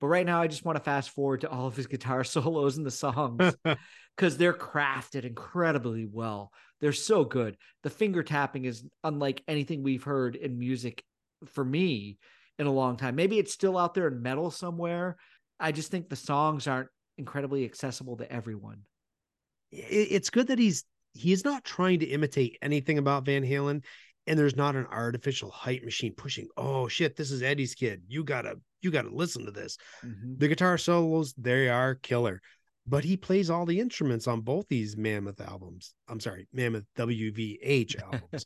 But 0.00 0.08
right 0.08 0.26
now, 0.26 0.40
I 0.40 0.46
just 0.46 0.64
want 0.64 0.76
to 0.76 0.84
fast 0.84 1.10
forward 1.10 1.40
to 1.40 1.50
all 1.50 1.66
of 1.66 1.76
his 1.76 1.86
guitar 1.86 2.24
solos 2.24 2.76
and 2.76 2.86
the 2.86 2.90
songs 2.90 3.54
because 4.16 4.36
they're 4.36 4.52
crafted 4.52 5.24
incredibly 5.24 6.06
well. 6.06 6.52
They're 6.80 6.92
so 6.92 7.24
good. 7.24 7.56
The 7.82 7.90
finger 7.90 8.22
tapping 8.22 8.64
is 8.64 8.84
unlike 9.02 9.42
anything 9.48 9.82
we've 9.82 10.04
heard 10.04 10.36
in 10.36 10.58
music 10.58 11.02
for 11.46 11.64
me 11.64 12.18
in 12.58 12.66
a 12.66 12.72
long 12.72 12.96
time. 12.96 13.16
Maybe 13.16 13.38
it's 13.38 13.52
still 13.52 13.76
out 13.76 13.94
there 13.94 14.08
in 14.08 14.22
metal 14.22 14.50
somewhere. 14.50 15.16
I 15.58 15.72
just 15.72 15.90
think 15.90 16.08
the 16.08 16.16
songs 16.16 16.66
aren't 16.66 16.88
incredibly 17.16 17.64
accessible 17.64 18.16
to 18.18 18.32
everyone. 18.32 18.82
it's 19.70 20.30
good 20.30 20.46
that 20.46 20.58
he's 20.58 20.84
he's 21.12 21.44
not 21.44 21.64
trying 21.64 21.98
to 21.98 22.06
imitate 22.06 22.56
anything 22.62 22.96
about 22.96 23.24
Van 23.24 23.42
Halen, 23.42 23.82
and 24.28 24.38
there's 24.38 24.56
not 24.56 24.76
an 24.76 24.86
artificial 24.92 25.50
hype 25.50 25.82
machine 25.82 26.14
pushing. 26.14 26.48
Oh 26.56 26.86
shit, 26.86 27.16
this 27.16 27.30
is 27.30 27.42
Eddie's 27.42 27.74
kid. 27.74 28.02
You 28.06 28.22
gotta 28.22 28.56
you 28.82 28.90
gotta 28.90 29.10
listen 29.10 29.44
to 29.46 29.50
this. 29.50 29.78
Mhm. 30.04 30.38
The 30.38 30.48
guitar 30.48 30.78
solos 30.78 31.34
they 31.38 31.68
are 31.68 31.94
killer, 31.96 32.40
but 32.86 33.04
he 33.04 33.16
plays 33.16 33.48
all 33.50 33.66
the 33.66 33.80
instruments 33.80 34.28
on 34.28 34.42
both 34.42 34.68
these 34.68 34.96
Mammoth 34.96 35.40
albums. 35.40 35.94
I'm 36.08 36.20
sorry, 36.20 36.46
Mammoth 36.52 36.84
WVH 36.96 38.00
albums. 38.02 38.44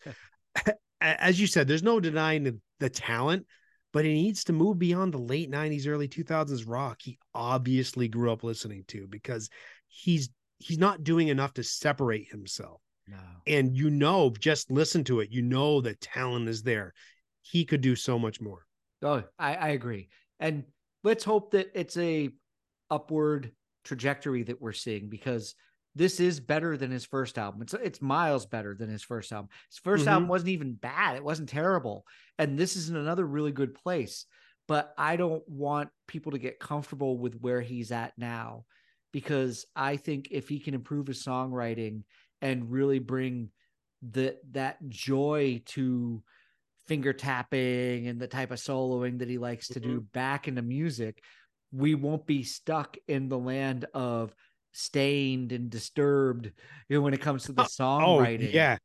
As 1.00 1.40
you 1.40 1.48
said, 1.48 1.66
there's 1.66 1.82
no 1.82 1.98
denying 1.98 2.44
the, 2.44 2.58
the 2.78 2.88
talent, 2.88 3.44
but 3.92 4.04
he 4.04 4.12
needs 4.12 4.44
to 4.44 4.52
move 4.52 4.78
beyond 4.78 5.12
the 5.12 5.18
late 5.18 5.50
90s, 5.50 5.88
early 5.88 6.06
2000s 6.06 6.64
rock 6.64 7.00
he 7.02 7.18
obviously 7.34 8.06
grew 8.06 8.30
up 8.30 8.44
listening 8.44 8.84
to 8.88 9.08
because 9.08 9.50
he's 9.88 10.30
he's 10.58 10.78
not 10.78 11.02
doing 11.02 11.26
enough 11.26 11.54
to 11.54 11.64
separate 11.64 12.28
himself. 12.30 12.80
No. 13.08 13.16
And 13.46 13.76
you 13.76 13.90
know, 13.90 14.30
just 14.30 14.70
listen 14.70 15.04
to 15.04 15.20
it, 15.20 15.30
you 15.30 15.42
know 15.42 15.80
that 15.80 16.00
talent 16.00 16.48
is 16.48 16.62
there. 16.62 16.94
He 17.42 17.64
could 17.64 17.80
do 17.80 17.96
so 17.96 18.18
much 18.18 18.40
more. 18.40 18.64
Oh, 19.02 19.24
I, 19.38 19.54
I 19.54 19.68
agree. 19.70 20.08
And 20.38 20.64
let's 21.02 21.24
hope 21.24 21.50
that 21.52 21.70
it's 21.74 21.96
a 21.96 22.30
upward 22.90 23.52
trajectory 23.84 24.44
that 24.44 24.60
we're 24.60 24.72
seeing 24.72 25.08
because 25.08 25.54
this 25.94 26.20
is 26.20 26.40
better 26.40 26.76
than 26.76 26.90
his 26.90 27.04
first 27.04 27.36
album. 27.36 27.62
It's 27.62 27.74
it's 27.74 28.00
miles 28.00 28.46
better 28.46 28.74
than 28.74 28.88
his 28.88 29.02
first 29.02 29.32
album. 29.32 29.48
His 29.70 29.78
1st 29.78 30.04
Mhm. 30.04 30.10
album 30.10 30.28
wasn't 30.28 30.50
even 30.50 30.74
bad. 30.74 31.16
It 31.16 31.24
wasn't 31.24 31.48
terrible. 31.48 32.06
And 32.38 32.58
this 32.58 32.76
is 32.76 32.88
in 32.88 32.96
another 32.96 33.26
really 33.26 33.52
good 33.52 33.74
place. 33.74 34.24
But 34.68 34.94
I 34.96 35.16
don't 35.16 35.46
want 35.48 35.90
people 36.06 36.32
to 36.32 36.38
get 36.38 36.60
comfortable 36.60 37.18
with 37.18 37.34
where 37.40 37.60
he's 37.60 37.90
at 37.92 38.16
now 38.16 38.64
because 39.12 39.66
I 39.76 39.96
think 39.96 40.28
if 40.30 40.48
he 40.48 40.60
can 40.60 40.72
improve 40.72 41.08
his 41.08 41.22
songwriting 41.22 42.04
and 42.42 42.70
really 42.70 42.98
bring 42.98 43.50
the 44.02 44.36
that 44.50 44.76
joy 44.88 45.62
to 45.64 46.22
finger 46.86 47.12
tapping 47.12 48.08
and 48.08 48.20
the 48.20 48.26
type 48.26 48.50
of 48.50 48.58
soloing 48.58 49.20
that 49.20 49.28
he 49.28 49.38
likes 49.38 49.68
to 49.68 49.80
mm-hmm. 49.80 49.90
do 49.90 50.00
back 50.12 50.48
into 50.48 50.60
music, 50.60 51.22
we 51.70 51.94
won't 51.94 52.26
be 52.26 52.42
stuck 52.42 52.96
in 53.08 53.28
the 53.28 53.38
land 53.38 53.86
of 53.94 54.34
Staind 54.74 55.52
and 55.52 55.68
disturbed 55.68 56.50
you 56.88 56.96
know 56.96 57.02
when 57.02 57.12
it 57.12 57.20
comes 57.20 57.44
to 57.44 57.52
the 57.52 57.64
songwriting 57.64 58.48
oh, 58.48 58.52
yeah. 58.52 58.78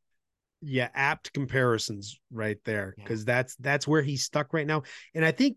Yeah 0.61 0.89
apt 0.93 1.31
comparisons 1.31 2.19
right 2.29 2.57
there 2.65 2.93
because 2.97 3.21
yeah. 3.21 3.25
that's 3.35 3.55
that's 3.55 3.87
where 3.87 4.01
he's 4.01 4.23
stuck 4.23 4.53
right 4.53 4.67
now. 4.67 4.83
And 5.15 5.23
i 5.23 5.31
think 5.31 5.55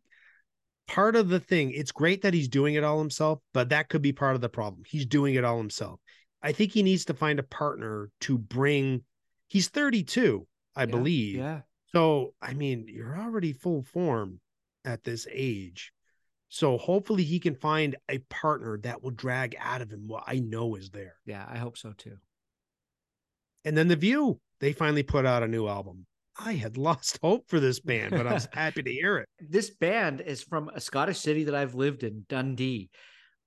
part 0.86 1.16
of 1.16 1.28
the 1.28 1.40
thing 1.40 1.72
it's 1.72 1.90
great 1.90 2.22
that 2.22 2.34
he's 2.34 2.48
doing 2.48 2.74
it 2.74 2.84
all 2.84 2.98
himself 2.98 3.40
but 3.54 3.70
that 3.70 3.88
could 3.88 4.02
be 4.02 4.12
part 4.12 4.34
of 4.34 4.40
the 4.40 4.48
problem. 4.48 4.82
He's 4.86 5.06
doing 5.06 5.34
it 5.34 5.44
all 5.44 5.58
himself 5.58 6.00
i 6.42 6.52
think 6.52 6.72
he 6.72 6.82
needs 6.82 7.04
to 7.04 7.14
find 7.14 7.38
a 7.38 7.44
partner 7.44 8.10
to 8.20 8.38
bring 8.38 9.02
he's 9.48 9.68
32 9.68 10.46
i 10.76 10.82
yeah, 10.82 10.86
believe 10.86 11.36
yeah 11.36 11.60
so 11.92 12.34
i 12.40 12.54
mean 12.54 12.86
you're 12.88 13.18
already 13.18 13.52
full 13.52 13.82
form 13.82 14.40
at 14.84 15.04
this 15.04 15.26
age 15.30 15.92
so 16.50 16.76
hopefully 16.76 17.22
he 17.22 17.38
can 17.38 17.54
find 17.54 17.94
a 18.08 18.18
partner 18.28 18.76
that 18.78 19.02
will 19.02 19.12
drag 19.12 19.54
out 19.60 19.82
of 19.82 19.90
him 19.90 20.08
what 20.08 20.24
I 20.26 20.40
know 20.40 20.74
is 20.74 20.90
there. 20.90 21.14
Yeah, 21.24 21.46
I 21.48 21.58
hope 21.58 21.78
so 21.78 21.92
too. 21.96 22.16
And 23.64 23.78
then 23.78 23.86
the 23.86 23.94
View, 23.94 24.40
they 24.58 24.72
finally 24.72 25.04
put 25.04 25.24
out 25.24 25.44
a 25.44 25.48
new 25.48 25.68
album. 25.68 26.06
I 26.36 26.54
had 26.54 26.76
lost 26.76 27.20
hope 27.22 27.48
for 27.48 27.60
this 27.60 27.78
band, 27.78 28.10
but 28.10 28.26
I 28.26 28.34
was 28.34 28.48
happy 28.52 28.82
to 28.82 28.92
hear 28.92 29.18
it. 29.18 29.28
This 29.38 29.70
band 29.70 30.22
is 30.22 30.42
from 30.42 30.68
a 30.74 30.80
Scottish 30.80 31.20
city 31.20 31.44
that 31.44 31.54
I've 31.54 31.76
lived 31.76 32.02
in, 32.02 32.24
Dundee. 32.28 32.90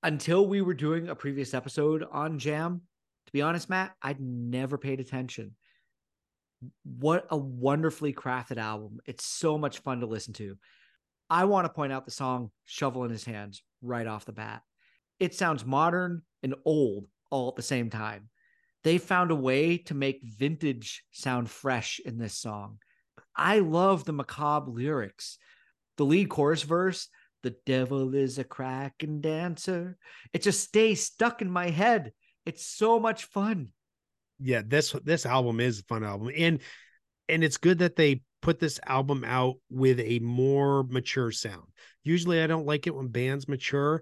Until 0.04 0.46
we 0.46 0.62
were 0.62 0.74
doing 0.74 1.08
a 1.08 1.16
previous 1.16 1.54
episode 1.54 2.06
on 2.12 2.38
Jam, 2.38 2.82
to 3.26 3.32
be 3.32 3.42
honest, 3.42 3.70
Matt, 3.70 3.96
I'd 4.02 4.20
never 4.20 4.78
paid 4.78 5.00
attention. 5.00 5.56
What 6.84 7.26
a 7.30 7.38
wonderfully 7.38 8.14
crafted 8.14 8.58
album. 8.58 9.00
It's 9.06 9.26
so 9.26 9.58
much 9.58 9.80
fun 9.80 10.02
to 10.02 10.06
listen 10.06 10.34
to. 10.34 10.58
I 11.30 11.46
want 11.46 11.66
to 11.66 11.74
point 11.74 11.94
out 11.94 12.04
the 12.04 12.12
song 12.12 12.52
Shovel 12.66 13.06
in 13.06 13.12
His 13.12 13.24
Hands 13.24 13.64
right 13.82 14.06
off 14.06 14.26
the 14.26 14.34
bat. 14.34 14.62
It 15.22 15.34
sounds 15.34 15.66
modern 15.66 16.24
and 16.44 16.54
old 16.66 17.08
all 17.32 17.48
at 17.48 17.56
the 17.56 17.62
same 17.62 17.90
time. 17.90 18.30
They 18.84 18.98
found 18.98 19.32
a 19.32 19.36
way 19.36 19.78
to 19.78 19.94
make 19.94 20.20
vintage 20.22 21.06
sound 21.12 21.50
fresh 21.50 22.02
in 22.04 22.18
this 22.18 22.38
song. 22.38 22.80
I 23.38 23.60
love 23.60 24.04
the 24.04 24.12
macabre 24.12 24.70
lyrics. 24.70 25.38
The 25.96 26.06
lead 26.06 26.28
chorus 26.28 26.64
verse, 26.64 27.08
the 27.44 27.56
devil 27.66 28.16
is 28.16 28.40
a 28.40 28.44
cracking 28.44 29.22
dancer. 29.22 29.98
It 30.34 30.42
just 30.42 30.62
stays 30.62 31.04
stuck 31.04 31.42
in 31.42 31.52
my 31.52 31.70
head. 31.70 32.14
It's 32.46 32.66
so 32.66 33.00
much 33.00 33.26
fun. 33.26 33.70
Yeah, 34.40 34.62
this 34.66 34.96
this 35.04 35.26
album 35.26 35.60
is 35.60 35.80
a 35.80 35.84
fun 35.84 36.04
album. 36.04 36.32
And 36.36 36.60
and 37.30 37.44
it's 37.44 37.58
good 37.58 37.80
that 37.80 37.96
they 37.96 38.22
put 38.42 38.60
this 38.60 38.80
album 38.86 39.24
out 39.26 39.56
with 39.70 40.00
a 40.00 40.20
more 40.20 40.84
mature 40.84 41.32
sound. 41.32 41.68
Usually 42.04 42.42
I 42.42 42.48
don't 42.48 42.66
like 42.66 42.88
it 42.88 42.96
when 42.96 43.08
bands 43.08 43.48
mature, 43.48 44.02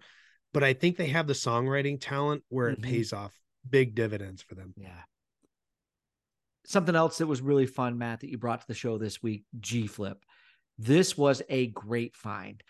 but 0.53 0.63
I 0.63 0.73
think 0.73 0.97
they 0.97 1.07
have 1.07 1.27
the 1.27 1.33
songwriting 1.33 1.99
talent 1.99 2.43
where 2.49 2.69
it 2.69 2.81
mm-hmm. 2.81 2.91
pays 2.91 3.13
off 3.13 3.33
big 3.69 3.93
dividends 3.93 4.41
for 4.41 4.55
them. 4.55 4.73
Yeah. 4.75 5.01
Something 6.65 6.95
else 6.95 7.17
that 7.19 7.27
was 7.27 7.41
really 7.41 7.65
fun, 7.65 7.97
Matt, 7.97 8.21
that 8.21 8.29
you 8.29 8.37
brought 8.37 8.61
to 8.61 8.67
the 8.67 8.73
show 8.73 8.97
this 8.97 9.21
week, 9.21 9.43
G 9.59 9.87
Flip. 9.87 10.17
This 10.77 11.17
was 11.17 11.41
a 11.49 11.67
great 11.67 12.15
find. 12.15 12.63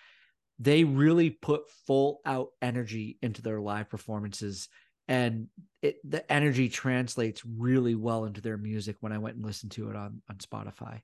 They 0.62 0.84
really 0.84 1.32
put 1.32 1.69
full 1.88 2.21
out 2.26 2.50
energy 2.62 3.17
into 3.21 3.41
their 3.41 3.60
live 3.60 3.89
performances 3.89 4.69
and 5.08 5.47
it, 5.82 5.97
the 6.10 6.32
energy 6.32 6.69
translates 6.69 7.43
really 7.45 7.95
well 7.95 8.24
into 8.24 8.39
their 8.39 8.58
music 8.58 8.95
when 9.02 9.12
I 9.12 9.17
went 9.17 9.36
and 9.36 9.45
listened 9.45 9.74
to 9.74 9.89
it 9.89 9.95
on 9.95 10.21
on 10.30 10.38
Spotify. 10.38 11.02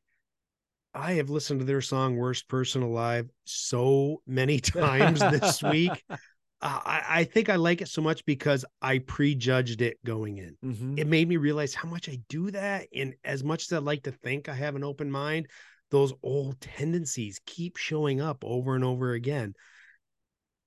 I 0.93 1.13
have 1.13 1.29
listened 1.29 1.59
to 1.59 1.65
their 1.65 1.81
song 1.81 2.15
"Worst 2.15 2.47
Person 2.47 2.83
Alive" 2.83 3.29
so 3.43 4.21
many 4.25 4.59
times 4.61 5.19
this 5.19 5.61
week. 5.61 6.03
Uh, 6.59 6.81
I, 6.83 7.03
I, 7.07 7.23
think 7.23 7.49
I 7.49 7.55
like 7.55 7.81
it 7.81 7.87
so 7.87 8.01
much 8.01 8.25
because 8.25 8.65
I 8.81 8.97
prejudged 8.97 9.83
it 9.83 10.03
going 10.03 10.39
in. 10.39 10.57
Mm-hmm. 10.65 10.97
It 10.97 11.05
made 11.05 11.29
me 11.29 11.37
realize 11.37 11.75
how 11.75 11.87
much 11.87 12.09
I 12.09 12.17
do 12.29 12.49
that, 12.49 12.87
and 12.95 13.13
as 13.23 13.43
much 13.43 13.65
as 13.65 13.73
I 13.73 13.77
like 13.77 14.01
to 14.05 14.11
think 14.11 14.49
I 14.49 14.55
have 14.55 14.75
an 14.75 14.83
open 14.83 15.11
mind, 15.11 15.49
those 15.91 16.13
old 16.23 16.59
tendencies 16.59 17.39
keep 17.45 17.77
showing 17.77 18.21
up 18.21 18.43
over 18.43 18.75
and 18.75 18.83
over 18.83 19.13
again. 19.13 19.53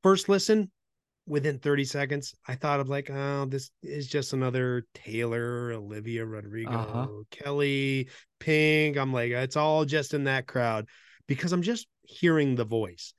First 0.03 0.29
listen, 0.29 0.71
within 1.27 1.59
30 1.59 1.85
seconds, 1.85 2.35
I 2.47 2.55
thought 2.55 2.81
of 2.81 2.89
like, 2.89 3.11
oh, 3.11 3.47
this 3.47 3.71
is 3.83 4.07
just 4.07 4.33
another 4.33 4.87
Taylor, 4.95 5.73
Olivia 5.73 6.25
Rodrigo, 6.25 6.73
uh-huh. 6.73 7.07
Kelly, 7.31 8.09
Pink. 8.39 8.97
I'm 8.97 9.13
like, 9.13 9.31
it's 9.31 9.57
all 9.57 9.85
just 9.85 10.15
in 10.15 10.25
that 10.25 10.47
crowd 10.47 10.87
because 11.29 11.53
I'm 11.53 11.63
just 11.63 11.87
hearing 12.03 12.57
the 12.57 12.65
voice. 12.65 13.15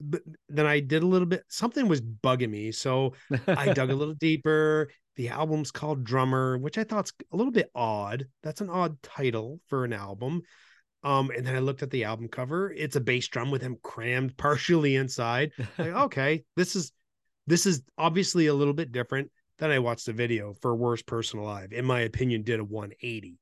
But 0.00 0.22
then 0.48 0.66
I 0.66 0.80
did 0.80 1.02
a 1.02 1.06
little 1.06 1.26
bit, 1.26 1.44
something 1.48 1.88
was 1.88 2.02
bugging 2.02 2.50
me. 2.50 2.72
So 2.72 3.14
I 3.46 3.72
dug 3.72 3.90
a 3.90 3.94
little 3.96 4.14
deeper. 4.14 4.90
The 5.16 5.28
album's 5.28 5.70
called 5.70 6.04
Drummer, 6.04 6.58
which 6.58 6.76
I 6.76 6.84
thought's 6.84 7.12
a 7.32 7.36
little 7.36 7.52
bit 7.52 7.70
odd. 7.74 8.26
That's 8.42 8.60
an 8.60 8.68
odd 8.68 9.00
title 9.02 9.60
for 9.68 9.84
an 9.84 9.92
album. 9.92 10.42
Um, 11.04 11.30
and 11.30 11.46
then 11.46 11.54
I 11.54 11.58
looked 11.58 11.82
at 11.82 11.90
the 11.90 12.04
album 12.04 12.28
cover. 12.28 12.72
It's 12.72 12.96
a 12.96 13.00
bass 13.00 13.28
drum 13.28 13.50
with 13.50 13.62
him 13.62 13.76
crammed 13.82 14.36
partially 14.38 14.96
inside. 14.96 15.52
Like, 15.78 15.88
okay, 15.94 16.44
this 16.56 16.74
is 16.74 16.92
this 17.46 17.66
is 17.66 17.82
obviously 17.98 18.46
a 18.46 18.54
little 18.54 18.72
bit 18.72 18.90
different 18.90 19.30
than 19.58 19.70
I 19.70 19.78
watched 19.78 20.06
the 20.06 20.12
video 20.12 20.54
for 20.60 20.74
Worst 20.74 21.06
Person 21.06 21.38
Alive. 21.38 21.72
In 21.72 21.84
my 21.84 22.00
opinion, 22.00 22.42
did 22.42 22.58
a 22.58 22.64
180. 22.64 23.38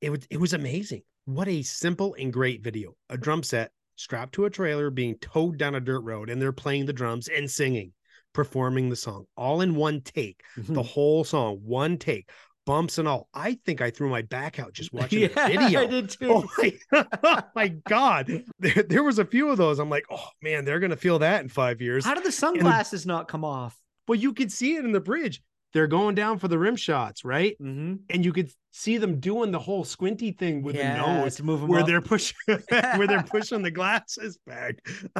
It 0.00 0.10
was 0.10 0.26
it 0.30 0.40
was 0.40 0.54
amazing. 0.54 1.02
What 1.26 1.48
a 1.48 1.62
simple 1.62 2.14
and 2.18 2.32
great 2.32 2.62
video. 2.62 2.96
A 3.10 3.16
drum 3.16 3.42
set 3.42 3.70
strapped 3.96 4.34
to 4.34 4.46
a 4.46 4.50
trailer 4.50 4.90
being 4.90 5.16
towed 5.18 5.58
down 5.58 5.74
a 5.74 5.80
dirt 5.80 6.00
road, 6.00 6.30
and 6.30 6.40
they're 6.40 6.52
playing 6.52 6.86
the 6.86 6.92
drums 6.92 7.28
and 7.28 7.50
singing, 7.50 7.92
performing 8.32 8.88
the 8.88 8.96
song 8.96 9.26
all 9.36 9.60
in 9.60 9.74
one 9.74 10.00
take. 10.00 10.42
Mm-hmm. 10.58 10.74
The 10.74 10.82
whole 10.94 11.24
song, 11.24 11.60
one 11.62 11.98
take 11.98 12.30
bumps 12.66 12.98
and 12.98 13.06
all. 13.06 13.28
I 13.34 13.58
think 13.64 13.80
I 13.80 13.90
threw 13.90 14.08
my 14.08 14.22
back 14.22 14.58
out 14.58 14.72
just 14.72 14.92
watching 14.92 15.22
yeah, 15.22 15.28
the 15.28 15.58
video. 15.58 15.80
I 15.80 15.86
did 15.86 16.10
too. 16.10 16.32
Oh 16.32 16.44
my, 16.58 16.78
oh 17.22 17.40
my 17.54 17.68
God. 17.68 18.44
There, 18.58 18.82
there, 18.82 19.02
was 19.02 19.18
a 19.18 19.24
few 19.24 19.50
of 19.50 19.58
those. 19.58 19.78
I'm 19.78 19.90
like, 19.90 20.04
oh 20.10 20.28
man, 20.42 20.64
they're 20.64 20.80
gonna 20.80 20.96
feel 20.96 21.18
that 21.20 21.42
in 21.42 21.48
five 21.48 21.80
years. 21.80 22.04
How 22.04 22.14
did 22.14 22.24
the 22.24 22.32
sunglasses 22.32 23.04
the, 23.04 23.08
not 23.08 23.28
come 23.28 23.44
off? 23.44 23.76
Well, 24.08 24.18
you 24.18 24.32
could 24.32 24.52
see 24.52 24.76
it 24.76 24.84
in 24.84 24.92
the 24.92 25.00
bridge. 25.00 25.42
They're 25.72 25.88
going 25.88 26.14
down 26.14 26.38
for 26.38 26.46
the 26.46 26.58
rim 26.58 26.76
shots, 26.76 27.24
right? 27.24 27.56
Mm-hmm. 27.60 27.94
And 28.08 28.24
you 28.24 28.32
could 28.32 28.50
see 28.70 28.96
them 28.96 29.18
doing 29.18 29.50
the 29.50 29.58
whole 29.58 29.82
squinty 29.82 30.30
thing 30.30 30.62
with 30.62 30.76
yeah, 30.76 30.96
the 30.96 31.22
nose, 31.22 31.34
to 31.36 31.42
move 31.42 31.60
them 31.60 31.68
where 31.68 31.80
up. 31.80 31.86
they're 31.86 32.00
pushing, 32.00 32.36
where 32.68 33.08
they're 33.08 33.24
pushing 33.24 33.60
the 33.62 33.72
glasses 33.72 34.38
back. 34.46 34.76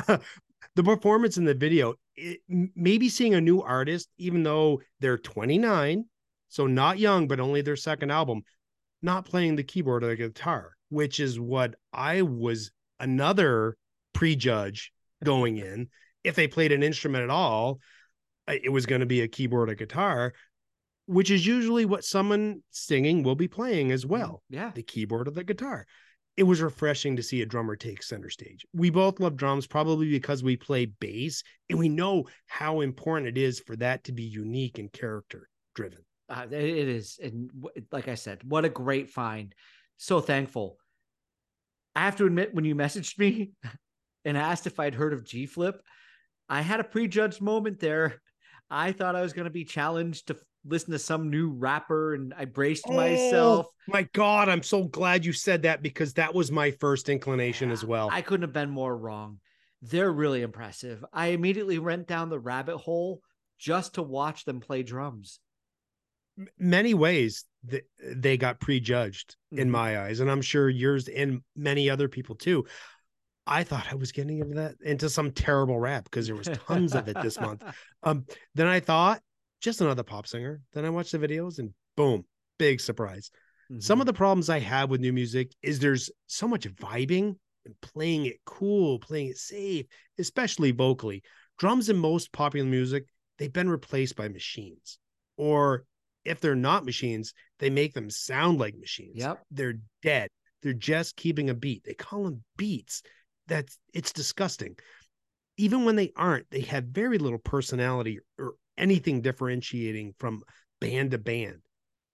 the 0.07 0.83
performance 0.85 1.39
in 1.39 1.45
the 1.45 1.55
video, 1.55 1.95
it, 2.15 2.39
maybe 2.49 3.09
seeing 3.09 3.35
a 3.35 3.41
new 3.41 3.63
artist, 3.63 4.09
even 4.19 4.45
though 4.45 4.81
they're 5.01 5.19
29, 5.19 6.05
so 6.55 6.69
not 6.69 7.01
young, 7.01 7.27
but 7.27 7.41
only 7.41 7.63
their 7.63 7.75
second 7.75 8.13
album, 8.13 8.43
not 9.03 9.25
playing 9.25 9.57
the 9.57 9.65
keyboard 9.65 10.05
or 10.05 10.07
the 10.07 10.15
guitar, 10.15 10.77
which 10.89 11.19
is 11.19 11.41
what 11.41 11.75
I 11.93 12.23
was 12.23 12.71
another 13.01 13.77
prejudge 14.13 14.93
going 15.25 15.59
in. 15.59 15.89
If 16.23 16.37
they 16.37 16.47
played 16.47 16.71
an 16.71 16.85
instrument 16.85 17.25
at 17.25 17.31
all, 17.31 17.81
uh, 18.47 18.55
it 18.63 18.69
was 18.69 18.87
going 18.87 19.01
to 19.01 19.07
be 19.07 19.23
a 19.23 19.27
keyboard 19.27 19.69
or 19.69 19.75
guitar, 19.75 20.33
which 21.07 21.29
is 21.29 21.45
usually 21.45 21.87
what 21.87 22.05
someone 22.05 22.63
singing 22.71 23.25
will 23.25 23.35
be 23.35 23.49
playing 23.49 23.91
as 23.91 24.05
mm, 24.05 24.11
well. 24.11 24.45
Yeah. 24.49 24.71
The 24.73 24.85
keyboard 24.85 25.27
or 25.27 25.33
the 25.33 25.43
guitar. 25.43 25.89
It 26.37 26.45
was 26.45 26.63
refreshing 26.63 27.17
to 27.17 27.23
see 27.25 27.43
a 27.43 27.47
drummer 27.47 27.75
take 27.75 28.01
center 28.05 28.31
stage. 28.31 28.65
We 28.73 28.91
both 28.91 29.19
love 29.19 29.37
drums, 29.37 29.67
probably 29.67 30.09
because 30.09 30.45
we 30.45 30.57
play 30.57 30.87
bass 30.87 31.43
and 31.69 31.81
we 31.81 31.89
know 31.89 32.27
how 32.47 32.81
important 32.81 33.37
it 33.37 33.39
is 33.39 33.59
for 33.59 33.75
that 33.79 34.05
to 34.05 34.13
be 34.13 34.23
unique 34.23 34.79
and 34.79 34.93
character 34.93 35.49
driven 35.75 36.05
uh, 36.29 36.47
it 36.51 36.89
is 36.89 37.19
and 37.23 37.51
like 37.93 38.09
i 38.09 38.15
said 38.15 38.41
what 38.45 38.65
a 38.65 38.69
great 38.69 39.11
find. 39.11 39.55
So 39.97 40.21
thankful. 40.21 40.79
I 41.95 42.01
have 42.01 42.17
to 42.17 42.27
admit 42.27 42.55
when 42.55 42.65
you 42.65 42.75
messaged 42.75 43.19
me 43.19 43.53
and 44.25 44.37
asked 44.37 44.67
if 44.67 44.81
i'd 44.81 44.95
heard 44.95 45.13
of 45.13 45.25
g 45.25 45.47
flip 45.47 45.81
i 46.49 46.63
had 46.63 46.81
a 46.81 46.85
prejudged 46.85 47.41
moment 47.41 47.81
there. 47.81 48.21
I 48.71 48.93
thought 48.93 49.15
i 49.15 49.23
was 49.23 49.35
going 49.35 49.45
to 49.45 49.51
be 49.51 49.65
challenged 49.65 50.29
to 50.29 50.37
listen 50.65 50.93
to 50.93 50.99
some 50.99 51.29
new 51.29 51.51
rapper 51.51 52.15
and 52.15 52.33
i 52.37 52.47
braced 52.47 52.87
oh, 52.89 52.95
myself. 52.97 53.67
my 53.87 54.09
god 54.15 54.49
i'm 54.49 54.63
so 54.63 54.85
glad 54.85 55.25
you 55.25 55.33
said 55.33 55.63
that 55.63 55.83
because 55.83 56.15
that 56.15 56.35
was 56.35 56.51
my 56.51 56.71
first 56.71 57.09
inclination 57.11 57.69
yeah, 57.69 57.75
as 57.75 57.85
well. 57.85 58.09
I 58.11 58.23
couldn't 58.23 58.43
have 58.49 58.55
been 58.55 58.71
more 58.71 58.97
wrong. 58.97 59.41
They're 59.83 60.11
really 60.11 60.41
impressive. 60.41 61.05
I 61.13 61.29
immediately 61.29 61.79
went 61.79 62.09
down 62.09 62.31
the 62.31 62.39
rabbit 62.39 62.79
hole 62.79 63.21
just 63.59 63.95
to 63.95 64.03
watch 64.03 64.47
them 64.47 64.61
play 64.61 64.83
drums 64.83 65.41
many 66.59 66.95
ways 66.95 67.45
th- 67.71 67.85
they 68.17 68.37
got 68.37 68.61
prejudged 68.61 69.37
mm-hmm. 69.53 69.63
in 69.63 69.71
my 69.71 70.01
eyes 70.01 70.21
and 70.21 70.31
i'm 70.31 70.43
sure 70.43 70.69
yours 70.69 71.09
and 71.09 71.41
many 71.55 71.89
other 71.89 72.09
people 72.09 72.35
too 72.35 72.65
i 73.47 73.63
thought 73.63 73.87
i 73.91 73.95
was 73.95 74.13
getting 74.13 74.41
into 74.41 74.55
that 74.55 74.75
into 74.83 75.09
some 75.09 75.31
terrible 75.31 75.79
rap 75.79 76.05
because 76.05 76.27
there 76.27 76.37
was 76.37 76.49
tons 76.67 76.95
of 76.95 77.09
it 77.09 77.17
this 77.23 77.41
month 77.41 77.63
um 78.03 78.25
then 78.55 78.67
i 78.67 78.81
thought 78.81 79.21
just 79.65 79.81
another 79.81 80.03
pop 80.03 80.27
singer. 80.27 80.61
Then 80.75 80.85
I 80.85 80.91
watched 80.91 81.13
the 81.13 81.19
videos 81.19 81.59
and 81.59 81.73
boom, 81.97 82.25
big 82.59 82.81
surprise. 82.81 83.31
Mm-hmm. 83.73 83.81
Some 83.81 83.99
of 83.99 84.07
the 84.07 84.13
problems 84.13 84.51
I 84.51 84.59
have 84.59 84.91
with 84.91 85.01
new 85.01 85.13
music 85.13 85.53
is 85.63 85.79
there's 85.79 86.11
so 86.27 86.47
much 86.47 86.69
vibing 86.69 87.37
and 87.65 87.75
playing 87.81 88.27
it 88.27 88.37
cool, 88.45 88.99
playing 88.99 89.29
it 89.29 89.39
safe, 89.39 89.87
especially 90.19 90.71
vocally. 90.71 91.23
Drums 91.59 91.89
in 91.89 91.97
most 91.97 92.31
popular 92.31 92.69
music, 92.69 93.07
they've 93.39 93.53
been 93.53 93.71
replaced 93.71 94.17
by 94.17 94.29
machines. 94.29 94.99
Or 95.39 95.85
if 96.25 96.41
they're 96.41 96.55
not 96.55 96.85
machines, 96.85 97.35
they 97.59 97.71
make 97.71 97.95
them 97.95 98.11
sound 98.11 98.59
like 98.59 98.77
machines. 98.77 99.17
Yep. 99.17 99.43
They're 99.51 99.79
dead. 100.03 100.29
They're 100.63 100.73
just 100.73 101.17
keeping 101.17 101.51
a 101.51 101.55
beat. 101.55 101.85
They 101.85 101.95
call 101.95 102.25
them 102.25 102.43
beats. 102.57 103.03
That's 103.47 103.79
it's 103.93 104.13
disgusting. 104.13 104.77
Even 105.57 105.85
when 105.85 105.97
they 105.97 106.13
aren't, 106.17 106.51
they 106.51 106.63
have 106.63 106.85
very 106.85 107.19
little 107.19 107.39
personality 107.39 108.19
or 108.39 108.55
anything 108.79 109.21
differentiating 109.21 110.15
from 110.19 110.43
band 110.81 111.11
to 111.13 111.19
band. 111.19 111.59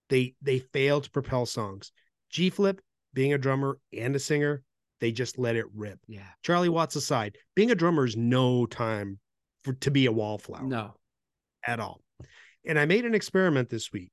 They 0.08 0.34
they 0.42 0.58
fail 0.58 1.00
to 1.00 1.10
propel 1.10 1.46
songs. 1.46 1.92
G 2.30 2.50
Flip, 2.50 2.80
being 3.14 3.32
a 3.32 3.38
drummer 3.38 3.78
and 3.96 4.14
a 4.16 4.18
singer, 4.18 4.62
they 5.00 5.12
just 5.12 5.38
let 5.38 5.56
it 5.56 5.66
rip. 5.74 6.00
Yeah. 6.08 6.26
Charlie 6.42 6.68
Watts 6.68 6.96
aside, 6.96 7.36
being 7.54 7.70
a 7.70 7.76
drummer 7.76 8.04
is 8.04 8.16
no 8.16 8.66
time 8.66 9.18
for 9.62 9.72
to 9.74 9.90
be 9.90 10.06
a 10.06 10.12
wallflower. 10.12 10.66
No. 10.66 10.94
At 11.66 11.80
all. 11.80 12.00
And 12.64 12.78
I 12.78 12.84
made 12.84 13.04
an 13.04 13.14
experiment 13.14 13.68
this 13.70 13.92
week. 13.92 14.12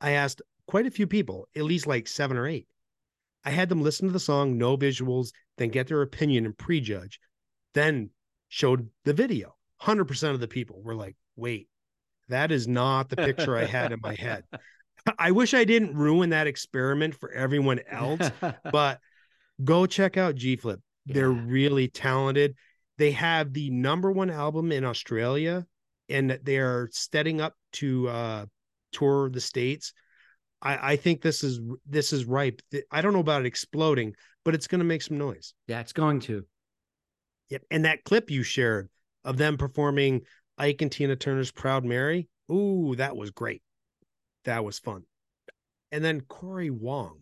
I 0.00 0.12
asked 0.12 0.42
quite 0.66 0.86
a 0.86 0.90
few 0.90 1.06
people, 1.06 1.48
at 1.54 1.64
least 1.64 1.86
like 1.86 2.08
seven 2.08 2.36
or 2.36 2.46
eight. 2.46 2.66
I 3.44 3.50
had 3.50 3.68
them 3.68 3.82
listen 3.82 4.06
to 4.06 4.12
the 4.12 4.20
song, 4.20 4.56
no 4.56 4.76
visuals, 4.76 5.30
then 5.58 5.68
get 5.68 5.88
their 5.88 6.02
opinion 6.02 6.46
and 6.46 6.56
prejudge, 6.56 7.20
then 7.74 8.10
showed 8.48 8.88
the 9.04 9.12
video. 9.12 9.56
100% 9.82 10.30
of 10.30 10.40
the 10.40 10.48
people 10.48 10.80
were 10.82 10.94
like, 10.94 11.16
wait, 11.36 11.68
that 12.28 12.52
is 12.52 12.68
not 12.68 13.08
the 13.08 13.16
picture 13.16 13.56
I 13.56 13.64
had 13.64 13.92
in 13.92 14.00
my 14.00 14.14
head. 14.14 14.44
I 15.18 15.32
wish 15.32 15.54
I 15.54 15.64
didn't 15.64 15.96
ruin 15.96 16.30
that 16.30 16.46
experiment 16.46 17.14
for 17.14 17.32
everyone 17.32 17.80
else, 17.90 18.30
but 18.70 19.00
go 19.62 19.86
check 19.86 20.16
out 20.16 20.36
G 20.36 20.54
Flip. 20.56 20.80
Yeah. 21.06 21.14
They're 21.14 21.30
really 21.30 21.88
talented. 21.88 22.54
They 22.98 23.10
have 23.12 23.52
the 23.52 23.70
number 23.70 24.12
one 24.12 24.30
album 24.30 24.70
in 24.70 24.84
Australia 24.84 25.66
and 26.12 26.30
that 26.30 26.44
they 26.44 26.58
are 26.58 26.88
setting 26.92 27.40
up 27.40 27.54
to 27.72 28.08
uh, 28.08 28.46
tour 28.92 29.30
the 29.30 29.40
states. 29.40 29.92
I, 30.60 30.92
I 30.92 30.96
think 30.96 31.22
this 31.22 31.42
is 31.42 31.60
this 31.88 32.12
is 32.12 32.24
ripe. 32.24 32.60
I 32.90 33.00
don't 33.00 33.12
know 33.12 33.20
about 33.20 33.40
it 33.40 33.46
exploding, 33.46 34.14
but 34.44 34.54
it's 34.54 34.68
going 34.68 34.80
to 34.80 34.84
make 34.84 35.02
some 35.02 35.18
noise. 35.18 35.54
Yeah, 35.66 35.80
it's 35.80 35.92
going 35.92 36.20
to. 36.20 36.44
Yep. 37.48 37.62
And 37.70 37.84
that 37.84 38.04
clip 38.04 38.30
you 38.30 38.42
shared 38.42 38.88
of 39.24 39.38
them 39.38 39.56
performing 39.56 40.22
Ike 40.58 40.82
and 40.82 40.92
Tina 40.92 41.16
Turner's 41.16 41.50
Proud 41.50 41.84
Mary. 41.84 42.28
Ooh, 42.50 42.94
that 42.96 43.16
was 43.16 43.30
great. 43.30 43.62
That 44.44 44.64
was 44.64 44.78
fun. 44.78 45.02
And 45.90 46.04
then 46.04 46.20
Corey 46.20 46.70
Wong. 46.70 47.20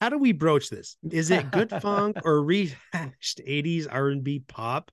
How 0.00 0.08
do 0.08 0.16
we 0.16 0.32
broach 0.32 0.70
this? 0.70 0.96
Is 1.10 1.30
it 1.30 1.50
good 1.50 1.70
funk 1.82 2.18
or 2.24 2.42
rehashed 2.42 3.40
80s 3.46 3.86
R&B 3.90 4.44
pop? 4.48 4.90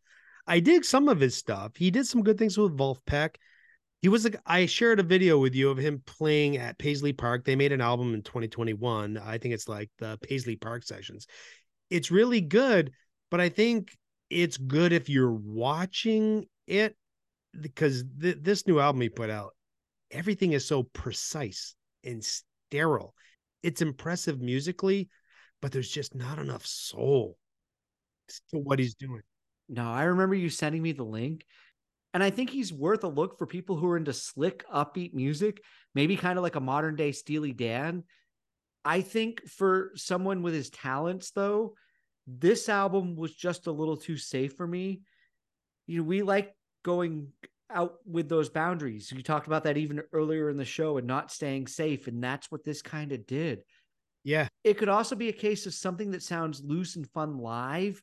I 0.48 0.60
dig 0.62 0.86
some 0.86 1.10
of 1.10 1.20
his 1.20 1.36
stuff. 1.36 1.76
He 1.76 1.92
did 1.92 2.08
some 2.08 2.24
good 2.24 2.38
things 2.38 2.58
with 2.58 2.78
Vulfpeck. 2.78 3.36
He 4.02 4.10
was 4.10 4.26
a, 4.26 4.32
I 4.46 4.66
shared 4.66 5.00
a 5.00 5.04
video 5.04 5.40
with 5.40 5.56
you 5.56 5.70
of 5.70 5.78
him 5.78 6.02
playing 6.06 6.58
at 6.58 6.78
Paisley 6.78 7.14
Park. 7.14 7.44
They 7.44 7.56
made 7.56 7.72
an 7.72 7.82
album 7.82 8.14
in 8.14 8.22
2021. 8.22 9.18
I 9.18 9.38
think 9.38 9.54
it's 9.54 9.68
like 9.68 9.90
the 10.00 10.18
Paisley 10.22 10.56
Park 10.56 10.84
sessions. 10.84 11.28
It's 11.90 12.12
really 12.12 12.42
good, 12.42 12.92
but 13.30 13.42
I 13.42 13.50
think 13.50 13.98
it's 14.30 14.58
good 14.58 14.94
if 14.94 15.10
you're 15.10 15.34
watching 15.34 16.46
it 16.66 16.96
because 17.60 18.04
th- 18.22 18.38
this 18.42 18.68
new 18.68 18.80
album 18.80 19.02
he 19.02 19.10
put 19.10 19.30
out, 19.30 19.56
everything 20.12 20.54
is 20.54 20.66
so 20.66 20.84
precise 20.84 21.76
and 22.04 22.24
sterile. 22.24 23.14
It's 23.64 23.82
impressive 23.82 24.40
musically, 24.40 25.10
but 25.62 25.72
there's 25.72 25.90
just 25.90 26.16
not 26.16 26.40
enough 26.40 26.66
soul 26.66 27.38
to 28.52 28.60
what 28.60 28.80
he's 28.80 28.96
doing. 28.96 29.24
No, 29.70 29.92
I 29.92 30.04
remember 30.04 30.36
you 30.36 30.50
sending 30.50 30.82
me 30.82 30.92
the 30.92 31.04
link. 31.04 31.46
And 32.14 32.24
I 32.24 32.30
think 32.30 32.50
he's 32.50 32.74
worth 32.74 33.04
a 33.04 33.10
look 33.10 33.38
for 33.38 33.46
people 33.46 33.76
who 33.76 33.88
are 33.90 33.98
into 33.98 34.14
slick, 34.14 34.66
upbeat 34.74 35.14
music, 35.14 35.62
maybe 35.94 36.16
kind 36.16 36.40
of 36.40 36.44
like 36.44 36.56
a 36.56 36.62
modern 36.62 36.96
day 36.96 37.12
Steely 37.12 37.54
Dan. 37.54 38.04
I 38.84 39.02
think 39.02 39.48
for 39.48 39.92
someone 39.96 40.42
with 40.42 40.54
his 40.54 40.70
talents, 40.70 41.32
though, 41.32 41.76
this 42.26 42.70
album 42.70 43.16
was 43.16 43.36
just 43.36 43.68
a 43.68 43.72
little 43.72 43.98
too 43.98 44.18
safe 44.18 44.54
for 44.54 44.66
me. 44.66 45.02
You 45.86 46.00
know, 46.00 46.04
we 46.04 46.22
like 46.22 46.56
going 46.84 47.28
out 47.70 47.96
with 48.06 48.30
those 48.30 48.50
boundaries. 48.50 49.12
You 49.12 49.22
talked 49.22 49.48
about 49.48 49.66
that 49.66 49.78
even 49.78 50.02
earlier 50.14 50.50
in 50.50 50.58
the 50.58 50.66
show 50.66 50.98
and 50.98 51.06
not 51.06 51.32
staying 51.32 51.68
safe. 51.68 52.08
And 52.08 52.24
that's 52.24 52.50
what 52.50 52.64
this 52.64 52.82
kind 52.82 53.12
of 53.12 53.28
did. 53.28 53.64
Yeah. 54.24 54.48
It 54.64 54.78
could 54.78 54.90
also 54.90 55.16
be 55.16 55.30
a 55.30 55.34
case 55.34 55.66
of 55.66 55.74
something 55.74 56.12
that 56.12 56.24
sounds 56.24 56.64
loose 56.64 56.96
and 56.96 57.10
fun 57.12 57.38
live 57.38 58.02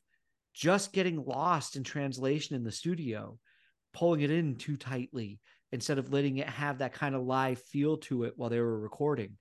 just 0.55 0.93
getting 0.93 1.23
lost 1.23 1.75
in 1.75 1.83
translation 1.83 2.55
in 2.55 2.63
the 2.63 2.71
studio, 2.71 3.37
pulling 3.93 4.21
it 4.21 4.31
in 4.31 4.55
too 4.55 4.77
tightly 4.77 5.39
instead 5.71 5.97
of 5.97 6.13
letting 6.13 6.37
it 6.37 6.47
have 6.47 6.77
that 6.77 6.93
kind 6.93 7.13
of 7.13 7.23
live 7.23 7.59
feel 7.59 7.97
to 7.97 8.23
it 8.23 8.33
while 8.37 8.49
they 8.49 8.59
were 8.59 8.79
recording. 8.79 9.37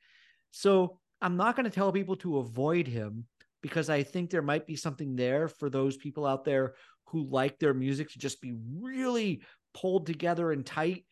So 0.51 0.99
I'm 1.23 1.37
not 1.37 1.55
going 1.55 1.65
to 1.65 1.75
tell 1.75 1.93
people 1.93 2.17
to 2.17 2.39
avoid 2.39 2.89
him 2.89 3.27
because 3.63 3.89
I 3.89 4.03
think 4.03 4.29
there 4.29 4.43
might 4.43 4.67
be 4.67 4.77
something 4.77 5.15
there 5.15 5.49
for 5.49 5.71
those 5.71 5.97
people 5.97 6.27
out 6.27 6.45
there 6.45 6.75
who 7.07 7.29
like 7.31 7.59
their 7.59 7.73
music 7.73 8.11
to 8.11 8.19
just 8.19 8.41
be 8.41 8.55
really 8.81 9.43
pulled 9.73 10.07
together 10.07 10.51
and 10.51 10.67
tight. 10.67 11.07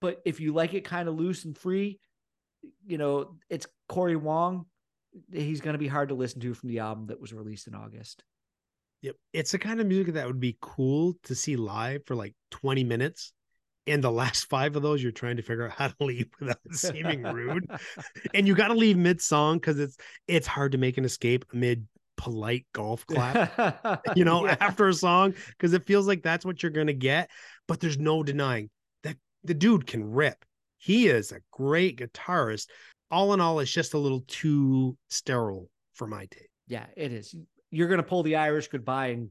But 0.00 0.22
if 0.24 0.38
you 0.38 0.52
like 0.52 0.74
it 0.74 0.84
kind 0.84 1.08
of 1.08 1.16
loose 1.16 1.44
and 1.44 1.58
free, 1.58 1.98
you 2.86 2.98
know, 2.98 3.36
it's 3.50 3.66
Corey 3.88 4.16
Wong. 4.16 4.66
He's 5.32 5.60
going 5.60 5.74
to 5.74 5.78
be 5.78 5.88
hard 5.88 6.10
to 6.10 6.14
listen 6.14 6.40
to 6.42 6.54
from 6.54 6.68
the 6.68 6.78
album 6.78 7.08
that 7.08 7.20
was 7.20 7.32
released 7.32 7.66
in 7.66 7.74
August. 7.74 8.22
Yep. 9.02 9.14
It's 9.32 9.52
the 9.52 9.58
kind 9.58 9.80
of 9.80 9.86
music 9.86 10.14
that 10.14 10.26
would 10.26 10.40
be 10.40 10.56
cool 10.60 11.14
to 11.24 11.34
see 11.34 11.56
live 11.56 12.02
for 12.06 12.16
like 12.16 12.34
20 12.50 12.84
minutes. 12.84 13.32
And 13.86 14.04
the 14.04 14.10
last 14.10 14.50
five 14.50 14.76
of 14.76 14.82
those, 14.82 15.02
you're 15.02 15.12
trying 15.12 15.36
to 15.36 15.42
figure 15.42 15.66
out 15.66 15.72
how 15.72 15.88
to 15.88 16.04
leave 16.04 16.28
without 16.40 16.58
seeming 16.72 17.22
rude. 17.22 17.66
and 18.34 18.46
you 18.46 18.54
got 18.54 18.68
to 18.68 18.74
leave 18.74 18.96
mid 18.96 19.20
song 19.20 19.56
because 19.56 19.78
it's 19.78 19.96
it's 20.26 20.46
hard 20.46 20.72
to 20.72 20.78
make 20.78 20.98
an 20.98 21.04
escape 21.04 21.46
mid 21.52 21.86
polite 22.18 22.66
golf 22.74 23.06
clap, 23.06 24.02
you 24.16 24.24
know, 24.24 24.44
yeah. 24.44 24.56
after 24.60 24.88
a 24.88 24.92
song, 24.92 25.32
because 25.50 25.72
it 25.72 25.86
feels 25.86 26.06
like 26.06 26.22
that's 26.22 26.44
what 26.44 26.62
you're 26.62 26.70
gonna 26.72 26.92
get. 26.92 27.30
But 27.66 27.80
there's 27.80 27.98
no 27.98 28.22
denying 28.22 28.68
that 29.04 29.16
the 29.44 29.54
dude 29.54 29.86
can 29.86 30.04
rip. 30.04 30.44
He 30.76 31.08
is 31.08 31.32
a 31.32 31.40
great 31.50 31.98
guitarist. 31.98 32.66
All 33.10 33.32
in 33.32 33.40
all, 33.40 33.60
it's 33.60 33.70
just 33.70 33.94
a 33.94 33.98
little 33.98 34.24
too 34.26 34.98
sterile 35.08 35.70
for 35.94 36.06
my 36.06 36.26
taste. 36.26 36.50
Yeah, 36.66 36.86
it 36.94 37.12
is 37.12 37.34
you're 37.70 37.88
going 37.88 37.98
to 37.98 38.06
pull 38.06 38.22
the 38.22 38.36
Irish 38.36 38.68
goodbye 38.68 39.08
and 39.08 39.30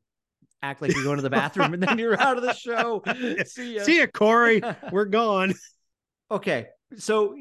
act 0.62 0.82
like 0.82 0.94
you're 0.94 1.04
going 1.04 1.18
to 1.18 1.22
the 1.22 1.30
bathroom 1.30 1.74
and 1.74 1.84
then 1.84 1.98
you're 2.00 2.20
out 2.20 2.38
of 2.38 2.44
the 2.44 2.54
show. 2.54 3.04
See 3.46 3.76
ya. 3.76 3.84
See 3.84 4.00
ya, 4.00 4.08
Corey. 4.08 4.62
We're 4.92 5.06
gone. 5.06 5.54
okay. 6.32 6.68
So 6.98 7.36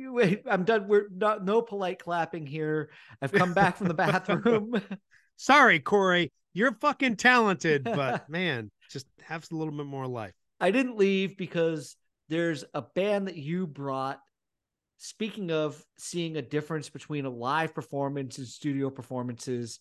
I'm 0.50 0.64
done. 0.64 0.88
We're 0.88 1.08
not 1.14 1.44
no 1.44 1.62
polite 1.62 2.00
clapping 2.00 2.46
here. 2.46 2.90
I've 3.22 3.32
come 3.32 3.52
back 3.54 3.76
from 3.76 3.88
the 3.88 3.94
bathroom. 3.94 4.80
Sorry, 5.36 5.78
Corey. 5.78 6.32
You're 6.52 6.72
fucking 6.72 7.16
talented, 7.16 7.84
but 7.84 8.28
man, 8.28 8.70
just 8.90 9.06
have 9.22 9.46
a 9.52 9.54
little 9.54 9.74
bit 9.74 9.86
more 9.86 10.06
life. 10.06 10.32
I 10.60 10.70
didn't 10.70 10.96
leave 10.96 11.36
because 11.36 11.96
there's 12.28 12.64
a 12.74 12.82
band 12.82 13.28
that 13.28 13.36
you 13.36 13.66
brought. 13.66 14.20
Speaking 14.98 15.52
of 15.52 15.80
seeing 15.98 16.36
a 16.36 16.42
difference 16.42 16.88
between 16.88 17.26
a 17.26 17.30
live 17.30 17.74
performance 17.74 18.38
and 18.38 18.46
studio 18.46 18.88
performances, 18.88 19.78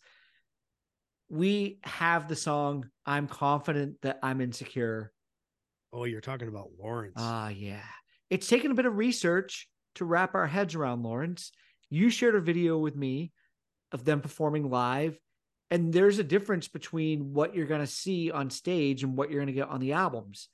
we 1.29 1.79
have 1.83 2.27
the 2.27 2.35
song 2.35 2.89
I'm 3.05 3.27
confident 3.27 4.01
that 4.01 4.19
I'm 4.21 4.41
insecure. 4.41 5.11
Oh, 5.91 6.03
you're 6.03 6.21
talking 6.21 6.47
about 6.47 6.69
Lawrence. 6.79 7.15
Ah, 7.17 7.45
uh, 7.45 7.49
yeah. 7.49 7.79
It's 8.29 8.47
taken 8.47 8.71
a 8.71 8.75
bit 8.75 8.85
of 8.85 8.97
research 8.97 9.67
to 9.95 10.05
wrap 10.05 10.35
our 10.35 10.47
heads 10.47 10.75
around 10.75 11.03
Lawrence. 11.03 11.51
You 11.89 12.09
shared 12.09 12.35
a 12.35 12.41
video 12.41 12.77
with 12.77 12.95
me 12.95 13.31
of 13.91 14.03
them 14.03 14.21
performing 14.21 14.69
live, 14.69 15.17
and 15.71 15.93
there's 15.93 16.19
a 16.19 16.23
difference 16.23 16.67
between 16.67 17.33
what 17.33 17.55
you're 17.55 17.67
going 17.67 17.81
to 17.81 17.87
see 17.87 18.31
on 18.31 18.49
stage 18.49 19.03
and 19.03 19.17
what 19.17 19.29
you're 19.29 19.39
going 19.39 19.47
to 19.47 19.53
get 19.53 19.69
on 19.69 19.79
the 19.79 19.93
albums. 19.93 20.49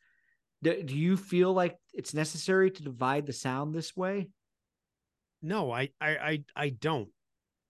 Do, 0.61 0.83
do 0.83 0.95
you 0.95 1.17
feel 1.17 1.53
like 1.53 1.77
it's 1.93 2.13
necessary 2.13 2.69
to 2.69 2.83
divide 2.83 3.25
the 3.25 3.33
sound 3.33 3.73
this 3.73 3.95
way? 3.95 4.29
No, 5.41 5.71
I 5.71 5.89
I 5.99 6.09
I, 6.09 6.43
I 6.55 6.69
don't. 6.69 7.09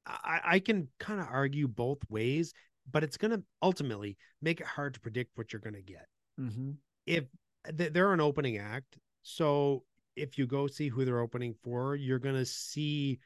I, 0.05 0.41
I 0.43 0.59
can 0.59 0.89
kind 0.99 1.21
of 1.21 1.27
argue 1.29 1.67
both 1.67 1.99
ways 2.09 2.53
but 2.89 3.04
it's 3.04 3.17
going 3.17 3.32
to 3.32 3.44
ultimately 3.62 4.17
make 4.41 4.62
it 4.62 4.67
hard 4.67 4.94
to 4.94 5.00
predict 5.00 5.32
what 5.36 5.52
you're 5.52 5.60
going 5.60 5.76
to 5.76 5.82
get. 5.82 6.08
Mm-hmm. 6.39 6.72
If 7.06 7.26
they're 7.74 8.13
an 8.13 8.22
opening 8.22 8.58
act, 8.58 8.98
so 9.22 9.84
if 10.15 10.38
you 10.38 10.48
go 10.48 10.67
see 10.67 10.88
who 10.89 11.06
they're 11.06 11.20
opening 11.20 11.56
for, 11.63 11.96
you're 11.96 12.20
going 12.20 12.36
to 12.36 12.46
see 12.46 13.20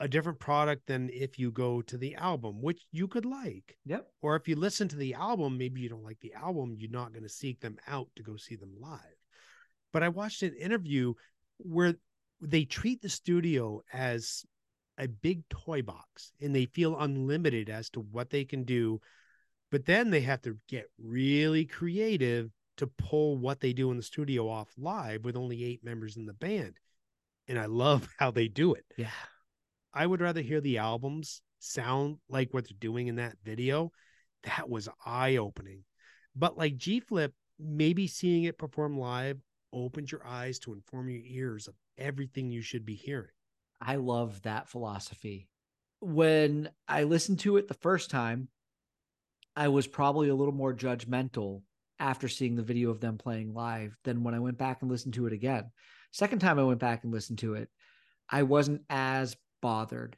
a 0.00 0.06
different 0.06 0.38
product 0.38 0.86
than 0.86 1.10
if 1.12 1.38
you 1.38 1.50
go 1.50 1.82
to 1.82 1.98
the 1.98 2.14
album, 2.14 2.62
which 2.62 2.82
you 2.92 3.08
could 3.08 3.24
like. 3.24 3.76
Yep. 3.86 4.06
Or 4.22 4.36
if 4.36 4.46
you 4.46 4.54
listen 4.54 4.86
to 4.88 4.96
the 4.96 5.14
album, 5.14 5.58
maybe 5.58 5.80
you 5.80 5.88
don't 5.88 6.04
like 6.04 6.20
the 6.20 6.34
album, 6.34 6.76
you're 6.78 6.90
not 6.90 7.12
going 7.12 7.24
to 7.24 7.28
seek 7.28 7.60
them 7.60 7.78
out 7.88 8.08
to 8.14 8.22
go 8.22 8.36
see 8.36 8.54
them 8.54 8.74
live. 8.78 9.00
but 9.92 10.02
I 10.02 10.08
watched 10.08 10.42
an 10.42 10.54
interview 10.54 11.14
where 11.58 11.94
they 12.40 12.64
treat 12.64 13.02
the 13.02 13.08
studio 13.08 13.82
as 13.92 14.44
a 14.98 15.06
big 15.08 15.48
toy 15.48 15.82
box 15.82 16.32
and 16.40 16.54
they 16.54 16.66
feel 16.66 16.98
unlimited 16.98 17.70
as 17.70 17.88
to 17.90 18.00
what 18.00 18.30
they 18.30 18.44
can 18.44 18.64
do. 18.64 19.00
But 19.70 19.86
then 19.86 20.10
they 20.10 20.20
have 20.22 20.42
to 20.42 20.56
get 20.68 20.90
really 20.98 21.64
creative 21.64 22.50
to 22.78 22.86
pull 22.86 23.36
what 23.36 23.60
they 23.60 23.72
do 23.72 23.90
in 23.90 23.96
the 23.96 24.02
studio 24.02 24.48
off 24.48 24.68
live 24.76 25.24
with 25.24 25.36
only 25.36 25.64
eight 25.64 25.84
members 25.84 26.16
in 26.16 26.26
the 26.26 26.32
band. 26.32 26.74
And 27.46 27.58
I 27.58 27.66
love 27.66 28.08
how 28.18 28.30
they 28.30 28.48
do 28.48 28.74
it. 28.74 28.84
Yeah. 28.96 29.10
I 29.92 30.06
would 30.06 30.20
rather 30.20 30.40
hear 30.40 30.60
the 30.60 30.78
albums 30.78 31.42
sound 31.60 32.18
like 32.28 32.52
what 32.52 32.64
they're 32.68 32.76
doing 32.78 33.08
in 33.08 33.16
that 33.16 33.36
video. 33.44 33.90
That 34.44 34.68
was 34.68 34.88
eye 35.04 35.36
opening. 35.36 35.84
But 36.36 36.56
like 36.56 36.76
G 36.76 37.00
Flip, 37.00 37.32
maybe 37.58 38.06
seeing 38.06 38.44
it 38.44 38.58
perform 38.58 38.98
live 38.98 39.38
opens 39.72 40.12
your 40.12 40.24
eyes 40.26 40.58
to 40.60 40.72
inform 40.72 41.08
your 41.08 41.22
ears 41.24 41.66
of 41.66 41.74
everything 41.96 42.50
you 42.50 42.62
should 42.62 42.86
be 42.86 42.94
hearing. 42.94 43.30
I 43.80 43.96
love 43.96 44.42
that 44.42 44.68
philosophy. 44.68 45.48
When 46.00 46.70
I 46.86 47.04
listened 47.04 47.40
to 47.40 47.56
it 47.56 47.68
the 47.68 47.74
first 47.74 48.10
time, 48.10 48.48
I 49.56 49.68
was 49.68 49.86
probably 49.86 50.28
a 50.28 50.34
little 50.34 50.54
more 50.54 50.74
judgmental 50.74 51.62
after 51.98 52.28
seeing 52.28 52.54
the 52.54 52.62
video 52.62 52.90
of 52.90 53.00
them 53.00 53.18
playing 53.18 53.54
live 53.54 53.96
than 54.04 54.22
when 54.22 54.34
I 54.34 54.38
went 54.38 54.58
back 54.58 54.82
and 54.82 54.90
listened 54.90 55.14
to 55.14 55.26
it 55.26 55.32
again. 55.32 55.70
Second 56.12 56.38
time 56.38 56.58
I 56.58 56.64
went 56.64 56.78
back 56.78 57.02
and 57.02 57.12
listened 57.12 57.38
to 57.40 57.54
it, 57.54 57.68
I 58.30 58.44
wasn't 58.44 58.82
as 58.88 59.36
bothered. 59.60 60.16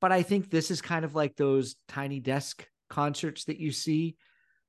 But 0.00 0.12
I 0.12 0.22
think 0.22 0.50
this 0.50 0.70
is 0.70 0.82
kind 0.82 1.04
of 1.04 1.14
like 1.14 1.36
those 1.36 1.76
tiny 1.88 2.20
desk 2.20 2.66
concerts 2.88 3.44
that 3.44 3.60
you 3.60 3.70
see 3.70 4.16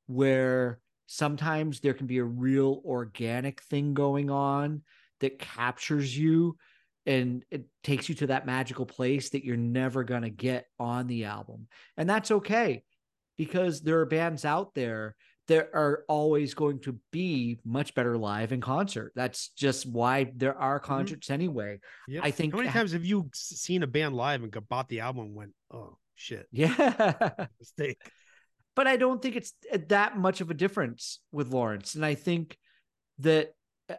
where 0.06 0.80
sometimes 1.08 1.80
there 1.80 1.93
can 1.93 2.08
be 2.08 2.19
a 2.19 2.23
real 2.23 2.82
organic 2.86 3.62
thing 3.62 3.93
going 3.93 4.30
on 4.30 4.84
that 5.19 5.39
captures 5.39 6.17
you 6.17 6.58
and 7.06 7.44
it 7.50 7.66
takes 7.84 8.10
you 8.10 8.16
to 8.16 8.28
that 8.28 8.46
magical 8.46 8.86
place 8.86 9.30
that 9.30 9.44
you're 9.44 9.58
never 9.58 10.04
going 10.04 10.22
to 10.22 10.30
get 10.30 10.66
on 10.80 11.08
the 11.08 11.26
album. 11.26 11.68
And 11.98 12.10
that's 12.10 12.32
okay 12.32 12.84
because 13.38 13.82
there 13.82 14.00
are 14.00 14.06
bands 14.06 14.46
out 14.46 14.74
there 14.76 15.16
that 15.48 15.70
are 15.74 16.06
always 16.08 16.54
going 16.54 16.80
to 16.80 16.98
be 17.12 17.60
much 17.66 17.94
better 17.96 18.18
live 18.18 18.52
in 18.52 18.62
concert. 18.62 19.12
That's 19.16 19.50
just 19.50 19.86
why 19.86 20.32
there 20.36 20.58
are 20.58 20.80
mm-hmm. 20.80 20.88
concerts 20.88 21.28
mm-hmm. 21.28 21.34
anyway. 21.34 21.80
Yep. 22.08 22.24
I 22.24 22.32
think. 22.32 22.54
How 22.54 22.60
many 22.60 22.70
times 22.70 22.94
have 22.94 23.06
you 23.06 23.30
seen 23.34 23.84
a 23.84 23.88
band 23.88 24.16
live 24.16 24.44
and 24.44 24.70
bought 24.70 24.90
the 24.90 25.02
album 25.02 25.26
and 25.26 25.36
went, 25.36 25.52
"Oh 25.72 25.98
shit, 26.16 26.48
yeah, 26.52 27.32
mistake." 27.60 27.98
But 28.76 28.88
I 28.88 28.96
don't 28.96 29.22
think 29.22 29.36
it's 29.36 29.54
uh, 29.74 29.80
that 29.90 30.18
much 30.18 30.40
of 30.40 30.50
a 30.50 30.54
difference 30.54 31.20
with 31.32 31.52
Lawrence, 31.52 31.96
and 31.96 32.06
I 32.06 32.16
think 32.16 32.58
that 33.20 33.54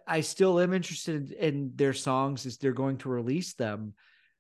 I 0.07 0.21
still 0.21 0.61
am 0.61 0.73
interested 0.73 1.33
in 1.33 1.73
their 1.75 1.93
songs 1.93 2.47
as 2.47 2.59
they're 2.59 2.73
going 2.73 2.99
to 2.99 3.09
release 3.09 3.55
them, 3.55 3.95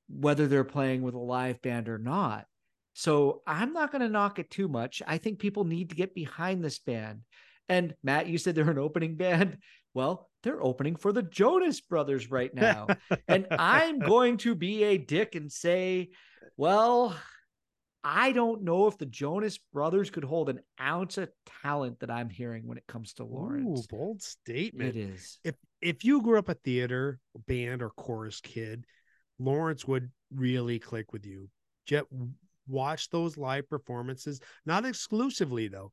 whether 0.08 0.46
they're 0.46 0.64
playing 0.64 1.02
with 1.02 1.14
a 1.14 1.18
live 1.18 1.60
band 1.62 1.88
or 1.88 1.98
not. 1.98 2.46
So 2.94 3.42
I'm 3.46 3.72
not 3.72 3.90
going 3.90 4.02
to 4.02 4.08
knock 4.08 4.38
it 4.38 4.50
too 4.50 4.68
much. 4.68 5.02
I 5.06 5.18
think 5.18 5.38
people 5.38 5.64
need 5.64 5.90
to 5.90 5.96
get 5.96 6.14
behind 6.14 6.62
this 6.62 6.78
band. 6.78 7.20
And 7.68 7.94
Matt, 8.02 8.26
you 8.26 8.38
said 8.38 8.54
they're 8.54 8.70
an 8.70 8.78
opening 8.78 9.16
band. 9.16 9.58
Well, 9.94 10.30
they're 10.42 10.62
opening 10.62 10.96
for 10.96 11.12
the 11.12 11.22
Jonas 11.22 11.80
Brothers 11.80 12.30
right 12.30 12.52
now. 12.54 12.86
and 13.28 13.46
I'm 13.50 13.98
going 13.98 14.38
to 14.38 14.54
be 14.54 14.84
a 14.84 14.96
dick 14.96 15.34
and 15.34 15.52
say, 15.52 16.10
well, 16.56 17.14
I 18.04 18.32
don't 18.32 18.62
know 18.62 18.88
if 18.88 18.98
the 18.98 19.06
Jonas 19.06 19.58
Brothers 19.72 20.10
could 20.10 20.24
hold 20.24 20.48
an 20.48 20.60
ounce 20.80 21.18
of 21.18 21.30
talent 21.62 22.00
that 22.00 22.10
I'm 22.10 22.30
hearing 22.30 22.66
when 22.66 22.78
it 22.78 22.86
comes 22.88 23.14
to 23.14 23.24
Lawrence. 23.24 23.86
Ooh, 23.92 23.96
bold 23.96 24.22
statement. 24.22 24.96
It 24.96 25.00
is. 25.00 25.38
If 25.44 25.54
if 25.80 26.04
you 26.04 26.22
grew 26.22 26.38
up 26.38 26.48
a 26.48 26.54
theater, 26.54 27.20
band, 27.46 27.82
or 27.82 27.90
chorus 27.90 28.40
kid, 28.40 28.84
Lawrence 29.38 29.86
would 29.86 30.10
really 30.34 30.78
click 30.78 31.12
with 31.12 31.24
you. 31.24 31.48
Jet 31.86 32.04
watch 32.68 33.08
those 33.10 33.36
live 33.36 33.68
performances, 33.68 34.40
not 34.66 34.84
exclusively 34.84 35.68
though. 35.68 35.92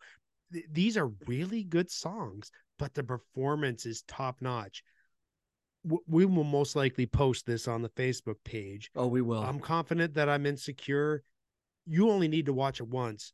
Th- 0.52 0.66
these 0.72 0.98
are 0.98 1.12
really 1.28 1.64
good 1.64 1.92
songs, 1.92 2.52
but 2.80 2.94
the 2.94 3.04
performance 3.04 3.86
is 3.86 4.04
top 4.08 4.42
notch. 4.42 4.84
We 6.08 6.26
will 6.26 6.44
most 6.44 6.76
likely 6.76 7.06
post 7.06 7.46
this 7.46 7.68
on 7.68 7.82
the 7.82 7.90
Facebook 7.90 8.36
page. 8.44 8.92
Oh, 8.96 9.08
we 9.08 9.22
will. 9.22 9.42
I'm 9.42 9.60
confident 9.60 10.14
that 10.16 10.28
I'm 10.28 10.46
insecure. 10.46 11.24
You 11.86 12.10
only 12.10 12.28
need 12.28 12.46
to 12.48 12.54
watch 12.54 12.80
it 12.80 12.88
once 12.88 13.34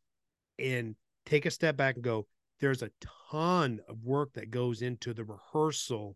and 0.60 0.96
take 1.26 1.46
a 1.46 1.52
step 1.52 1.76
back 1.76 1.96
and 1.96 2.04
go, 2.04 2.28
there's 2.60 2.82
a 2.82 2.92
ton 3.30 3.80
of 3.90 4.04
work 4.04 4.34
that 4.34 4.52
goes 4.52 4.82
into 4.82 5.14
the 5.14 5.26
rehearsal 5.26 6.16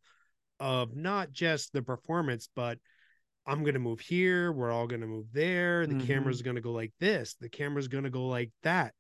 of 0.60 0.96
not 0.96 1.32
just 1.32 1.74
the 1.74 1.82
performance, 1.82 2.50
but 2.56 2.80
I'm 3.46 3.64
going 3.64 3.74
to 3.74 3.80
move 3.80 4.00
here. 4.00 4.52
We're 4.52 4.72
all 4.72 4.88
going 4.88 5.02
to 5.02 5.08
move 5.08 5.28
there. 5.34 5.88
The 5.88 5.96
mm-hmm. 5.96 6.08
camera's 6.08 6.42
going 6.42 6.56
to 6.56 6.62
go 6.62 6.72
like 6.72 6.94
this. 7.00 7.36
The 7.40 7.50
camera's 7.50 7.88
going 7.88 8.04
to 8.04 8.10
go 8.10 8.28
like 8.28 8.52
that. 8.64 8.94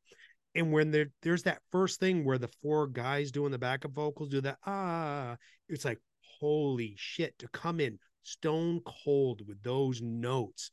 And 0.55 0.71
when 0.71 0.91
there, 0.91 1.11
there's 1.21 1.43
that 1.43 1.61
first 1.71 1.99
thing 1.99 2.25
where 2.25 2.39
the 2.39 2.49
four 2.61 2.87
guys 2.87 3.31
doing 3.31 3.51
the 3.51 3.59
backup 3.59 3.91
vocals 3.91 4.29
do 4.29 4.41
that, 4.41 4.57
ah, 4.65 5.37
it's 5.67 5.85
like, 5.85 5.99
holy 6.39 6.95
shit, 6.97 7.37
to 7.39 7.47
come 7.49 7.79
in 7.79 7.99
stone 8.23 8.81
cold 8.85 9.41
with 9.47 9.61
those 9.61 10.01
notes. 10.01 10.71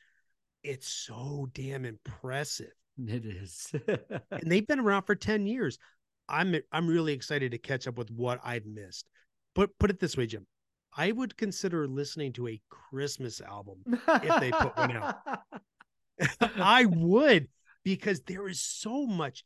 It's 0.66 0.88
so 0.88 1.48
damn 1.54 1.84
impressive. 1.84 2.72
It 2.98 3.24
is. 3.24 3.72
and 3.86 4.50
they've 4.50 4.66
been 4.66 4.80
around 4.80 5.02
for 5.02 5.14
10 5.14 5.46
years. 5.46 5.78
I'm 6.28 6.56
I'm 6.72 6.88
really 6.88 7.12
excited 7.12 7.52
to 7.52 7.58
catch 7.58 7.86
up 7.86 7.96
with 7.96 8.10
what 8.10 8.40
I've 8.42 8.66
missed. 8.66 9.08
But 9.54 9.78
put 9.78 9.90
it 9.90 10.00
this 10.00 10.16
way, 10.16 10.26
Jim. 10.26 10.44
I 10.96 11.12
would 11.12 11.36
consider 11.36 11.86
listening 11.86 12.32
to 12.32 12.48
a 12.48 12.60
Christmas 12.68 13.40
album 13.40 13.76
if 13.86 14.40
they 14.40 14.50
put 14.50 14.76
one 14.76 14.92
out. 14.92 15.16
I 16.56 16.86
would 16.86 17.48
because 17.84 18.22
there 18.22 18.48
is 18.48 18.60
so 18.60 19.06
much 19.06 19.44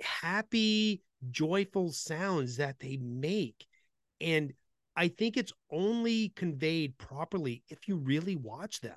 happy, 0.00 1.02
joyful 1.30 1.90
sounds 1.90 2.58
that 2.58 2.78
they 2.78 2.98
make. 2.98 3.66
And 4.20 4.52
I 4.94 5.08
think 5.08 5.36
it's 5.36 5.52
only 5.72 6.28
conveyed 6.36 6.96
properly 6.98 7.64
if 7.68 7.88
you 7.88 7.96
really 7.96 8.36
watch 8.36 8.80
them. 8.80 8.94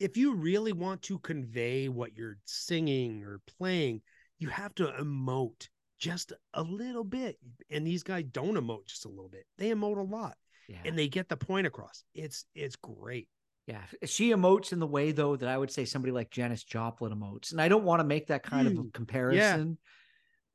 If 0.00 0.16
you 0.16 0.34
really 0.34 0.72
want 0.72 1.02
to 1.02 1.18
convey 1.20 1.88
what 1.88 2.16
you're 2.16 2.38
singing 2.44 3.22
or 3.22 3.40
playing, 3.58 4.02
you 4.38 4.48
have 4.48 4.74
to 4.76 4.86
emote 5.00 5.68
just 5.98 6.32
a 6.52 6.62
little 6.62 7.04
bit. 7.04 7.38
And 7.70 7.86
these 7.86 8.02
guys 8.02 8.24
don't 8.30 8.56
emote 8.56 8.86
just 8.86 9.04
a 9.04 9.08
little 9.08 9.28
bit, 9.28 9.46
they 9.58 9.70
emote 9.70 9.98
a 9.98 10.02
lot 10.02 10.36
yeah. 10.68 10.78
and 10.84 10.98
they 10.98 11.08
get 11.08 11.28
the 11.28 11.36
point 11.36 11.66
across. 11.66 12.04
It's 12.14 12.44
it's 12.54 12.76
great. 12.76 13.28
Yeah, 13.66 13.82
she 14.04 14.30
emotes 14.30 14.72
in 14.72 14.78
the 14.78 14.86
way 14.86 15.12
though 15.12 15.36
that 15.36 15.48
I 15.48 15.56
would 15.56 15.70
say 15.70 15.84
somebody 15.84 16.12
like 16.12 16.30
Janis 16.30 16.64
Joplin 16.64 17.12
emotes, 17.12 17.52
and 17.52 17.60
I 17.60 17.68
don't 17.68 17.84
want 17.84 18.00
to 18.00 18.04
make 18.04 18.26
that 18.28 18.42
kind 18.42 18.68
mm. 18.68 18.72
of 18.72 18.86
a 18.86 18.90
comparison. 18.90 19.68
Yeah. 19.68 19.90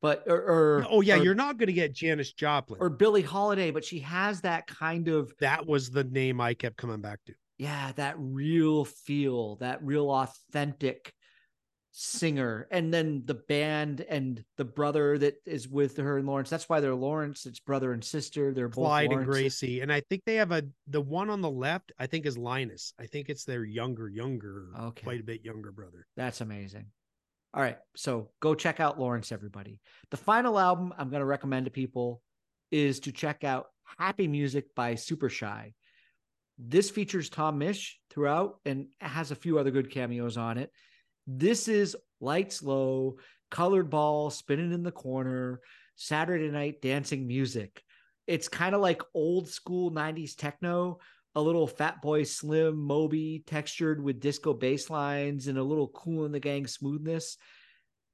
But 0.02 0.24
or, 0.28 0.38
or 0.38 0.88
oh 0.90 1.02
yeah, 1.02 1.18
or, 1.18 1.24
you're 1.24 1.36
not 1.36 1.58
going 1.58 1.68
to 1.68 1.74
get 1.74 1.94
Janis 1.94 2.32
Joplin 2.32 2.80
or 2.80 2.90
Billie 2.90 3.22
Holiday, 3.22 3.72
but 3.72 3.84
she 3.84 4.00
has 4.00 4.42
that 4.42 4.68
kind 4.68 5.08
of. 5.10 5.34
That 5.40 5.66
was 5.66 5.90
the 5.90 6.06
name 6.06 6.40
I 6.40 6.54
kept 6.54 6.78
coming 6.78 7.02
back 7.02 7.20
to. 7.26 7.34
Yeah, 7.60 7.92
that 7.98 8.16
real 8.18 8.86
feel, 8.86 9.58
that 9.58 9.84
real 9.84 10.10
authentic 10.10 11.14
singer 11.92 12.68
and 12.72 12.94
then 12.94 13.24
the 13.26 13.34
band 13.34 14.02
and 14.02 14.44
the 14.58 14.64
brother 14.64 15.18
that 15.18 15.36
is 15.46 15.68
with 15.68 15.98
her 15.98 16.18
and 16.18 16.26
Lawrence. 16.26 16.50
That's 16.50 16.70
why 16.70 16.80
they're 16.80 16.96
Lawrence. 16.96 17.46
It's 17.46 17.60
brother 17.60 17.92
and 17.92 18.04
sister. 18.04 18.54
They're 18.54 18.70
Clyde 18.70 19.12
and 19.12 19.26
Gracie. 19.26 19.82
And 19.82 19.92
I 19.92 20.02
think 20.02 20.24
they 20.26 20.36
have 20.36 20.52
a 20.52 20.64
the 20.88 21.02
one 21.02 21.30
on 21.30 21.42
the 21.42 21.50
left, 21.52 21.92
I 22.00 22.08
think 22.08 22.26
is 22.26 22.38
Linus. 22.38 22.94
I 23.00 23.06
think 23.06 23.30
it's 23.30 23.44
their 23.44 23.66
younger, 23.66 24.08
younger, 24.08 24.70
okay. 24.80 25.04
quite 25.04 25.20
a 25.20 25.24
bit 25.24 25.44
younger 25.44 25.72
brother. 25.72 26.08
That's 26.16 26.42
amazing. 26.42 26.86
All 27.54 27.62
right. 27.62 27.78
So 27.96 28.30
go 28.40 28.56
check 28.56 28.80
out 28.80 29.00
Lawrence, 29.00 29.32
everybody. 29.32 29.82
The 30.12 30.18
final 30.18 30.58
album 30.60 30.94
I'm 30.98 31.10
going 31.10 31.22
to 31.22 31.26
recommend 31.26 31.66
to 31.66 31.72
people 31.72 32.22
is 32.72 33.02
to 33.02 33.12
check 33.12 33.44
out 33.44 33.68
Happy 33.98 34.28
Music 34.28 34.74
by 34.76 34.94
Supershy. 34.94 35.74
This 36.62 36.90
features 36.90 37.30
Tom 37.30 37.58
Misch 37.58 37.94
throughout 38.10 38.60
and 38.66 38.88
has 39.00 39.32
a 39.32 39.36
few 39.36 39.58
other 39.58 39.72
good 39.72 39.90
cameos 39.90 40.36
on 40.36 40.58
it. 40.58 40.72
This 41.26 41.70
is 41.70 41.96
lights 42.20 42.62
low, 42.62 43.16
colored 43.50 43.90
ball 43.90 44.30
spinning 44.30 44.74
in 44.74 44.84
the 44.84 44.92
corner, 44.92 45.62
Saturday 45.96 46.50
night 46.50 46.82
dancing 46.82 47.26
music. 47.26 47.82
It's 48.28 48.50
kind 48.50 48.76
of 48.76 48.82
like 48.82 49.02
old 49.14 49.48
school 49.48 49.90
90s 49.92 50.36
techno, 50.36 51.00
a 51.34 51.42
little 51.42 51.68
Fatboy 51.68 52.28
Slim 52.28 52.78
Moby 52.78 53.42
textured 53.48 54.04
with 54.04 54.20
disco 54.20 54.54
bass 54.54 54.90
lines 54.90 55.48
and 55.48 55.58
a 55.58 55.64
little 55.64 55.88
Kool 55.88 56.26
and 56.26 56.34
the 56.34 56.42
Gang 56.42 56.68
smoothness. 56.68 57.38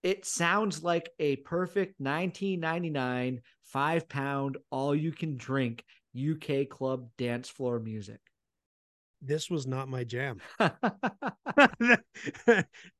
It 0.03 0.23
sounds 0.23 0.83
like 0.83 1.09
a 1.17 1.37
perfect 1.37 1.99
1999 1.99 3.41
five 3.63 4.07
pound 4.07 4.59
all 4.69 4.95
you 4.95 5.11
can 5.11 5.35
drink 5.35 5.83
UK 6.15 6.69
club 6.69 7.09
dance 7.17 7.49
floor 7.49 7.79
music 7.79 8.19
this 9.21 9.49
was 9.49 9.65
not 9.67 9.87
my 9.89 10.03
jam. 10.03 10.39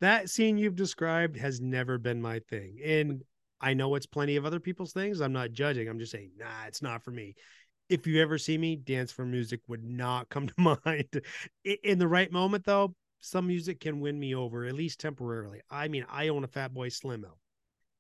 that 0.02 0.30
scene 0.30 0.58
you've 0.58 0.76
described 0.76 1.38
has 1.38 1.62
never 1.62 1.98
been 1.98 2.22
my 2.22 2.40
thing. 2.50 2.78
And 2.84 3.24
I 3.62 3.74
know 3.74 3.96
it's 3.96 4.06
plenty 4.06 4.36
of 4.36 4.46
other 4.46 4.60
people's 4.60 4.94
things. 4.94 5.22
I'm 5.22 5.34
not 5.34 5.52
judging. 5.52 5.88
I'm 5.88 6.00
just 6.00 6.12
saying, 6.12 6.32
nah, 6.38 6.66
it's 6.68 6.82
not 6.82 7.04
for 7.04 7.12
me. 7.12 7.36
if 7.90 8.08
you 8.08 8.22
ever 8.22 8.38
see 8.38 8.58
me 8.58 8.76
dance 8.76 9.12
for 9.12 9.26
music 9.26 9.62
would 9.68 9.84
not 9.84 10.30
come 10.30 10.48
to 10.58 10.78
mind 10.86 11.22
in 11.64 12.00
the 12.00 12.08
right 12.08 12.32
moment 12.32 12.66
though 12.66 12.96
some 13.20 13.48
music 13.48 13.80
can 13.80 14.00
win 14.00 14.20
me 14.20 14.36
over 14.36 14.66
at 14.66 14.74
least 14.76 15.00
temporarily 15.00 15.62
i 15.70 15.88
mean 15.88 16.06
i 16.10 16.28
own 16.30 16.44
a 16.44 16.48
Fatboy 16.48 16.92
Slim 16.92 17.24
album 17.24 17.38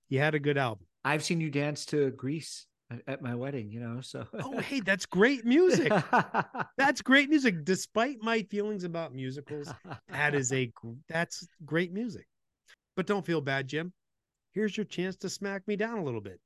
You 0.10 0.20
had 0.20 0.36
a 0.36 0.40
good 0.40 0.58
album 0.58 0.86
i've 1.04 1.24
seen 1.24 1.42
you 1.42 1.50
dance 1.52 1.86
to 1.88 2.12
grease 2.12 2.66
at 3.08 3.22
my 3.22 3.36
wedding 3.36 3.72
you 3.72 3.80
know 3.80 4.02
so 4.02 4.26
oh 4.44 4.60
hey 4.60 4.80
that's 4.80 5.06
great 5.06 5.46
music. 5.46 5.92
That's 6.78 7.02
great 7.02 7.30
music 7.30 7.64
despite 7.64 8.22
my 8.22 8.44
feelings 8.44 8.84
about 8.84 9.14
musicals 9.14 9.74
that 10.10 10.36
is 10.36 10.52
a 10.52 10.72
that's 11.08 11.48
great 11.66 11.92
music. 11.94 12.28
But 12.96 13.08
don't 13.08 13.26
feel 13.26 13.42
bad 13.42 13.68
jim. 13.68 13.94
Here's 14.52 14.76
your 14.76 14.86
chance 14.86 15.16
to 15.18 15.30
smack 15.30 15.68
me 15.68 15.76
down 15.76 15.98
a 15.98 16.04
little 16.04 16.22
bit. 16.22 16.40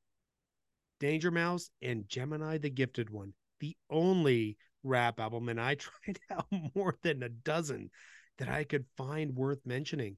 Danger 1.00 1.32
Mouse, 1.32 1.70
and 1.82 2.08
Jemini 2.08 2.62
the 2.62 2.70
Gifted 2.70 3.10
One, 3.10 3.34
the 3.60 3.76
only 3.90 4.58
rap 4.84 5.20
album, 5.20 5.50
and 5.50 5.60
I 5.60 5.76
tried 5.76 6.20
out 6.32 6.48
more 6.76 6.96
than 7.04 7.24
a 7.24 7.30
dozen 7.30 7.90
that 8.38 8.50
I 8.50 8.64
could 8.64 8.86
find 8.98 9.36
worth 9.36 9.66
mentioning. 9.66 10.18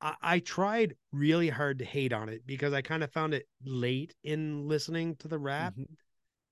I, 0.00 0.14
I 0.22 0.38
tried 0.40 0.94
really 1.12 1.48
hard 1.48 1.78
to 1.78 1.84
hate 1.84 2.12
on 2.12 2.28
it 2.28 2.46
because 2.46 2.72
I 2.72 2.82
kind 2.82 3.02
of 3.02 3.12
found 3.12 3.34
it 3.34 3.46
late 3.64 4.14
in 4.22 4.68
listening 4.68 5.16
to 5.16 5.28
the 5.28 5.38
rap. 5.38 5.74
Mm-hmm. 5.74 5.94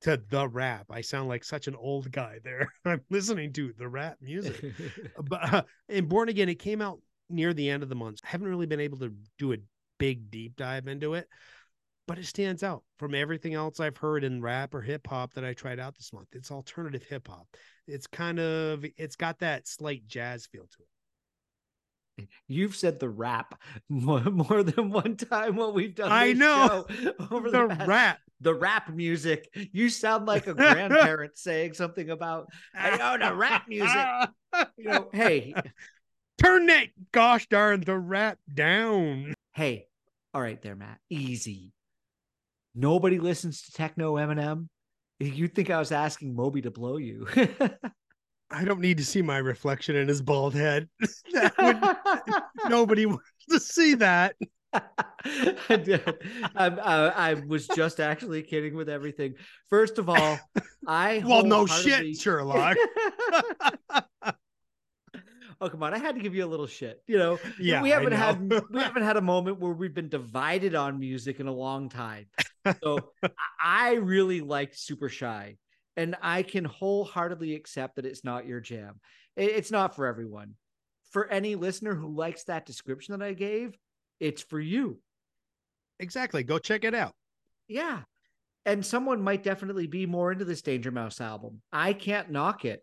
To 0.03 0.22
the 0.28 0.47
rap, 0.47 0.86
I 0.90 1.01
sound 1.01 1.28
like 1.30 1.42
such 1.42 1.68
an 1.68 1.74
old 1.74 2.12
guy 2.12 2.38
there. 2.44 2.70
I'm 2.84 3.01
listening 3.09 3.53
to 3.55 3.72
the 3.78 3.88
rap 3.88 4.18
music, 4.20 4.62
but 5.24 5.55
uh, 5.55 5.62
in 5.88 6.07
Born 6.07 6.28
Again, 6.28 6.51
it 6.51 6.59
came 6.59 6.82
out 6.82 7.01
near 7.30 7.55
the 7.55 7.70
end 7.70 7.82
of 7.82 7.88
the 7.88 7.94
month. 7.94 8.20
I 8.22 8.28
haven't 8.28 8.49
really 8.49 8.66
been 8.66 8.78
able 8.78 8.99
to 8.99 9.14
do 9.38 9.55
a 9.55 9.57
big 9.99 10.30
deep 10.30 10.55
dive 10.57 10.86
into 10.86 11.14
it, 11.14 11.28
but 12.07 12.18
it 12.18 12.26
stands 12.26 12.62
out 12.62 12.84
from 12.99 13.14
everything 13.14 13.55
else 13.55 13.80
I've 13.80 13.97
heard 13.97 14.22
in 14.22 14.42
rap 14.42 14.74
or 14.74 14.82
hip 14.82 15.07
hop 15.07 15.32
that 15.34 15.44
I 15.44 15.55
tried 15.55 15.80
out 15.80 15.97
this 15.97 16.12
month. 16.12 16.28
It's 16.32 16.51
alternative 16.51 17.03
hip 17.03 17.26
hop. 17.26 17.49
It's 17.86 18.07
kind 18.07 18.38
of 18.38 18.84
it's 18.97 19.16
got 19.16 19.38
that 19.40 19.66
slight 19.66 20.07
jazz 20.07 20.47
feel 20.47 20.64
to 20.64 20.82
it. 20.82 20.88
You've 22.49 22.77
said 22.77 23.01
the 23.01 23.09
rap 23.09 23.61
more, 23.89 24.21
more 24.21 24.62
than 24.62 24.91
one 24.91 25.17
time 25.17 25.57
what 25.57 25.75
we've 25.75 25.95
done. 25.95 26.12
I 26.12 26.33
know 26.33 26.87
over 27.31 27.51
the, 27.51 27.69
the 27.69 27.75
past, 27.75 27.89
rap, 27.89 28.19
the 28.41 28.55
rap 28.55 28.91
music. 28.91 29.49
You 29.73 29.89
sound 29.89 30.27
like 30.27 30.47
a 30.47 30.55
grandparent 30.55 31.39
saying 31.39 31.75
something 31.75 32.11
about 32.11 32.49
I 32.75 32.97
know 32.97 33.29
the 33.29 33.35
rap 33.35 33.67
music. 33.69 34.07
You 34.77 34.85
know, 34.85 35.09
hey, 35.12 35.55
turn 36.39 36.67
that 36.67 36.89
gosh 37.12 37.49
darn 37.49 37.81
the 37.83 37.99
rap 37.99 38.39
down. 38.53 39.35
Hey, 39.55 39.87
all 40.35 40.41
right, 40.41 40.61
there, 40.61 40.77
Matt. 40.77 40.99
Easy 41.11 41.73
Nobody 42.77 43.19
listens 43.19 43.62
to 43.62 43.73
techno 43.73 44.17
Eminem. 44.17 44.69
You'd 45.19 45.55
think 45.55 45.71
I 45.71 45.79
was 45.79 45.93
asking 45.93 46.37
Moby 46.37 46.61
to 46.61 46.71
blow 46.71 46.99
you. 46.99 47.27
I 48.51 48.64
don't 48.64 48.80
need 48.80 48.99
to 48.99 49.05
see 49.05 49.22
my 49.22 49.38
reflection 49.38 49.97
in 49.97 50.09
his 50.09 50.22
bald 50.22 50.55
head. 50.55 50.88
would, 51.59 51.80
nobody 52.68 53.07
wants 53.07 53.24
to 53.51 53.61
see 53.61 53.94
that. 53.94 54.36
I, 54.72 56.05
I, 56.55 56.66
uh, 56.66 57.12
I, 57.16 57.34
was 57.47 57.66
just 57.68 57.99
actually 57.99 58.42
kidding 58.42 58.74
with 58.76 58.88
everything. 58.88 59.34
First 59.70 59.99
of 59.99 60.09
all, 60.09 60.38
I 60.86 61.22
well, 61.24 61.44
no 61.44 61.66
shit, 61.66 62.16
Sherlock. 62.16 62.76
Oh 65.59 65.70
come 65.70 65.82
on. 65.82 65.94
I 65.94 65.99
had 65.99 66.16
to 66.16 66.20
give 66.20 66.34
you 66.34 66.44
a 66.44 66.47
little 66.47 66.66
shit 66.66 67.03
you 67.07 67.16
know? 67.16 67.38
Yeah 67.59 67.80
we 67.80 67.88
haven't 67.88 68.12
had 68.12 68.38
we 68.70 68.80
haven't 68.80 69.05
had 69.05 69.16
a 69.16 69.22
moment 69.22 69.59
where 69.59 69.72
we've 69.72 69.94
been 69.94 70.11
divided 70.11 70.74
on 70.74 70.99
music 70.99 71.40
in 71.40 71.47
a 71.47 71.53
long 71.53 71.88
time. 71.88 72.26
So 72.82 73.12
i 73.59 73.94
really 73.94 74.42
liked 74.42 74.74
Supershy 74.74 75.57
and 75.97 76.16
i 76.22 76.42
can 76.42 76.64
wholeheartedly 76.64 77.55
accept 77.55 77.97
that 77.97 78.07
it's 78.07 78.24
not 78.24 78.47
your 78.47 78.61
jam. 78.61 79.01
It's 79.36 79.70
not 79.70 79.94
for 79.94 80.07
everyone. 80.07 80.55
For 81.11 81.28
any 81.28 81.55
listener 81.55 81.94
who 81.94 82.14
likes 82.14 82.44
that 82.44 82.66
description 82.66 83.18
that 83.18 83.26
i 83.26 83.32
gave 83.32 83.76
it's 84.20 84.42
for 84.42 84.61
you. 84.61 84.99
Exactly. 85.99 86.42
Go 86.42 86.59
check 86.59 86.84
it 86.84 86.94
out. 86.94 87.14
Yeah. 87.68 88.01
And 88.64 88.84
someone 88.84 89.22
might 89.22 89.42
definitely 89.42 89.86
be 89.86 90.07
more 90.07 90.32
into 90.32 90.44
this 90.44 90.62
Danger 90.62 90.90
Mouse 90.90 91.20
album. 91.20 91.62
I 91.72 91.92
can't 91.92 92.30
knock 92.30 92.64
it. 92.64 92.80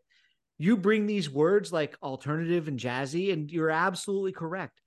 You 0.57 0.78
bring 0.78 1.05
these 1.05 1.30
words 1.30 1.74
like 1.74 1.97
alternative 2.01 2.68
and 2.68 2.80
jazzy, 2.80 3.34
and 3.34 3.51
you're 3.51 3.70
absolutely 3.70 4.32
correct. 4.32 4.80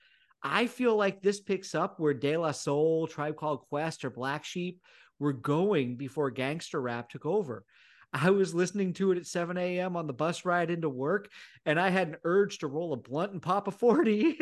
I 0.43 0.67
feel 0.69 0.97
like 0.97 1.21
this 1.21 1.41
picks 1.41 1.75
up 1.75 1.99
where 1.99 2.15
De 2.15 2.37
La 2.37 2.53
Soul, 2.53 3.07
Tribe 3.07 3.37
Called 3.37 3.63
Quest, 3.69 4.05
or 4.05 4.11
Black 4.11 4.45
Sheep 4.45 4.81
were 5.19 5.33
going 5.33 5.97
before 5.97 6.31
gangster 6.31 6.81
rap 6.81 7.11
took 7.11 7.27
over. 7.27 7.65
I 8.13 8.31
was 8.31 8.55
listening 8.55 8.93
to 8.95 9.13
it 9.13 9.19
at 9.19 9.27
7 9.27 9.57
a.m. 9.59 9.97
on 9.97 10.07
the 10.07 10.13
bus 10.13 10.45
ride 10.45 10.71
into 10.71 10.89
work, 10.89 11.29
and 11.65 11.79
I 11.79 11.91
had 11.91 12.09
an 12.09 12.17
urge 12.25 12.59
to 12.59 12.67
roll 12.67 12.93
a 12.93 12.97
blunt 12.97 13.33
and 13.33 13.43
pop 13.43 13.69
a 13.69 13.71
40. 13.71 14.39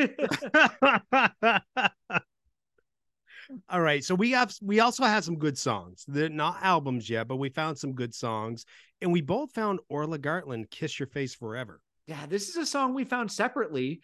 All 3.69 3.81
right. 3.81 4.03
So 4.05 4.15
we 4.15 4.31
have 4.31 4.55
we 4.63 4.81
also 4.81 5.05
have 5.05 5.25
some 5.25 5.39
good 5.39 5.59
songs. 5.59 6.05
They're 6.09 6.29
not 6.29 6.59
albums 6.63 7.09
yet, 7.11 7.29
but 7.29 7.37
we 7.37 7.49
found 7.51 7.79
some 7.79 7.93
good 7.93 8.15
songs. 8.15 8.65
And 9.01 9.13
we 9.13 9.21
both 9.21 9.53
found 9.53 9.81
Orla 9.89 10.19
Gartland, 10.19 10.71
Kiss 10.71 10.99
Your 10.99 11.09
Face 11.09 11.35
Forever. 11.35 11.81
Yeah, 12.07 12.27
this 12.27 12.49
is 12.49 12.57
a 12.57 12.67
song 12.67 12.95
we 12.95 13.05
found 13.05 13.31
separately 13.31 14.01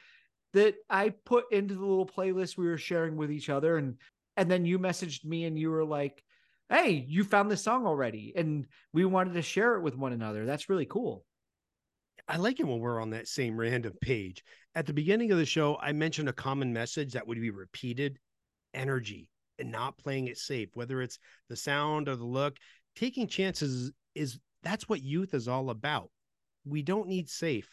that 0.53 0.75
I 0.89 1.11
put 1.11 1.53
into 1.53 1.75
the 1.75 1.81
little 1.81 2.07
playlist 2.07 2.57
we 2.57 2.67
were 2.67 2.79
sharing 2.79 3.17
with 3.17 3.31
each 3.31 3.49
other. 3.49 3.77
And 3.77 3.97
and 4.37 4.51
then 4.51 4.65
you 4.65 4.79
messaged 4.79 5.25
me 5.25 5.45
and 5.45 5.59
you 5.59 5.71
were 5.71 5.85
like, 5.85 6.23
Hey, 6.71 7.05
you 7.09 7.25
found 7.25 7.51
this 7.51 7.65
song 7.65 7.85
already. 7.85 8.33
And 8.37 8.67
we 8.93 9.05
wanted 9.05 9.35
to 9.35 9.43
share 9.43 9.75
it 9.75 9.83
with 9.83 9.97
one 9.97 10.13
another. 10.13 10.47
That's 10.47 10.69
really 10.69 10.87
cool. 10.87 11.25
I 12.29 12.37
like 12.37 12.61
it 12.61 12.67
when 12.67 12.79
we're 12.79 13.03
on 13.03 13.11
that 13.11 13.27
same 13.27 13.57
random 13.57 13.95
page. 14.01 14.45
At 14.77 14.87
the 14.87 14.93
beginning 14.93 15.33
of 15.33 15.39
the 15.39 15.45
show, 15.45 15.77
I 15.83 15.93
mentioned 15.93 16.29
a 16.29 16.33
common 16.33 16.73
message 16.73 17.13
that 17.13 17.27
would 17.27 17.41
be 17.41 17.51
repeated 17.51 18.19
energy 18.73 19.29
and 19.59 19.73
not 19.73 19.99
playing 19.99 20.29
it 20.29 20.39
safe, 20.39 20.69
whether 20.75 21.03
it's 21.03 21.19
the 21.49 21.57
sound 21.57 22.09
or 22.09 22.15
the 22.15 22.25
look. 22.25 22.57
Taking 22.95 23.27
chances 23.27 23.91
is 24.15 24.39
that's 24.63 24.89
what 24.89 25.03
youth 25.03 25.35
is 25.35 25.49
all 25.49 25.71
about. 25.71 26.11
We 26.65 26.83
don't 26.83 27.09
need 27.09 27.29
safe 27.29 27.69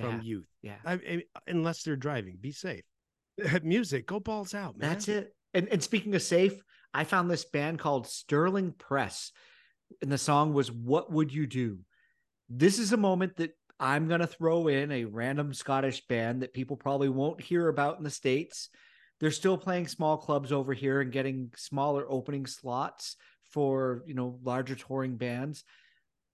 from 0.00 0.16
yeah. 0.16 0.22
youth. 0.22 0.48
Yeah. 0.62 0.76
I, 0.86 0.92
I, 0.94 1.22
unless 1.46 1.82
they're 1.82 1.96
driving, 1.96 2.38
be 2.40 2.52
safe. 2.52 2.84
Music, 3.62 4.06
go 4.06 4.20
balls 4.20 4.54
out, 4.54 4.78
man. 4.78 4.88
That's 4.88 5.08
it. 5.08 5.34
And, 5.52 5.68
and 5.68 5.82
speaking 5.82 6.14
of 6.14 6.22
safe, 6.22 6.58
I 6.94 7.04
found 7.04 7.30
this 7.30 7.44
band 7.44 7.78
called 7.78 8.06
Sterling 8.06 8.72
Press, 8.72 9.32
and 10.02 10.10
the 10.10 10.18
song 10.18 10.54
was 10.54 10.70
What 10.72 11.12
Would 11.12 11.32
You 11.32 11.46
Do? 11.46 11.78
This 12.48 12.78
is 12.78 12.92
a 12.92 12.96
moment 12.96 13.36
that 13.36 13.52
I'm 13.78 14.08
going 14.08 14.20
to 14.20 14.26
throw 14.26 14.68
in 14.68 14.90
a 14.90 15.04
random 15.04 15.54
Scottish 15.54 16.06
band 16.06 16.42
that 16.42 16.54
people 16.54 16.76
probably 16.76 17.08
won't 17.08 17.40
hear 17.40 17.68
about 17.68 17.98
in 17.98 18.04
the 18.04 18.10
States 18.10 18.70
they're 19.20 19.30
still 19.30 19.58
playing 19.58 19.88
small 19.88 20.16
clubs 20.16 20.52
over 20.52 20.72
here 20.72 21.00
and 21.00 21.12
getting 21.12 21.50
smaller 21.56 22.06
opening 22.08 22.46
slots 22.46 23.16
for 23.42 24.02
you 24.06 24.14
know 24.14 24.38
larger 24.42 24.74
touring 24.74 25.16
bands 25.16 25.64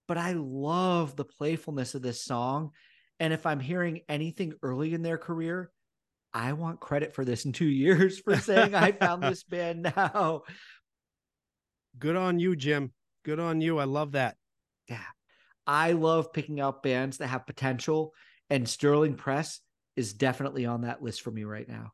but 0.07 0.17
i 0.17 0.33
love 0.33 1.15
the 1.15 1.25
playfulness 1.25 1.95
of 1.95 2.01
this 2.01 2.23
song 2.23 2.71
and 3.19 3.33
if 3.33 3.45
i'm 3.45 3.59
hearing 3.59 4.01
anything 4.09 4.53
early 4.61 4.93
in 4.93 5.01
their 5.01 5.17
career 5.17 5.71
i 6.35 6.53
want 6.53 6.79
credit 6.79 7.15
for 7.15 7.25
this 7.25 7.45
in 7.45 7.51
two 7.51 7.65
years 7.65 8.19
for 8.19 8.37
saying 8.37 8.75
i 8.75 8.91
found 8.91 9.23
this 9.23 9.43
band 9.55 9.91
now. 9.95 10.43
Good 11.97 12.15
on 12.15 12.39
you 12.39 12.55
jim. 12.55 12.91
Good 13.23 13.39
on 13.39 13.61
you. 13.61 13.79
I 13.79 13.85
love 13.85 14.13
that. 14.13 14.35
Yeah. 14.87 14.99
I 15.65 15.93
love 15.93 16.33
picking 16.33 16.59
out 16.59 16.83
bands 16.83 17.17
that 17.17 17.27
have 17.27 17.47
potential 17.47 18.13
and 18.49 18.67
sterling 18.67 19.15
press 19.15 19.61
is 19.95 20.13
definitely 20.13 20.65
on 20.65 20.81
that 20.81 21.01
list 21.01 21.21
for 21.21 21.31
me 21.31 21.43
right 21.43 21.67
now. 21.67 21.93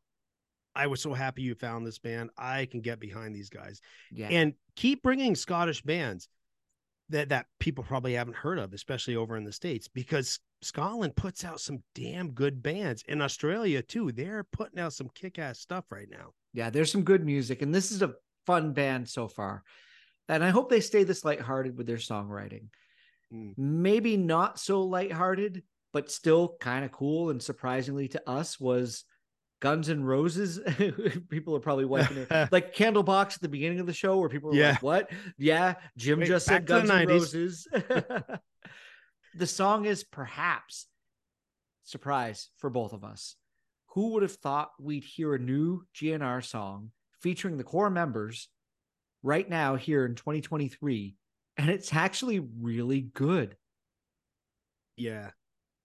I 0.75 0.87
was 0.87 1.01
so 1.01 1.13
happy 1.13 1.43
you 1.43 1.55
found 1.55 1.85
this 1.85 1.99
band. 1.99 2.31
I 2.37 2.65
can 2.65 2.81
get 2.81 2.99
behind 2.99 3.35
these 3.35 3.49
guys. 3.49 3.81
Yeah. 4.11 4.27
And 4.29 4.53
keep 4.75 5.03
bringing 5.03 5.35
Scottish 5.35 5.81
bands 5.81 6.27
that 7.11 7.29
that 7.29 7.45
people 7.59 7.83
probably 7.83 8.13
haven't 8.13 8.35
heard 8.35 8.59
of, 8.59 8.73
especially 8.73 9.15
over 9.15 9.37
in 9.37 9.43
the 9.43 9.51
states, 9.51 9.87
because 9.87 10.39
Scotland 10.61 11.15
puts 11.15 11.45
out 11.45 11.59
some 11.59 11.83
damn 11.95 12.31
good 12.31 12.61
bands. 12.61 13.03
In 13.07 13.21
Australia 13.21 13.81
too, 13.81 14.11
they're 14.11 14.43
putting 14.51 14.79
out 14.79 14.93
some 14.93 15.09
kick-ass 15.13 15.59
stuff 15.59 15.85
right 15.91 16.09
now. 16.09 16.31
Yeah, 16.53 16.69
there's 16.69 16.91
some 16.91 17.03
good 17.03 17.25
music, 17.25 17.61
and 17.61 17.73
this 17.73 17.91
is 17.91 18.01
a 18.01 18.13
fun 18.45 18.73
band 18.73 19.07
so 19.07 19.27
far. 19.27 19.63
And 20.27 20.43
I 20.43 20.49
hope 20.49 20.69
they 20.69 20.81
stay 20.81 21.03
this 21.03 21.25
lighthearted 21.25 21.77
with 21.77 21.87
their 21.87 21.97
songwriting. 21.97 22.67
Mm. 23.33 23.53
Maybe 23.57 24.17
not 24.17 24.59
so 24.59 24.83
lighthearted, 24.83 25.63
but 25.93 26.11
still 26.11 26.55
kind 26.59 26.85
of 26.85 26.91
cool 26.91 27.29
and 27.29 27.41
surprisingly 27.41 28.07
to 28.09 28.29
us 28.29 28.59
was 28.59 29.03
Guns 29.61 29.87
and 29.87 30.05
Roses. 30.05 30.59
people 31.29 31.55
are 31.55 31.61
probably 31.61 31.85
wiping 31.85 32.17
it 32.17 32.29
like 32.51 32.75
Candlebox 32.75 33.35
at 33.35 33.41
the 33.41 33.47
beginning 33.47 33.79
of 33.79 33.85
the 33.85 33.93
show 33.93 34.17
where 34.17 34.27
people 34.27 34.49
were 34.49 34.57
yeah. 34.57 34.71
like, 34.71 34.83
"What? 34.83 35.11
Yeah, 35.37 35.75
Jim 35.95 36.19
Wait, 36.19 36.27
just 36.27 36.45
said 36.45 36.65
Guns 36.65 36.89
and 36.89 37.09
Roses." 37.09 37.67
the 39.35 39.47
song 39.47 39.85
is 39.85 40.03
perhaps 40.03 40.87
surprise 41.85 42.49
for 42.57 42.69
both 42.69 42.91
of 42.91 43.05
us. 43.05 43.37
Who 43.93 44.09
would 44.09 44.23
have 44.23 44.35
thought 44.35 44.71
we'd 44.79 45.03
hear 45.03 45.35
a 45.35 45.39
new 45.39 45.85
GNR 45.95 46.43
song 46.43 46.91
featuring 47.21 47.57
the 47.57 47.63
core 47.63 47.89
members 47.89 48.49
right 49.23 49.47
now 49.47 49.75
here 49.75 50.05
in 50.05 50.15
2023 50.15 51.15
and 51.57 51.69
it's 51.69 51.93
actually 51.93 52.39
really 52.39 53.01
good. 53.01 53.55
Yeah. 54.95 55.31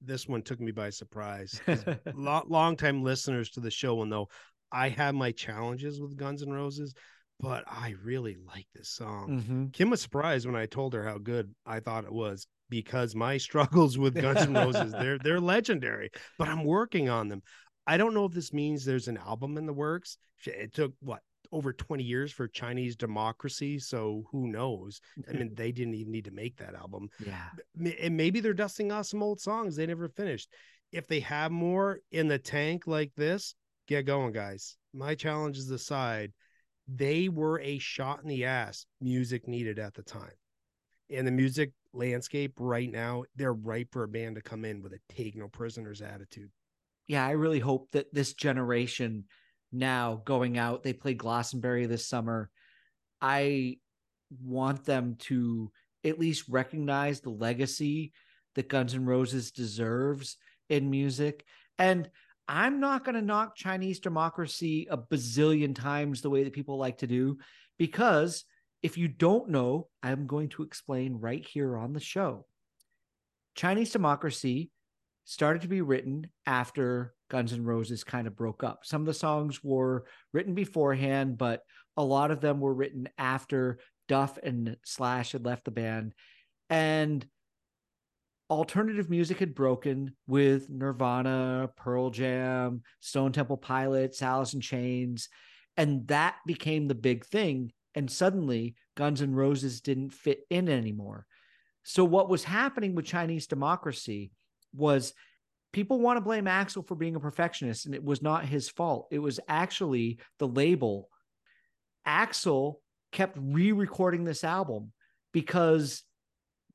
This 0.07 0.29
one 0.29 0.43
took 0.43 0.61
me 0.61 0.71
by 0.71 0.91
surprise. 0.91 1.61
long, 2.15 2.77
time 2.77 3.03
listeners 3.03 3.51
to 3.51 3.61
the 3.61 3.71
show 3.71 3.95
will 3.95 4.07
know 4.07 4.29
I 4.71 4.89
have 4.91 5.15
my 5.15 5.33
challenges 5.33 6.01
with 6.01 6.17
Guns 6.17 6.43
N' 6.43 6.53
Roses, 6.53 6.95
but 7.41 7.65
I 7.67 7.95
really 8.03 8.37
like 8.47 8.67
this 8.75 8.89
song. 8.89 9.43
Mhm. 9.43 9.73
Kim 9.73 9.91
was 9.91 10.01
surprised 10.01 10.47
when 10.47 10.57
I 10.57 10.67
told 10.67 10.95
her 10.95 11.05
how 11.05 11.19
good 11.19 11.55
I 11.65 11.81
thought 11.81 12.05
it 12.05 12.13
was 12.13 12.47
because 12.69 13.15
my 13.15 13.37
struggles 13.39 13.99
with 13.99 14.15
Guns 14.15 14.41
N' 14.41 14.55
Roses, 14.55 14.93
they're 14.93 15.19
they're 15.19 15.41
legendary, 15.41 16.11
but 16.39 16.49
I'm 16.49 16.65
working 16.65 17.09
on 17.09 17.29
them. 17.29 17.43
I 17.87 17.97
don't 17.97 18.15
know 18.15 18.25
if 18.25 18.33
this 18.33 18.53
means 18.53 18.85
there's 18.85 19.09
an 19.09 19.19
album 19.19 19.57
in 19.59 19.67
the 19.67 19.73
works. 19.73 20.19
It 20.45 20.75
took 20.75 20.93
what 21.01 21.21
over 21.53 21.73
20 21.73 22.03
years 22.03 22.33
for 22.33 22.49
Chinese 22.49 22.97
democracy, 22.97 23.79
so 23.79 24.25
who 24.31 24.49
knows? 24.49 25.01
I 25.17 25.21
mm-hmm. 25.31 25.39
mean, 25.39 25.55
they 25.55 25.73
didn't 25.73 25.95
even 25.95 26.13
need 26.13 26.25
to 26.27 26.31
make 26.31 26.57
that 26.59 26.75
album. 26.75 27.09
Yeah. 27.25 27.49
And 28.01 28.17
maybe 28.17 28.41
they're 28.41 28.55
dusting 28.55 28.93
off 28.93 29.07
some 29.07 29.23
old 29.23 29.41
songs 29.41 29.77
they 29.77 29.87
never 29.87 30.09
finished. 30.09 30.51
If 30.93 31.07
they 31.07 31.21
have 31.21 31.51
more 31.51 32.01
in 32.13 32.29
the 32.29 32.39
tank 32.39 32.87
like 32.87 33.13
this, 33.17 33.55
get 33.89 34.07
going, 34.07 34.33
guys. 34.33 34.77
My 34.95 35.15
challenges 35.15 35.71
aside, 35.71 36.33
they 36.89 37.29
were 37.29 37.61
a 37.61 37.79
shot 37.79 38.23
in 38.23 38.29
the 38.29 38.45
ass 38.45 38.87
music 39.01 39.49
needed 39.49 39.79
at 39.79 39.95
the 39.95 40.03
time. 40.03 40.33
And 41.11 41.27
the 41.27 41.33
music 41.33 41.73
landscape 41.93 42.55
right 42.59 42.91
now, 42.91 43.25
they're 43.35 43.53
ripe 43.53 43.89
for 43.93 44.05
a 44.05 44.09
band 44.09 44.37
to 44.37 44.43
come 44.43 44.65
in 44.65 44.83
with 44.83 44.93
a 44.93 44.99
take 45.09 45.37
no 45.37 45.49
prisoners 45.49 46.03
attitude. 46.03 46.51
yeah, 47.07 47.27
I 47.27 47.33
really 47.33 47.61
hope 47.61 47.91
that 47.93 48.13
this 48.13 48.35
generation 48.35 49.25
now 49.73 50.23
going 50.25 50.59
out, 50.59 50.83
they 50.83 50.93
played 50.93 51.19
Glastonbury 51.19 51.87
this 51.87 52.07
summer. 52.07 52.51
I 53.21 53.79
want 54.43 54.85
them 54.85 55.17
to 55.21 55.71
at 56.05 56.19
least 56.19 56.49
recognize 56.49 57.21
the 57.21 57.31
legacy 57.31 58.13
that 58.55 58.69
Guns 58.69 58.95
N' 58.95 59.05
Roses 59.05 59.51
deserves 59.51 60.37
in 60.69 60.91
music. 60.91 61.45
And 61.79 62.09
I'm 62.49 62.81
not 62.81 63.05
going 63.05 63.17
to 63.17 63.23
knock 63.23 63.57
Chinese 63.57 63.99
democracy 63.99 64.87
a 64.91 64.97
bazillion 64.97 65.75
times 65.75 66.21
the 66.21 66.31
way 66.31 66.45
that 66.45 66.53
people 66.53 66.79
like 66.79 66.99
to 66.99 67.07
do, 67.07 67.39
because 67.77 68.45
if 68.83 68.97
you 68.97 69.09
don't 69.09 69.49
know, 69.51 69.89
I'm 70.03 70.27
going 70.27 70.49
to 70.51 70.63
explain 70.63 71.19
right 71.21 71.45
here 71.45 71.77
on 71.77 71.93
the 71.93 72.01
show. 72.01 72.47
Chinese 73.57 73.91
democracy 73.91 74.71
started 75.25 75.63
to 75.63 75.69
be 75.69 75.81
written 75.81 76.31
after 76.47 77.15
Guns 77.29 77.53
N' 77.53 77.65
Roses 77.65 78.05
kind 78.05 78.27
of 78.27 78.37
broke 78.37 78.63
up. 78.63 78.81
Some 78.85 79.03
of 79.03 79.07
the 79.07 79.15
songs 79.15 79.63
were 79.63 80.07
written 80.33 80.55
beforehand, 80.55 81.39
but 81.39 81.63
a 81.97 82.05
lot 82.05 82.31
of 82.31 82.41
them 82.41 82.61
were 82.61 82.75
written 82.75 83.09
after 83.19 83.79
Duff 84.09 84.39
and 84.43 84.77
Slash 84.85 85.33
had 85.33 85.45
left 85.45 85.65
the 85.65 85.71
band. 85.71 86.15
And 86.71 87.27
alternative 88.49 89.11
music 89.11 89.39
had 89.39 89.55
broken 89.55 90.15
with 90.27 90.71
Nirvana, 90.71 91.71
Pearl 91.77 92.11
Jam, 92.11 92.83
Stone 93.01 93.33
Temple 93.33 93.57
Pilots, 93.57 94.23
Alice 94.23 94.55
in 94.55 94.61
Chains. 94.61 95.29
And 95.77 96.07
that 96.09 96.37
became 96.47 96.87
the 96.87 96.95
big 96.95 97.25
thing. 97.25 97.73
And 97.95 98.11
suddenly 98.11 98.77
Guns 98.97 99.23
N' 99.23 99.35
Roses 99.35 99.81
didn't 99.81 100.11
fit 100.11 100.41
in 100.51 100.69
anymore. 100.69 101.27
So, 101.83 102.05
what 102.05 102.29
was 102.29 102.45
happening 102.45 102.95
with 102.95 103.05
Chinese 103.05 103.47
democracy 103.47 104.33
was 104.75 105.15
people 105.73 106.01
want 106.01 106.17
to 106.17 106.21
blame 106.23 106.47
Axl 106.47 106.87
for 106.87 106.95
being 106.95 107.17
a 107.17 107.21
perfectionist, 107.21 107.87
and 107.87 107.95
it 107.95 108.05
was 108.05 108.23
not 108.23 108.45
his 108.45 108.69
fault. 108.69 109.09
It 109.11 109.19
was 109.19 109.41
actually 109.49 110.19
the 110.39 110.49
label. 110.49 111.09
Axl 112.07 112.77
kept 113.13 113.37
re 113.41 113.73
recording 113.73 114.25
this 114.25 114.45
album 114.45 114.93
because 115.33 116.03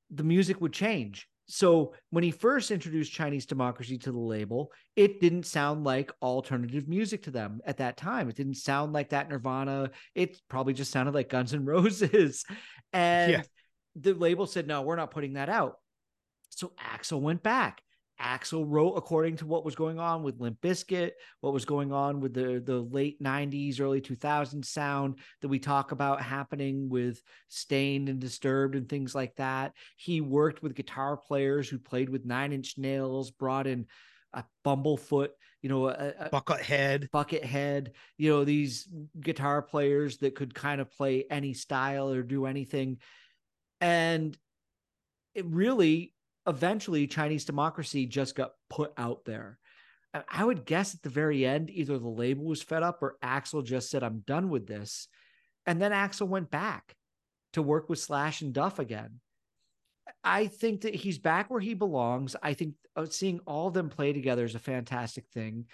the 0.09 0.23
music 0.23 0.61
would 0.61 0.73
change. 0.73 1.27
So 1.47 1.93
when 2.11 2.23
he 2.23 2.31
first 2.31 2.71
introduced 2.71 3.11
Chinese 3.11 3.45
democracy 3.45 3.97
to 3.99 4.11
the 4.11 4.19
label, 4.19 4.71
it 4.95 5.19
didn't 5.19 5.45
sound 5.45 5.83
like 5.83 6.11
alternative 6.21 6.87
music 6.87 7.23
to 7.23 7.31
them 7.31 7.59
at 7.65 7.77
that 7.77 7.97
time. 7.97 8.29
It 8.29 8.37
didn't 8.37 8.55
sound 8.55 8.93
like 8.93 9.09
that 9.09 9.29
Nirvana. 9.29 9.91
It 10.15 10.39
probably 10.47 10.73
just 10.73 10.91
sounded 10.91 11.13
like 11.13 11.27
Guns 11.29 11.53
N' 11.53 11.65
Roses. 11.65 12.45
And 12.93 13.31
Yeah. 13.31 13.41
the 13.95 14.13
label 14.13 14.45
said, 14.47 14.67
no, 14.67 14.81
we're 14.83 14.95
not 14.95 15.11
putting 15.11 15.33
that 15.33 15.49
out. 15.49 15.75
So 16.49 16.71
Axl 16.79 17.19
went 17.19 17.43
back. 17.43 17.81
Axl 18.21 18.65
wrote 18.67 18.93
according 18.93 19.37
to 19.37 19.45
what 19.45 19.65
was 19.65 19.75
going 19.75 19.99
on 19.99 20.23
with 20.23 20.39
Limp 20.39 20.61
Bizkit, 20.61 21.11
what 21.41 21.53
was 21.53 21.65
going 21.65 21.91
on 21.91 22.19
with 22.19 22.33
the 22.33 22.61
the 22.63 22.79
late 22.79 23.21
90s, 23.21 23.81
early 23.81 24.01
2000s 24.01 24.65
sound 24.65 25.17
that 25.41 25.47
we 25.47 25.59
talk 25.59 25.91
about 25.91 26.21
happening 26.21 26.89
with 26.89 27.21
Staind 27.47 28.09
and 28.09 28.19
Disturbed 28.19 28.75
and 28.75 28.87
things 28.87 29.15
like 29.15 29.35
that. 29.35 29.73
He 29.97 30.21
worked 30.21 30.61
with 30.61 30.75
guitar 30.75 31.17
players 31.17 31.67
who 31.67 31.79
played 31.79 32.09
with 32.09 32.25
Nine 32.25 32.53
Inch 32.53 32.77
Nails, 32.77 33.31
brought 33.31 33.67
in 33.67 33.87
a 34.33 34.43
Bumblefoot, 34.65 35.29
you 35.61 35.69
know, 35.69 35.87
a, 35.87 36.13
a 36.19 36.29
Buckethead. 36.29 37.09
Buckethead, 37.09 37.91
you 38.17 38.29
know, 38.29 38.43
these 38.43 38.87
guitar 39.19 39.61
players 39.61 40.17
that 40.17 40.35
could 40.35 40.53
kind 40.53 40.79
of 40.79 40.91
play 40.91 41.25
any 41.29 41.53
style 41.53 42.11
or 42.11 42.23
do 42.23 42.45
anything. 42.45 42.99
And 43.79 44.37
it 45.33 45.45
really 45.45 46.13
eventually 46.47 47.07
Chinese 47.07 47.45
democracy 47.45 48.05
just 48.05 48.35
got 48.35 48.51
put 48.69 48.93
out 48.97 49.25
there. 49.25 49.59
I- 50.27 50.43
would 50.43 50.65
guess 50.65 50.93
at 50.93 51.01
the 51.01 51.09
very 51.09 51.45
end, 51.45 51.69
either 51.69 51.97
the 51.97 52.07
label 52.07 52.45
was 52.45 52.61
fed 52.61 52.83
up 52.83 53.01
or 53.01 53.17
Axl 53.23 53.63
just 53.63 53.89
said, 53.89 54.03
I'm 54.03 54.23
done 54.27 54.49
with 54.49 54.67
this. 54.67 55.07
And 55.65 55.81
then 55.81 55.91
Axl 55.91 56.27
went 56.27 56.51
back 56.51 56.95
to 57.53 57.61
work 57.61 57.89
with 57.89 57.99
Slash 57.99 58.41
and 58.41 58.53
Duff 58.53 58.79
again. 58.79 59.19
I 60.23 60.47
think 60.47 60.81
that 60.81 60.95
he's 60.95 61.19
back 61.19 61.49
where 61.49 61.59
he 61.61 61.73
belongs. 61.73 62.35
I 62.41 62.53
think 62.53 62.75
uh, 62.95 63.05
seeing 63.09 63.39
all 63.45 63.67
of 63.67 63.73
them 63.73 63.89
play 63.89 64.11
together 64.11 64.43
is 64.43 64.55
a 64.55 64.59
fantastic 64.59 65.25
thing. 65.33 65.65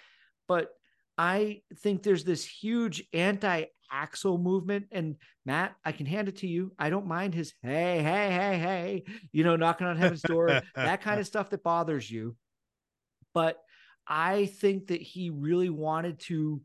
But 0.46 0.70
I 1.18 1.62
think 1.80 2.02
there's 2.02 2.24
this 2.24 2.44
huge 2.44 3.04
anti 3.12 3.64
Axl 3.92 4.40
movement. 4.40 4.86
And 4.92 5.16
Matt, 5.44 5.74
I 5.84 5.92
can 5.92 6.06
hand 6.06 6.28
it 6.28 6.36
to 6.36 6.46
you. 6.46 6.72
I 6.78 6.90
don't 6.90 7.06
mind 7.06 7.34
his 7.34 7.52
hey, 7.62 8.02
hey, 8.02 8.30
hey, 8.30 8.58
hey, 8.58 9.04
you 9.32 9.44
know, 9.44 9.56
knocking 9.56 9.86
on 9.86 9.96
heaven's 9.96 10.22
door, 10.22 10.60
that 10.74 11.02
kind 11.02 11.20
of 11.20 11.26
stuff 11.26 11.50
that 11.50 11.62
bothers 11.62 12.10
you. 12.10 12.36
But 13.34 13.58
I 14.06 14.46
think 14.46 14.88
that 14.88 15.02
he 15.02 15.30
really 15.30 15.70
wanted 15.70 16.20
to 16.20 16.62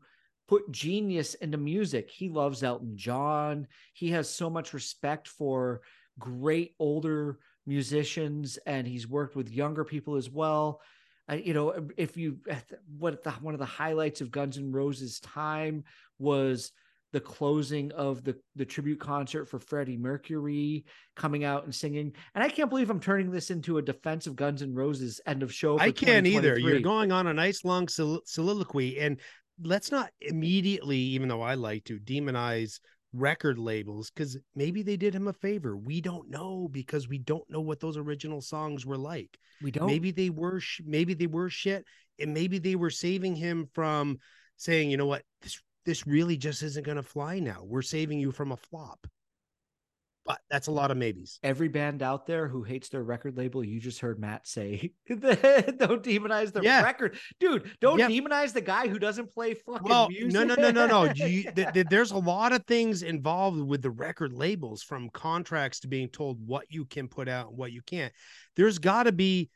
put 0.48 0.70
genius 0.70 1.34
into 1.34 1.58
music. 1.58 2.10
He 2.10 2.28
loves 2.28 2.62
Elton 2.62 2.96
John. 2.96 3.66
He 3.92 4.10
has 4.10 4.28
so 4.28 4.50
much 4.50 4.72
respect 4.72 5.28
for 5.28 5.80
great 6.18 6.74
older 6.78 7.38
musicians 7.66 8.58
and 8.66 8.86
he's 8.86 9.08
worked 9.08 9.36
with 9.36 9.50
younger 9.50 9.84
people 9.84 10.16
as 10.16 10.30
well. 10.30 10.80
Uh, 11.30 11.34
you 11.36 11.54
know, 11.54 11.88
if 11.96 12.16
you 12.16 12.38
what 12.98 13.24
the 13.24 13.30
one 13.32 13.54
of 13.54 13.60
the 13.60 13.66
highlights 13.66 14.20
of 14.20 14.30
Guns 14.30 14.58
N' 14.58 14.72
Roses 14.72 15.20
time 15.20 15.84
was 16.18 16.72
the 17.12 17.20
closing 17.20 17.92
of 17.92 18.24
the 18.24 18.36
the 18.56 18.64
tribute 18.64 18.98
concert 18.98 19.46
for 19.46 19.58
Freddie 19.58 19.96
Mercury 19.96 20.84
coming 21.14 21.44
out 21.44 21.64
and 21.64 21.74
singing. 21.74 22.12
And 22.34 22.44
I 22.44 22.48
can't 22.48 22.68
believe 22.68 22.90
I'm 22.90 23.00
turning 23.00 23.30
this 23.30 23.50
into 23.50 23.78
a 23.78 23.82
defense 23.82 24.26
of 24.26 24.36
Guns 24.36 24.62
N' 24.62 24.74
Roses 24.74 25.20
end 25.26 25.42
of 25.42 25.54
show. 25.54 25.78
I 25.78 25.92
can't 25.92 26.26
either. 26.26 26.58
You're 26.58 26.80
going 26.80 27.12
on 27.12 27.26
a 27.26 27.32
nice 27.32 27.64
long 27.64 27.88
sol- 27.88 28.22
soliloquy, 28.26 28.98
and 29.00 29.20
let's 29.62 29.90
not 29.90 30.10
immediately, 30.20 30.98
even 30.98 31.28
though 31.28 31.42
I 31.42 31.54
like 31.54 31.84
to 31.84 31.98
demonize 31.98 32.80
record 33.14 33.58
labels, 33.58 34.10
because 34.10 34.36
maybe 34.54 34.82
they 34.82 34.96
did 34.96 35.14
him 35.14 35.28
a 35.28 35.32
favor. 35.32 35.76
We 35.76 36.00
don't 36.00 36.28
know 36.28 36.68
because 36.70 37.08
we 37.08 37.18
don't 37.18 37.48
know 37.48 37.60
what 37.60 37.80
those 37.80 37.96
original 37.96 38.40
songs 38.40 38.84
were 38.84 38.98
like. 38.98 39.38
We 39.62 39.70
don't. 39.70 39.86
Maybe 39.86 40.10
they 40.10 40.30
were, 40.30 40.60
sh- 40.60 40.82
maybe 40.84 41.14
they 41.14 41.26
were 41.26 41.48
shit, 41.48 41.84
and 42.18 42.34
maybe 42.34 42.58
they 42.58 42.74
were 42.74 42.90
saving 42.90 43.36
him 43.36 43.68
from 43.72 44.18
saying, 44.56 44.90
you 44.90 44.96
know 44.96 45.06
what, 45.06 45.22
this 45.42 45.60
this 45.84 46.06
really 46.06 46.36
just 46.36 46.62
isn't 46.62 46.86
going 46.86 46.96
to 46.96 47.02
fly 47.02 47.38
now. 47.38 47.62
We're 47.62 47.82
saving 47.82 48.18
you 48.18 48.32
from 48.32 48.52
a 48.52 48.56
flop. 48.56 49.06
But 50.26 50.40
that's 50.48 50.68
a 50.68 50.70
lot 50.72 50.90
of 50.90 50.96
maybes. 50.96 51.38
every 51.42 51.68
band 51.68 52.02
out 52.02 52.26
there 52.26 52.48
who 52.48 52.62
hates 52.62 52.88
their 52.88 53.02
record 53.02 53.36
label, 53.36 53.62
you 53.62 53.78
just 53.78 54.00
heard 54.00 54.18
Matt 54.18 54.46
say, 54.46 54.92
don't 55.06 56.02
demonize 56.02 56.50
the 56.50 56.62
Yeah. 56.62 56.82
record. 56.82 57.18
Dude, 57.38 57.70
don't 57.80 57.98
Yep. 57.98 58.10
demonize 58.10 58.54
the 58.54 58.62
guy 58.62 58.88
who 58.88 58.98
doesn't 58.98 59.30
play 59.34 59.52
fucking 59.52 59.86
Well, 59.86 60.08
music. 60.08 60.32
no, 60.32 60.42
no, 60.44 60.54
no, 60.54 60.70
no, 60.70 60.86
no. 60.86 61.04
You, 61.14 61.50
th- 61.52 61.72
th- 61.74 61.86
there's 61.90 62.12
a 62.12 62.16
lot 62.16 62.54
of 62.54 62.64
things 62.64 63.02
involved 63.02 63.60
with 63.60 63.82
the 63.82 63.90
record 63.90 64.32
labels, 64.32 64.82
from 64.82 65.10
contracts 65.10 65.80
to 65.80 65.88
being 65.88 66.08
told 66.08 66.38
what 66.46 66.64
you 66.70 66.86
can 66.86 67.06
put 67.06 67.28
out 67.28 67.48
and 67.48 67.58
what 67.58 67.72
you 67.72 67.82
can't. 67.82 68.12
There's 68.56 68.78
got 68.78 69.02
to 69.02 69.12
be 69.12 69.50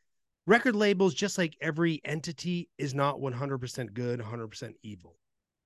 record 0.46 0.76
labels, 0.76 1.14
just 1.14 1.38
like 1.38 1.56
every 1.62 2.02
entity, 2.04 2.68
is 2.76 2.92
not 2.94 3.20
100% 3.20 3.94
good, 3.94 4.20
100% 4.20 4.72
evil. 4.82 5.16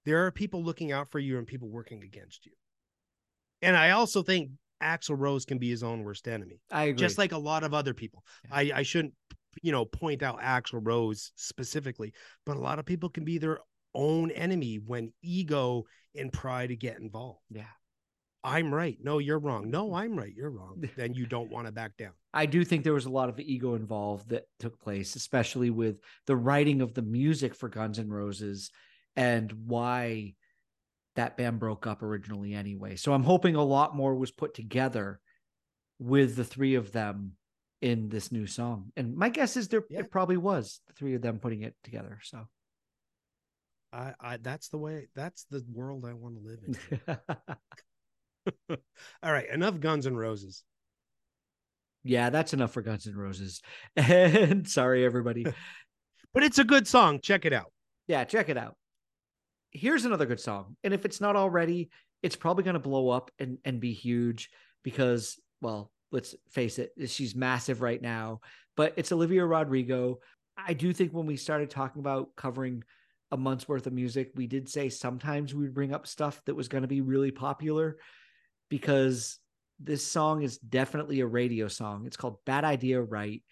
There 0.05 0.27
are 0.27 0.31
people 0.31 0.63
looking 0.63 0.93
out 0.93 1.11
for 1.11 1.19
you 1.19 1.39
and 1.39 1.47
people 1.47 1.69
working 1.69 2.05
against 2.05 2.47
you. 2.47 2.53
And 3.63 3.77
I 3.77 3.91
also 3.91 4.23
think 4.23 4.51
Axl 4.83 5.17
Rose 5.19 5.45
can 5.45 5.59
be 5.59 5.71
his 5.71 5.83
own 5.83 6.03
worst 6.03 6.29
enemy 6.29 6.61
I 6.71 6.85
agree. 6.85 6.99
just 6.99 7.19
like 7.19 7.33
a 7.33 7.39
lot 7.39 7.65
of 7.65 7.75
other 7.75 7.95
people. 7.95 8.25
Yeah. 8.45 8.57
I, 8.57 8.73
I 8.77 8.83
shouldn't, 8.83 9.15
you 9.63 9.73
know, 9.73 9.85
point 9.85 10.23
out 10.23 10.41
Axl 10.41 10.81
Rose 10.83 11.33
specifically, 11.37 12.13
but 12.45 12.57
a 12.57 12.61
lot 12.61 12.79
of 12.79 12.87
people 12.87 13.09
can 13.09 13.25
be 13.25 13.39
their 13.39 13.59
own 13.95 14.31
enemy 14.31 14.77
when 14.85 15.13
ego 15.23 15.85
and 16.17 16.33
pride 16.33 16.79
get 16.79 16.99
involved. 16.99 17.41
yeah. 17.51 17.65
I'm 18.45 18.75
right. 18.75 18.99
No, 19.01 19.19
you're 19.19 19.39
wrong. 19.39 19.71
No, 19.71 19.87
mm-hmm. 19.87 19.95
I'm 19.95 20.19
right. 20.19 20.33
You're 20.35 20.51
wrong. 20.51 20.83
Then 20.97 21.15
you 21.15 21.27
don't 21.27 21.51
want 21.51 21.67
to 21.67 21.73
back 21.73 21.97
down. 21.97 22.13
I 22.35 22.47
do 22.47 22.65
think 22.65 22.83
there 22.83 22.93
was 22.93 23.07
a 23.07 23.11
lot 23.11 23.29
of 23.29 23.39
ego 23.39 23.75
involved 23.75 24.31
that 24.31 24.47
took 24.59 24.81
place, 24.81 25.15
especially 25.15 25.71
with 25.71 25.99
the 26.27 26.37
writing 26.37 26.81
of 26.81 26.95
the 26.95 27.03
music 27.03 27.55
for 27.55 27.69
Guns 27.69 27.99
N' 27.99 28.09
Roses 28.09 28.71
and 29.15 29.53
why 29.67 30.35
that 31.17 31.37
band 31.37 31.59
broke 31.59 31.87
up 31.87 32.03
originally 32.03 32.55
anyway. 32.55 32.97
So 32.97 33.13
I'm 33.13 33.25
hoping 33.25 33.55
a 33.55 33.63
lot 33.65 33.95
more 33.95 34.15
was 34.15 34.31
put 34.31 34.55
together 34.55 35.21
with 35.99 36.37
the 36.37 36.45
three 36.45 36.75
of 36.75 36.93
them 36.93 37.33
in 37.81 38.09
this 38.09 38.31
new 38.33 38.47
song. 38.47 38.93
And 38.97 39.17
my 39.17 39.29
guess 39.29 39.57
is 39.57 39.69
there 39.69 39.85
Yeah. 39.91 40.01
it 40.01 40.11
probably 40.11 40.37
was 40.37 40.81
the 40.87 40.95
three 40.95 41.15
of 41.15 41.23
them 41.23 41.39
putting 41.39 41.63
it 41.63 41.75
together. 41.85 42.19
So 42.23 42.47
I, 43.93 44.15
I 44.21 44.37
that's 44.39 44.69
the 44.69 44.79
way 44.79 45.09
that's 45.15 45.45
the 45.51 45.65
world 45.71 46.05
I 46.09 46.15
want 46.15 46.37
to 46.37 46.43
live 46.43 46.61
in. 46.67 46.77
All 49.23 49.33
right, 49.33 49.49
enough 49.51 49.79
Guns 49.81 50.07
and 50.07 50.19
Roses. 50.19 50.65
yeah, 52.03 52.31
that's 52.31 52.53
enough 52.55 52.73
for 52.73 52.83
Guns 52.83 53.07
N' 53.07 53.15
Roses. 53.17 53.61
And 53.97 54.67
sorry 54.69 55.05
everybody. 55.05 55.45
But 56.35 56.43
it's 56.43 56.59
a 56.59 56.65
good 56.65 56.89
song. 56.89 57.21
Check 57.23 57.45
it 57.45 57.53
out. 57.53 57.71
yeah, 58.09 58.25
check 58.25 58.49
it 58.49 58.57
out. 58.57 58.77
Here's 59.73 60.05
another 60.05 60.27
good 60.27 60.41
song. 60.41 60.77
And 60.85 60.95
if 60.95 61.05
it's 61.05 61.21
not 61.21 61.37
already, 61.37 61.91
it's 62.23 62.37
probably 62.37 62.65
going 62.65 62.75
to 62.75 62.81
blow 62.81 63.09
up 63.09 63.31
and, 63.39 63.59
and 63.65 63.81
be 63.81 63.93
huge 63.93 64.51
because, 64.85 65.41
well, 65.61 65.91
let's 66.13 66.35
face 66.51 66.79
it, 66.79 66.93
she's 67.07 67.35
massive 67.35 67.81
right 67.81 68.01
now. 68.01 68.41
But 68.77 68.95
it's 68.97 69.13
Olivia 69.13 69.45
Rodrigo. 69.45 70.19
I 70.57 70.75
do 70.75 70.93
think 70.93 71.13
when 71.13 71.27
we 71.27 71.37
started 71.37 71.71
talking 71.71 72.01
about 72.01 72.37
covering 72.37 72.85
a 73.31 73.37
month's 73.37 73.67
worth 73.67 73.87
of 73.87 73.93
music, 73.93 74.31
we 74.35 74.47
did 74.47 74.69
say 74.69 74.89
sometimes 74.89 75.55
we 75.55 75.63
would 75.63 75.75
bring 75.75 75.95
up 75.95 76.07
stuff 76.07 76.41
that 76.45 76.55
was 76.55 76.69
going 76.69 76.83
to 76.83 76.89
be 76.89 77.01
really 77.01 77.31
popular 77.31 77.97
because 78.69 79.39
this 79.81 80.07
song 80.07 80.43
is 80.43 80.59
definitely 80.59 81.21
a 81.21 81.27
radio 81.27 81.67
song. 81.69 82.07
It's 82.07 82.17
called 82.17 82.45
Bad 82.45 82.65
Idea 82.65 83.01
Right. 83.01 83.43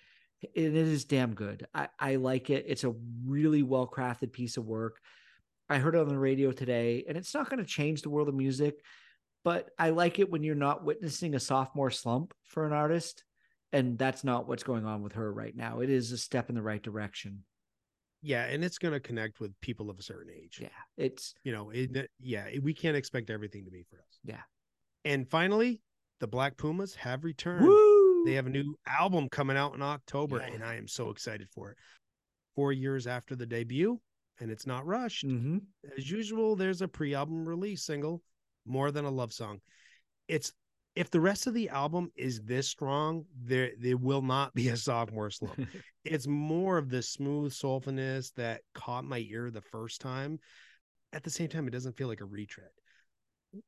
And 0.56 0.64
it 0.64 0.74
is 0.74 1.04
damn 1.04 1.34
good. 1.34 1.66
I, 1.74 1.88
I 1.98 2.16
like 2.16 2.50
it. 2.50 2.64
It's 2.68 2.84
a 2.84 2.94
really 3.26 3.62
well 3.62 3.86
crafted 3.86 4.32
piece 4.32 4.56
of 4.56 4.64
work. 4.64 4.98
I 5.70 5.78
heard 5.78 5.94
it 5.94 6.00
on 6.00 6.08
the 6.08 6.18
radio 6.18 6.52
today, 6.52 7.04
and 7.08 7.16
it's 7.16 7.32
not 7.32 7.48
going 7.48 7.60
to 7.60 7.64
change 7.64 8.02
the 8.02 8.10
world 8.10 8.28
of 8.28 8.34
music, 8.34 8.74
but 9.44 9.70
I 9.78 9.90
like 9.90 10.18
it 10.18 10.30
when 10.30 10.42
you're 10.42 10.54
not 10.56 10.84
witnessing 10.84 11.34
a 11.34 11.40
sophomore 11.40 11.90
slump 11.90 12.34
for 12.44 12.66
an 12.66 12.72
artist. 12.72 13.24
And 13.72 13.96
that's 13.96 14.24
not 14.24 14.48
what's 14.48 14.64
going 14.64 14.84
on 14.84 15.00
with 15.02 15.12
her 15.12 15.32
right 15.32 15.54
now. 15.56 15.78
It 15.78 15.88
is 15.90 16.10
a 16.10 16.18
step 16.18 16.48
in 16.48 16.56
the 16.56 16.62
right 16.62 16.82
direction. 16.82 17.44
Yeah, 18.20 18.42
and 18.44 18.64
it's 18.64 18.78
going 18.78 18.92
to 18.92 19.00
connect 19.00 19.38
with 19.40 19.58
people 19.60 19.88
of 19.88 19.98
a 19.98 20.02
certain 20.02 20.30
age. 20.30 20.58
Yeah. 20.60 20.68
It's, 20.98 21.34
You 21.44 21.52
know, 21.52 21.70
it, 21.70 22.10
yeah, 22.20 22.48
we 22.60 22.74
can't 22.74 22.96
expect 22.96 23.30
everything 23.30 23.64
to 23.66 23.70
be 23.70 23.84
for 23.88 23.96
us. 23.98 24.18
Yeah. 24.24 24.42
And 25.04 25.26
finally, 25.30 25.80
the 26.18 26.26
Black 26.26 26.56
Pumas 26.56 26.96
have 26.96 27.22
returned. 27.24 27.64
woo. 27.64 28.24
They 28.26 28.34
have 28.34 28.46
a 28.46 28.50
new 28.50 28.74
album 28.86 29.28
coming 29.30 29.56
out 29.56 29.74
in 29.74 29.82
October, 29.82 30.38
Yeah. 30.38 30.52
and 30.52 30.64
I 30.64 30.74
am 30.74 30.88
so 30.88 31.08
excited 31.10 31.48
for 31.54 31.70
it. 31.70 31.76
Four 32.56 32.72
years 32.72 33.06
after 33.06 33.36
the 33.36 33.46
debut, 33.46 34.00
and 34.41 34.51
it's 34.51 34.66
not 34.66 34.86
rushed. 34.86 35.24
hmm 35.24 35.59
As 35.97 36.11
usual, 36.11 36.57
there's 36.57 36.82
a 36.82 36.88
pre 36.88 37.14
album 37.14 37.47
release 37.47 37.84
single, 37.84 38.22
More 38.66 38.91
Than 38.91 39.05
a 39.05 39.11
Love 39.11 39.32
Song. 39.32 39.61
It's 40.28 40.53
if 40.97 41.11
the 41.11 41.20
rest 41.20 41.47
of 41.47 41.55
the 41.55 41.68
album 41.68 42.11
is 42.16 42.43
this 42.43 42.68
strong, 42.68 43.24
there 43.45 43.70
there 43.78 43.97
will 43.97 44.22
not 44.22 44.55
be 44.55 44.68
a 44.68 44.76
sophomore 44.76 45.30
slump. 45.30 45.61
it's 46.05 46.26
more 46.26 46.78
of 46.78 46.91
the 46.91 47.03
smooth 47.03 47.53
soulfulness 47.53 48.32
that 48.34 48.62
caught 48.74 49.05
my 49.05 49.18
ear 49.28 49.51
the 49.51 49.61
first 49.61 50.01
time. 50.01 50.41
At 51.12 51.22
the 51.22 51.30
same 51.30 51.49
time, 51.49 51.66
it 51.66 51.72
doesn't 51.72 51.97
feel 51.97 52.09
like 52.09 52.20
a 52.20 52.26
retread. 52.26 52.68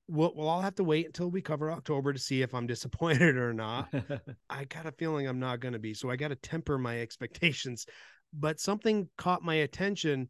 We'll, 0.07 0.33
we'll 0.37 0.49
all 0.49 0.61
have 0.61 0.77
to 0.77 0.85
wait 0.85 1.07
until 1.07 1.29
we 1.31 1.43
cover 1.43 1.73
October 1.73 2.13
to 2.13 2.19
see 2.19 2.43
if 2.43 2.55
I'm 2.55 2.67
disappointed 2.69 3.37
or 3.37 3.53
not. 3.53 3.93
I 4.51 4.65
got 4.65 4.87
a 4.87 4.93
feeling 4.93 5.27
I'm 5.27 5.41
not 5.41 5.61
going 5.61 5.73
to 5.73 5.81
be. 5.81 5.95
So 5.95 6.11
I 6.11 6.17
got 6.17 6.29
to 6.29 6.37
temper 6.37 6.79
my 6.79 7.01
expectations. 7.01 7.87
But 8.33 8.61
something 8.61 9.09
caught 9.19 9.43
my 9.43 9.57
attention. 9.57 10.29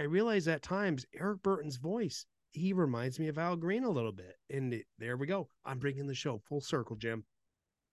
I 0.00 0.04
realize 0.04 0.48
at 0.48 0.62
times 0.62 1.04
Eric 1.14 1.42
Burton's 1.42 1.76
voice, 1.76 2.24
he 2.52 2.72
reminds 2.72 3.18
me 3.18 3.28
of 3.28 3.36
Al 3.36 3.54
Green 3.54 3.84
a 3.84 3.90
little 3.90 4.12
bit. 4.12 4.34
And 4.48 4.72
it, 4.72 4.86
there 4.98 5.18
we 5.18 5.26
go. 5.26 5.50
I'm 5.62 5.78
bringing 5.78 6.06
the 6.06 6.14
show 6.14 6.40
full 6.48 6.62
circle, 6.62 6.96
Jim. 6.96 7.22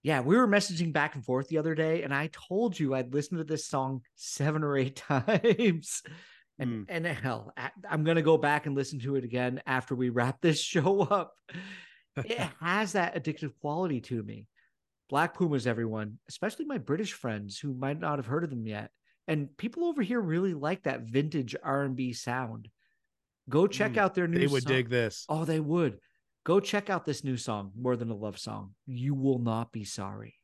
yeah, 0.03 0.21
we 0.21 0.37
were 0.37 0.47
messaging 0.47 0.93
back 0.93 1.15
and 1.15 1.25
forth 1.25 1.49
the 1.49 1.57
other 1.57 1.75
day, 1.75 2.03
and 2.03 2.13
I 2.13 2.29
told 2.31 2.79
you 2.79 2.95
I'd 2.95 3.13
listened 3.13 3.39
to 3.39 3.43
this 3.43 3.67
song 3.67 4.03
seven 4.15 4.63
or 4.63 4.77
eight 4.77 4.95
times. 5.07 6.01
And 6.57 6.69
hmm. 6.69 6.83
and 6.87 7.05
hell, 7.05 7.53
I'm 7.87 8.05
gonna 8.05 8.21
go 8.21 8.37
back 8.37 8.65
and 8.65 8.75
listen 8.75 8.99
to 9.01 9.17
it 9.17 9.25
again 9.25 9.61
after 9.67 9.93
we 9.93 10.09
wrap 10.09 10.39
this 10.39 10.61
show 10.63 11.01
up. 11.01 11.33
It 12.15 12.39
has 12.61 12.93
that 12.93 13.21
addictive 13.21 13.51
quality 13.59 13.99
to 14.01 14.23
me. 14.23 14.47
Black 15.09 15.35
Pumas, 15.35 15.67
everyone, 15.67 16.19
especially 16.29 16.65
my 16.65 16.77
British 16.77 17.11
friends 17.11 17.59
who 17.59 17.73
might 17.73 17.99
not 17.99 18.17
have 18.17 18.25
heard 18.25 18.45
of 18.45 18.49
them 18.49 18.65
yet, 18.65 18.91
and 19.27 19.55
people 19.57 19.85
over 19.85 20.01
here 20.01 20.19
really 20.21 20.53
like 20.53 20.83
that 20.83 21.01
vintage 21.01 21.55
R&B 21.61 22.13
sound. 22.13 22.69
Go 23.49 23.67
check 23.67 23.93
Mm, 23.93 23.97
out 23.97 24.15
their 24.15 24.27
new. 24.27 24.39
they 24.39 24.47
would 24.47 24.63
song. 24.63 24.71
dig 24.73 24.89
this. 24.89 25.25
Oh, 25.29 25.45
they 25.45 25.59
would. 25.59 25.99
Go 26.45 26.59
check 26.59 26.89
out 26.89 27.05
this 27.05 27.23
new 27.23 27.37
song, 27.37 27.71
More 27.77 27.95
Than 27.95 28.09
a 28.09 28.15
Love 28.15 28.39
Song. 28.39 28.73
You 28.85 29.13
will 29.13 29.39
not 29.39 29.71
be 29.71 29.83
sorry. 29.83 30.35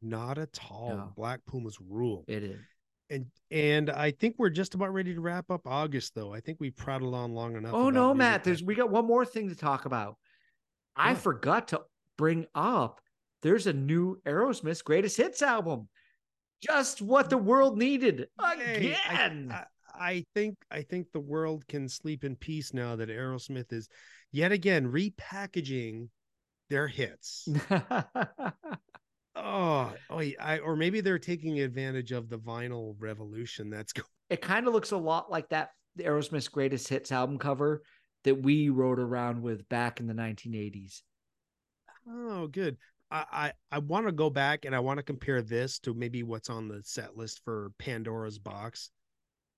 Not 0.00 0.38
at 0.38 0.58
all. 0.70 0.96
No. 0.96 1.12
Black 1.16 1.40
Pumas 1.46 1.78
rule. 1.80 2.24
It 2.28 2.42
is. 2.42 2.60
And 3.10 3.26
and 3.50 3.88
I 3.90 4.10
think 4.10 4.34
we're 4.38 4.50
just 4.50 4.74
about 4.74 4.92
ready 4.92 5.14
to 5.14 5.20
wrap 5.20 5.50
up 5.50 5.66
August, 5.66 6.14
though. 6.14 6.32
I 6.34 6.40
think 6.40 6.58
we 6.60 6.70
prattled 6.70 7.14
on 7.14 7.32
long 7.32 7.56
enough. 7.56 7.72
Oh 7.74 7.88
no, 7.88 8.12
Matt. 8.12 8.44
There's 8.44 8.62
we 8.62 8.74
got 8.74 8.90
one 8.90 9.06
more 9.06 9.24
thing 9.24 9.48
to 9.48 9.54
talk 9.56 9.86
about. 9.86 10.16
I 10.94 11.14
forgot 11.14 11.68
to 11.68 11.82
bring 12.18 12.46
up 12.54 13.00
there's 13.42 13.66
a 13.66 13.72
new 13.72 14.20
Aerosmith's 14.26 14.82
greatest 14.82 15.16
hits 15.16 15.40
album. 15.42 15.88
Just 16.62 17.02
what 17.02 17.30
the 17.30 17.38
world 17.38 17.78
needed 17.78 18.26
Yay. 18.40 18.96
I- 19.08 19.12
again. 19.12 19.50
I, 19.52 19.64
I 20.00 20.24
think 20.34 20.56
I 20.70 20.82
think 20.82 21.08
the 21.12 21.20
world 21.20 21.66
can 21.66 21.88
sleep 21.88 22.22
in 22.24 22.36
peace 22.36 22.72
now 22.72 22.94
that 22.96 23.08
Aerosmith 23.08 23.72
is 23.72 23.88
yet 24.30 24.52
again 24.52 24.92
repackaging 24.92 26.08
their 26.70 26.86
hits. 26.86 27.48
oh, 27.70 28.52
oh, 29.34 29.92
I, 30.40 30.58
or 30.62 30.76
maybe 30.76 31.00
they're 31.00 31.18
taking 31.18 31.60
advantage 31.60 32.12
of 32.12 32.28
the 32.28 32.38
vinyl 32.38 32.94
revolution 32.98 33.70
that's 33.70 33.92
going. 33.92 34.06
it 34.30 34.40
kind 34.40 34.68
of 34.68 34.72
looks 34.72 34.92
a 34.92 34.96
lot 34.96 35.30
like 35.30 35.48
that 35.48 35.70
Aerosmith's 35.98 36.48
greatest 36.48 36.88
hits 36.88 37.10
album 37.10 37.38
cover 37.38 37.82
that 38.24 38.42
we 38.42 38.68
rode 38.68 39.00
around 39.00 39.42
with 39.42 39.68
back 39.68 40.00
in 40.00 40.06
the 40.06 40.14
1980s. 40.14 41.02
Oh, 42.08 42.46
good. 42.46 42.76
I 43.10 43.24
I, 43.32 43.52
I 43.72 43.78
want 43.78 44.06
to 44.06 44.12
go 44.12 44.30
back 44.30 44.64
and 44.64 44.74
I 44.74 44.80
want 44.80 44.98
to 44.98 45.02
compare 45.02 45.42
this 45.42 45.78
to 45.80 45.94
maybe 45.94 46.22
what's 46.22 46.50
on 46.50 46.68
the 46.68 46.82
set 46.84 47.16
list 47.16 47.40
for 47.44 47.70
Pandora's 47.78 48.38
box, 48.38 48.90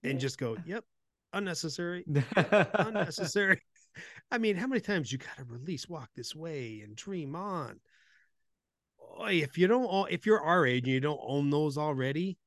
and 0.02 0.14
Yeah. 0.14 0.18
just 0.18 0.38
go, 0.38 0.56
yep, 0.66 0.84
unnecessary. 1.32 2.04
unnecessary. 2.74 3.60
I 4.30 4.38
mean, 4.38 4.56
how 4.56 4.66
many 4.66 4.80
times 4.80 5.10
you 5.10 5.18
got 5.18 5.36
to 5.38 5.44
release 5.44 5.88
"Walk 5.88 6.10
This 6.14 6.34
Way" 6.34 6.80
and 6.84 6.94
"Dream 6.94 7.34
On"? 7.34 7.80
Boy, 8.98 9.40
if 9.42 9.58
you 9.58 9.66
don't, 9.66 10.10
if 10.10 10.26
you're 10.26 10.40
our 10.40 10.64
age 10.66 10.84
and 10.84 10.94
you 10.94 11.00
don't 11.00 11.20
own 11.22 11.50
those 11.50 11.76
already, 11.76 12.38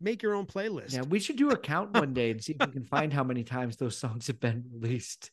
make 0.00 0.22
your 0.22 0.34
own 0.34 0.46
playlist. 0.46 0.92
Yeah, 0.92 1.02
we 1.02 1.18
should 1.18 1.36
do 1.36 1.50
a 1.50 1.56
count 1.56 1.92
one 1.92 2.12
day 2.12 2.30
and 2.30 2.42
see 2.42 2.52
if 2.58 2.66
we 2.66 2.72
can 2.72 2.84
find 2.84 3.12
how 3.12 3.24
many 3.24 3.42
times 3.42 3.76
those 3.76 3.96
songs 3.96 4.26
have 4.26 4.38
been 4.38 4.64
released. 4.70 5.30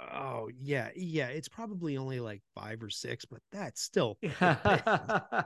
Oh 0.00 0.48
yeah, 0.60 0.88
yeah. 0.96 1.28
It's 1.28 1.48
probably 1.48 1.96
only 1.96 2.20
like 2.20 2.42
five 2.54 2.82
or 2.82 2.90
six, 2.90 3.24
but 3.24 3.40
that's 3.52 3.82
still. 3.82 4.18
I 4.40 5.44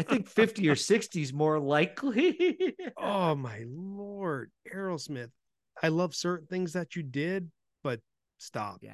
think 0.00 0.28
50 0.28 0.68
or 0.68 0.76
60 0.76 1.22
is 1.22 1.32
more 1.32 1.58
likely. 1.58 2.76
oh 2.96 3.34
my 3.34 3.64
lord, 3.66 4.50
Aerosmith. 4.72 5.30
I 5.82 5.88
love 5.88 6.14
certain 6.14 6.46
things 6.46 6.74
that 6.74 6.94
you 6.94 7.02
did, 7.02 7.50
but 7.82 8.00
stop, 8.38 8.78
yeah, 8.82 8.92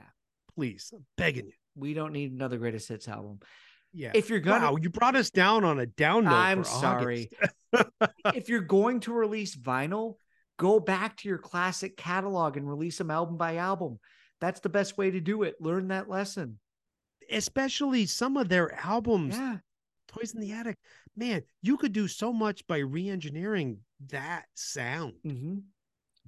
please. 0.54 0.90
I'm 0.94 1.04
begging 1.16 1.46
you. 1.46 1.52
we 1.76 1.92
don't 1.92 2.12
need 2.12 2.32
another 2.32 2.56
greatest 2.56 2.88
hits 2.88 3.06
album. 3.06 3.40
Yeah. 3.92 4.12
If 4.14 4.30
you're 4.30 4.40
gonna 4.40 4.72
wow, 4.72 4.76
you 4.80 4.88
brought 4.88 5.16
us 5.16 5.30
down 5.30 5.64
on 5.64 5.78
a 5.78 5.86
down 5.86 6.24
note. 6.24 6.32
I'm 6.32 6.64
sorry. 6.64 7.28
If 8.34 8.48
you're 8.48 8.60
going 8.60 9.00
to 9.00 9.12
release 9.12 9.56
vinyl, 9.56 10.14
go 10.58 10.80
back 10.80 11.16
to 11.18 11.28
your 11.28 11.38
classic 11.38 11.96
catalog 11.96 12.56
and 12.56 12.68
release 12.68 12.98
them 12.98 13.10
album 13.10 13.36
by 13.36 13.56
album. 13.56 13.98
That's 14.40 14.60
the 14.60 14.68
best 14.68 14.96
way 14.98 15.10
to 15.10 15.20
do 15.20 15.42
it. 15.42 15.56
Learn 15.60 15.88
that 15.88 16.08
lesson. 16.08 16.58
Especially 17.30 18.06
some 18.06 18.36
of 18.36 18.48
their 18.48 18.72
albums. 18.84 19.36
Yeah. 19.36 19.58
Toys 20.08 20.34
in 20.34 20.40
the 20.40 20.52
Attic. 20.52 20.76
Man, 21.16 21.42
you 21.62 21.76
could 21.76 21.92
do 21.92 22.08
so 22.08 22.32
much 22.32 22.66
by 22.66 22.78
re-engineering 22.78 23.78
that 24.08 24.46
sound. 24.54 25.14
hmm 25.24 25.58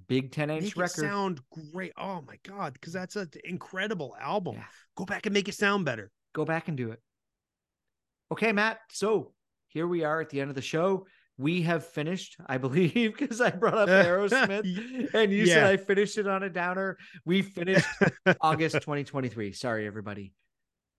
Big 0.09 0.33
10 0.33 0.49
Make 0.49 0.63
inch 0.63 0.73
it 0.73 0.77
record. 0.77 1.01
sound 1.01 1.41
great. 1.73 1.93
Oh 1.97 2.23
my 2.27 2.37
god, 2.47 2.73
because 2.75 2.93
that's 2.93 3.15
an 3.17 3.31
incredible 3.45 4.17
album. 4.21 4.57
Yeah. 4.57 4.65
Go 4.97 5.05
back 5.05 5.27
and 5.27 5.33
make 5.33 5.49
it 5.49 5.55
sound 5.55 5.85
better. 5.85 6.11
go 6.35 6.45
back 6.45 6.69
and 6.69 6.77
do 6.77 6.91
it. 6.91 7.01
Okay, 8.33 8.53
Matt. 8.53 8.79
So 8.91 9.33
here 9.69 9.87
we 9.87 10.03
are 10.05 10.21
at 10.21 10.29
the 10.31 10.41
end 10.41 10.51
of 10.51 10.57
the 10.57 10.63
show. 10.63 11.07
We 11.39 11.63
have 11.63 11.87
finished, 11.87 12.37
I 12.47 12.59
believe, 12.59 13.17
because 13.19 13.41
I 13.41 13.51
brought 13.51 13.75
up 13.75 13.89
Aerosmith 13.89 15.11
and 15.15 15.33
you 15.33 15.47
said 15.47 15.65
I 15.65 15.77
finished 15.77 16.19
it 16.19 16.27
on 16.29 16.43
a 16.43 16.51
downer. 16.51 16.99
We 17.25 17.43
finished 17.43 17.89
August 18.41 18.75
2023. 18.81 19.53
Sorry, 19.53 19.87
everybody. 19.87 20.33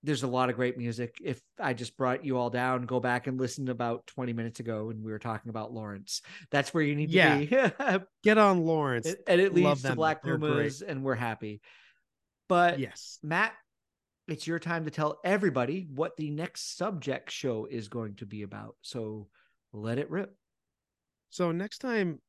there's 0.02 0.22
a 0.22 0.26
lot 0.28 0.50
of 0.50 0.56
great 0.56 0.76
music. 0.76 1.18
If 1.24 1.40
I 1.58 1.72
just 1.72 1.96
brought 1.96 2.24
you 2.24 2.36
all 2.36 2.50
down, 2.50 2.84
go 2.84 3.00
back 3.00 3.26
and 3.26 3.38
listen 3.40 3.68
about 3.70 4.06
20 4.08 4.34
minutes 4.34 4.60
ago 4.60 4.86
when 4.86 5.02
we 5.02 5.10
were 5.10 5.18
talking 5.18 5.48
about 5.48 5.72
Lawrence. 5.72 6.20
That's 6.50 6.74
where 6.74 6.82
you 6.82 6.94
need 6.94 7.10
to 7.12 7.38
be. 7.38 8.00
Get 8.22 8.36
on 8.36 8.64
Lawrence. 8.66 9.12
and 9.26 9.40
it 9.40 9.54
leads 9.54 9.82
to. 9.82 9.94
Black 9.94 10.22
They're 10.22 10.36
great. 10.36 10.50
Pumas, 10.50 10.82
and 10.82 11.02
we're 11.02 11.14
happy. 11.14 11.62
But 12.48 12.78
yes. 12.78 13.18
Matt, 13.22 13.54
it's 14.28 14.46
your 14.46 14.58
time 14.58 14.84
to 14.84 14.90
tell 14.90 15.20
everybody 15.24 15.86
what 15.94 16.16
the 16.18 16.30
next 16.30 16.76
subject 16.76 17.30
show 17.30 17.66
is 17.70 17.88
going 17.88 18.16
to 18.16 18.26
be 18.26 18.42
about. 18.42 18.76
So 18.82 19.28
let 19.74 19.98
it 19.98 20.10
rip. 20.10 20.34
So 21.30 21.52
next 21.52 21.78
time 21.78 22.20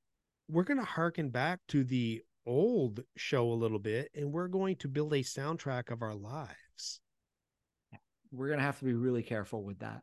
we're 0.50 0.64
going 0.64 0.80
to 0.80 0.86
harken 0.86 1.30
back 1.30 1.60
to 1.70 1.84
the 1.84 2.22
old 2.46 3.02
show 3.16 3.52
a 3.52 3.54
little 3.54 3.80
bit 3.80 4.10
and 4.16 4.32
we're 4.32 4.48
going 4.48 4.76
to 4.78 4.88
build 4.88 5.14
a 5.14 5.24
soundtrack 5.24 5.92
of 5.92 6.02
our 6.02 6.16
lives. 6.16 7.00
We're 8.32 8.48
going 8.48 8.60
to 8.60 8.66
have 8.66 8.80
to 8.80 8.86
be 8.86 8.94
really 8.94 9.24
careful 9.24 9.64
with 9.64 9.80
that. 9.80 10.02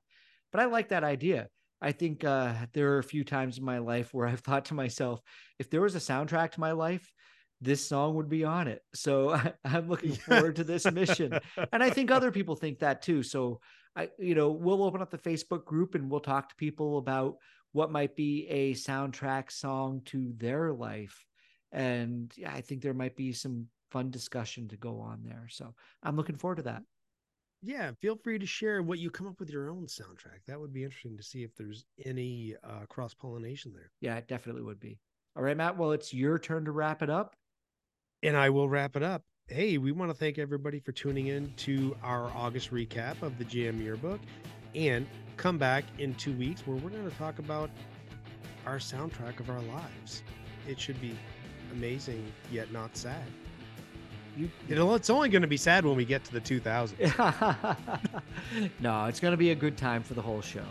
But 0.52 0.60
I 0.60 0.66
like 0.66 0.88
that 0.88 1.04
idea. 1.04 1.48
I 1.80 1.92
think 1.92 2.24
uh, 2.24 2.54
there 2.72 2.92
are 2.92 2.98
a 2.98 3.04
few 3.04 3.24
times 3.24 3.58
in 3.58 3.64
my 3.64 3.78
life 3.78 4.14
where 4.14 4.26
I've 4.26 4.40
thought 4.40 4.66
to 4.66 4.74
myself, 4.74 5.20
if 5.58 5.68
there 5.68 5.80
was 5.80 5.96
a 5.96 5.98
soundtrack 5.98 6.52
to 6.52 6.60
my 6.60 6.72
life, 6.72 7.12
this 7.60 7.86
song 7.86 8.14
would 8.14 8.28
be 8.28 8.44
on 8.44 8.68
it. 8.68 8.82
So 8.94 9.30
I, 9.30 9.52
I'm 9.64 9.88
looking 9.88 10.12
forward 10.12 10.56
to 10.56 10.64
this 10.64 10.90
mission. 10.90 11.38
And 11.72 11.82
I 11.82 11.90
think 11.90 12.10
other 12.10 12.30
people 12.30 12.54
think 12.54 12.80
that 12.80 13.02
too. 13.02 13.22
So 13.22 13.60
I, 13.96 14.08
you 14.18 14.34
know, 14.34 14.50
we'll 14.50 14.82
open 14.84 15.02
up 15.02 15.10
the 15.10 15.18
Facebook 15.18 15.64
group 15.64 15.94
and 15.94 16.10
we'll 16.10 16.20
talk 16.20 16.48
to 16.48 16.54
people 16.56 16.98
about 16.98 17.36
what 17.72 17.90
might 17.92 18.16
be 18.16 18.46
a 18.48 18.74
soundtrack 18.74 19.50
song 19.50 20.02
to 20.06 20.32
their 20.36 20.72
life. 20.72 21.26
And 21.72 22.32
yeah, 22.36 22.52
I 22.52 22.60
think 22.62 22.82
there 22.82 22.94
might 22.94 23.16
be 23.16 23.32
some 23.32 23.66
fun 23.90 24.10
discussion 24.10 24.68
to 24.68 24.76
go 24.76 25.00
on 25.00 25.22
there. 25.24 25.46
So 25.50 25.74
I'm 26.02 26.16
looking 26.16 26.36
forward 26.36 26.56
to 26.56 26.62
that. 26.62 26.82
yeah, 27.62 27.92
feel 28.00 28.16
free 28.16 28.38
to 28.38 28.46
share 28.46 28.82
what 28.82 28.98
you 28.98 29.10
come 29.10 29.26
up 29.28 29.38
with 29.38 29.50
your 29.50 29.70
own 29.70 29.86
soundtrack. 29.86 30.40
That 30.48 30.58
would 30.60 30.72
be 30.72 30.82
interesting 30.84 31.16
to 31.16 31.22
see 31.22 31.44
if 31.44 31.54
there's 31.54 31.84
any 32.04 32.56
uh, 32.64 32.86
cross 32.88 33.14
pollination 33.14 33.72
there. 33.72 33.90
Yeah, 34.00 34.16
it 34.16 34.26
definitely 34.26 34.62
would 34.62 34.80
be. 34.80 34.98
All 35.36 35.42
right, 35.42 35.56
Matt. 35.56 35.76
Well, 35.78 35.92
it's 35.92 36.12
your 36.12 36.38
turn 36.38 36.64
to 36.64 36.72
wrap 36.72 37.02
it 37.02 37.10
up. 37.10 37.36
And 38.22 38.36
I 38.36 38.50
will 38.50 38.68
wrap 38.68 38.96
it 38.96 39.02
up. 39.02 39.22
Hey, 39.48 39.76
we 39.76 39.92
want 39.92 40.10
to 40.10 40.14
thank 40.14 40.38
everybody 40.38 40.80
for 40.80 40.92
tuning 40.92 41.26
in 41.26 41.52
to 41.58 41.94
our 42.02 42.32
August 42.34 42.70
recap 42.70 43.20
of 43.20 43.36
the 43.36 43.44
Jam 43.44 43.82
yearbook 43.82 44.18
and 44.74 45.06
come 45.36 45.58
back 45.58 45.84
in 45.98 46.14
two 46.14 46.32
weeks 46.38 46.66
where 46.66 46.78
we're 46.78 46.88
going 46.88 47.08
to 47.08 47.16
talk 47.18 47.38
about 47.38 47.68
our 48.64 48.78
soundtrack 48.78 49.40
of 49.40 49.50
our 49.50 49.60
lives. 49.60 50.22
It 50.66 50.80
should 50.80 50.98
be 51.02 51.14
amazing, 51.70 52.32
yet 52.50 52.72
not 52.72 52.96
sad. 52.96 53.24
You, 54.38 54.50
It'll, 54.70 54.94
it's 54.94 55.10
only 55.10 55.28
going 55.28 55.42
to 55.42 55.48
be 55.48 55.58
sad 55.58 55.84
when 55.84 55.96
we 55.96 56.06
get 56.06 56.24
to 56.24 56.32
the 56.32 56.40
2000s. 56.40 57.76
no, 58.80 59.04
it's 59.04 59.20
going 59.20 59.32
to 59.32 59.36
be 59.36 59.50
a 59.50 59.54
good 59.54 59.76
time 59.76 60.02
for 60.02 60.14
the 60.14 60.22
whole 60.22 60.40
show. 60.40 60.64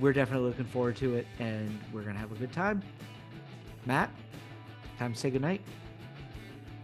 We're 0.00 0.14
definitely 0.14 0.48
looking 0.48 0.64
forward 0.64 0.96
to 0.96 1.16
it, 1.16 1.26
and 1.40 1.78
we're 1.92 2.04
going 2.04 2.14
to 2.14 2.20
have 2.20 2.32
a 2.32 2.36
good 2.36 2.52
time. 2.52 2.82
Matt, 3.84 4.10
time 4.98 5.12
to 5.12 5.18
say 5.18 5.28
goodnight. 5.28 5.60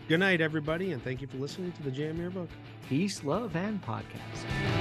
Good 0.07 0.21
night, 0.21 0.43
everybody, 0.43 0.93
and 0.93 1.03
thank 1.03 1.23
you 1.23 1.27
for 1.27 1.39
listening 1.39 1.73
to 1.73 1.83
the 1.83 1.91
Jam 1.91 2.19
Yearbook. 2.19 2.51
Peace, 2.91 3.25
love, 3.25 3.57
and 3.57 3.83
podcast. 3.83 4.74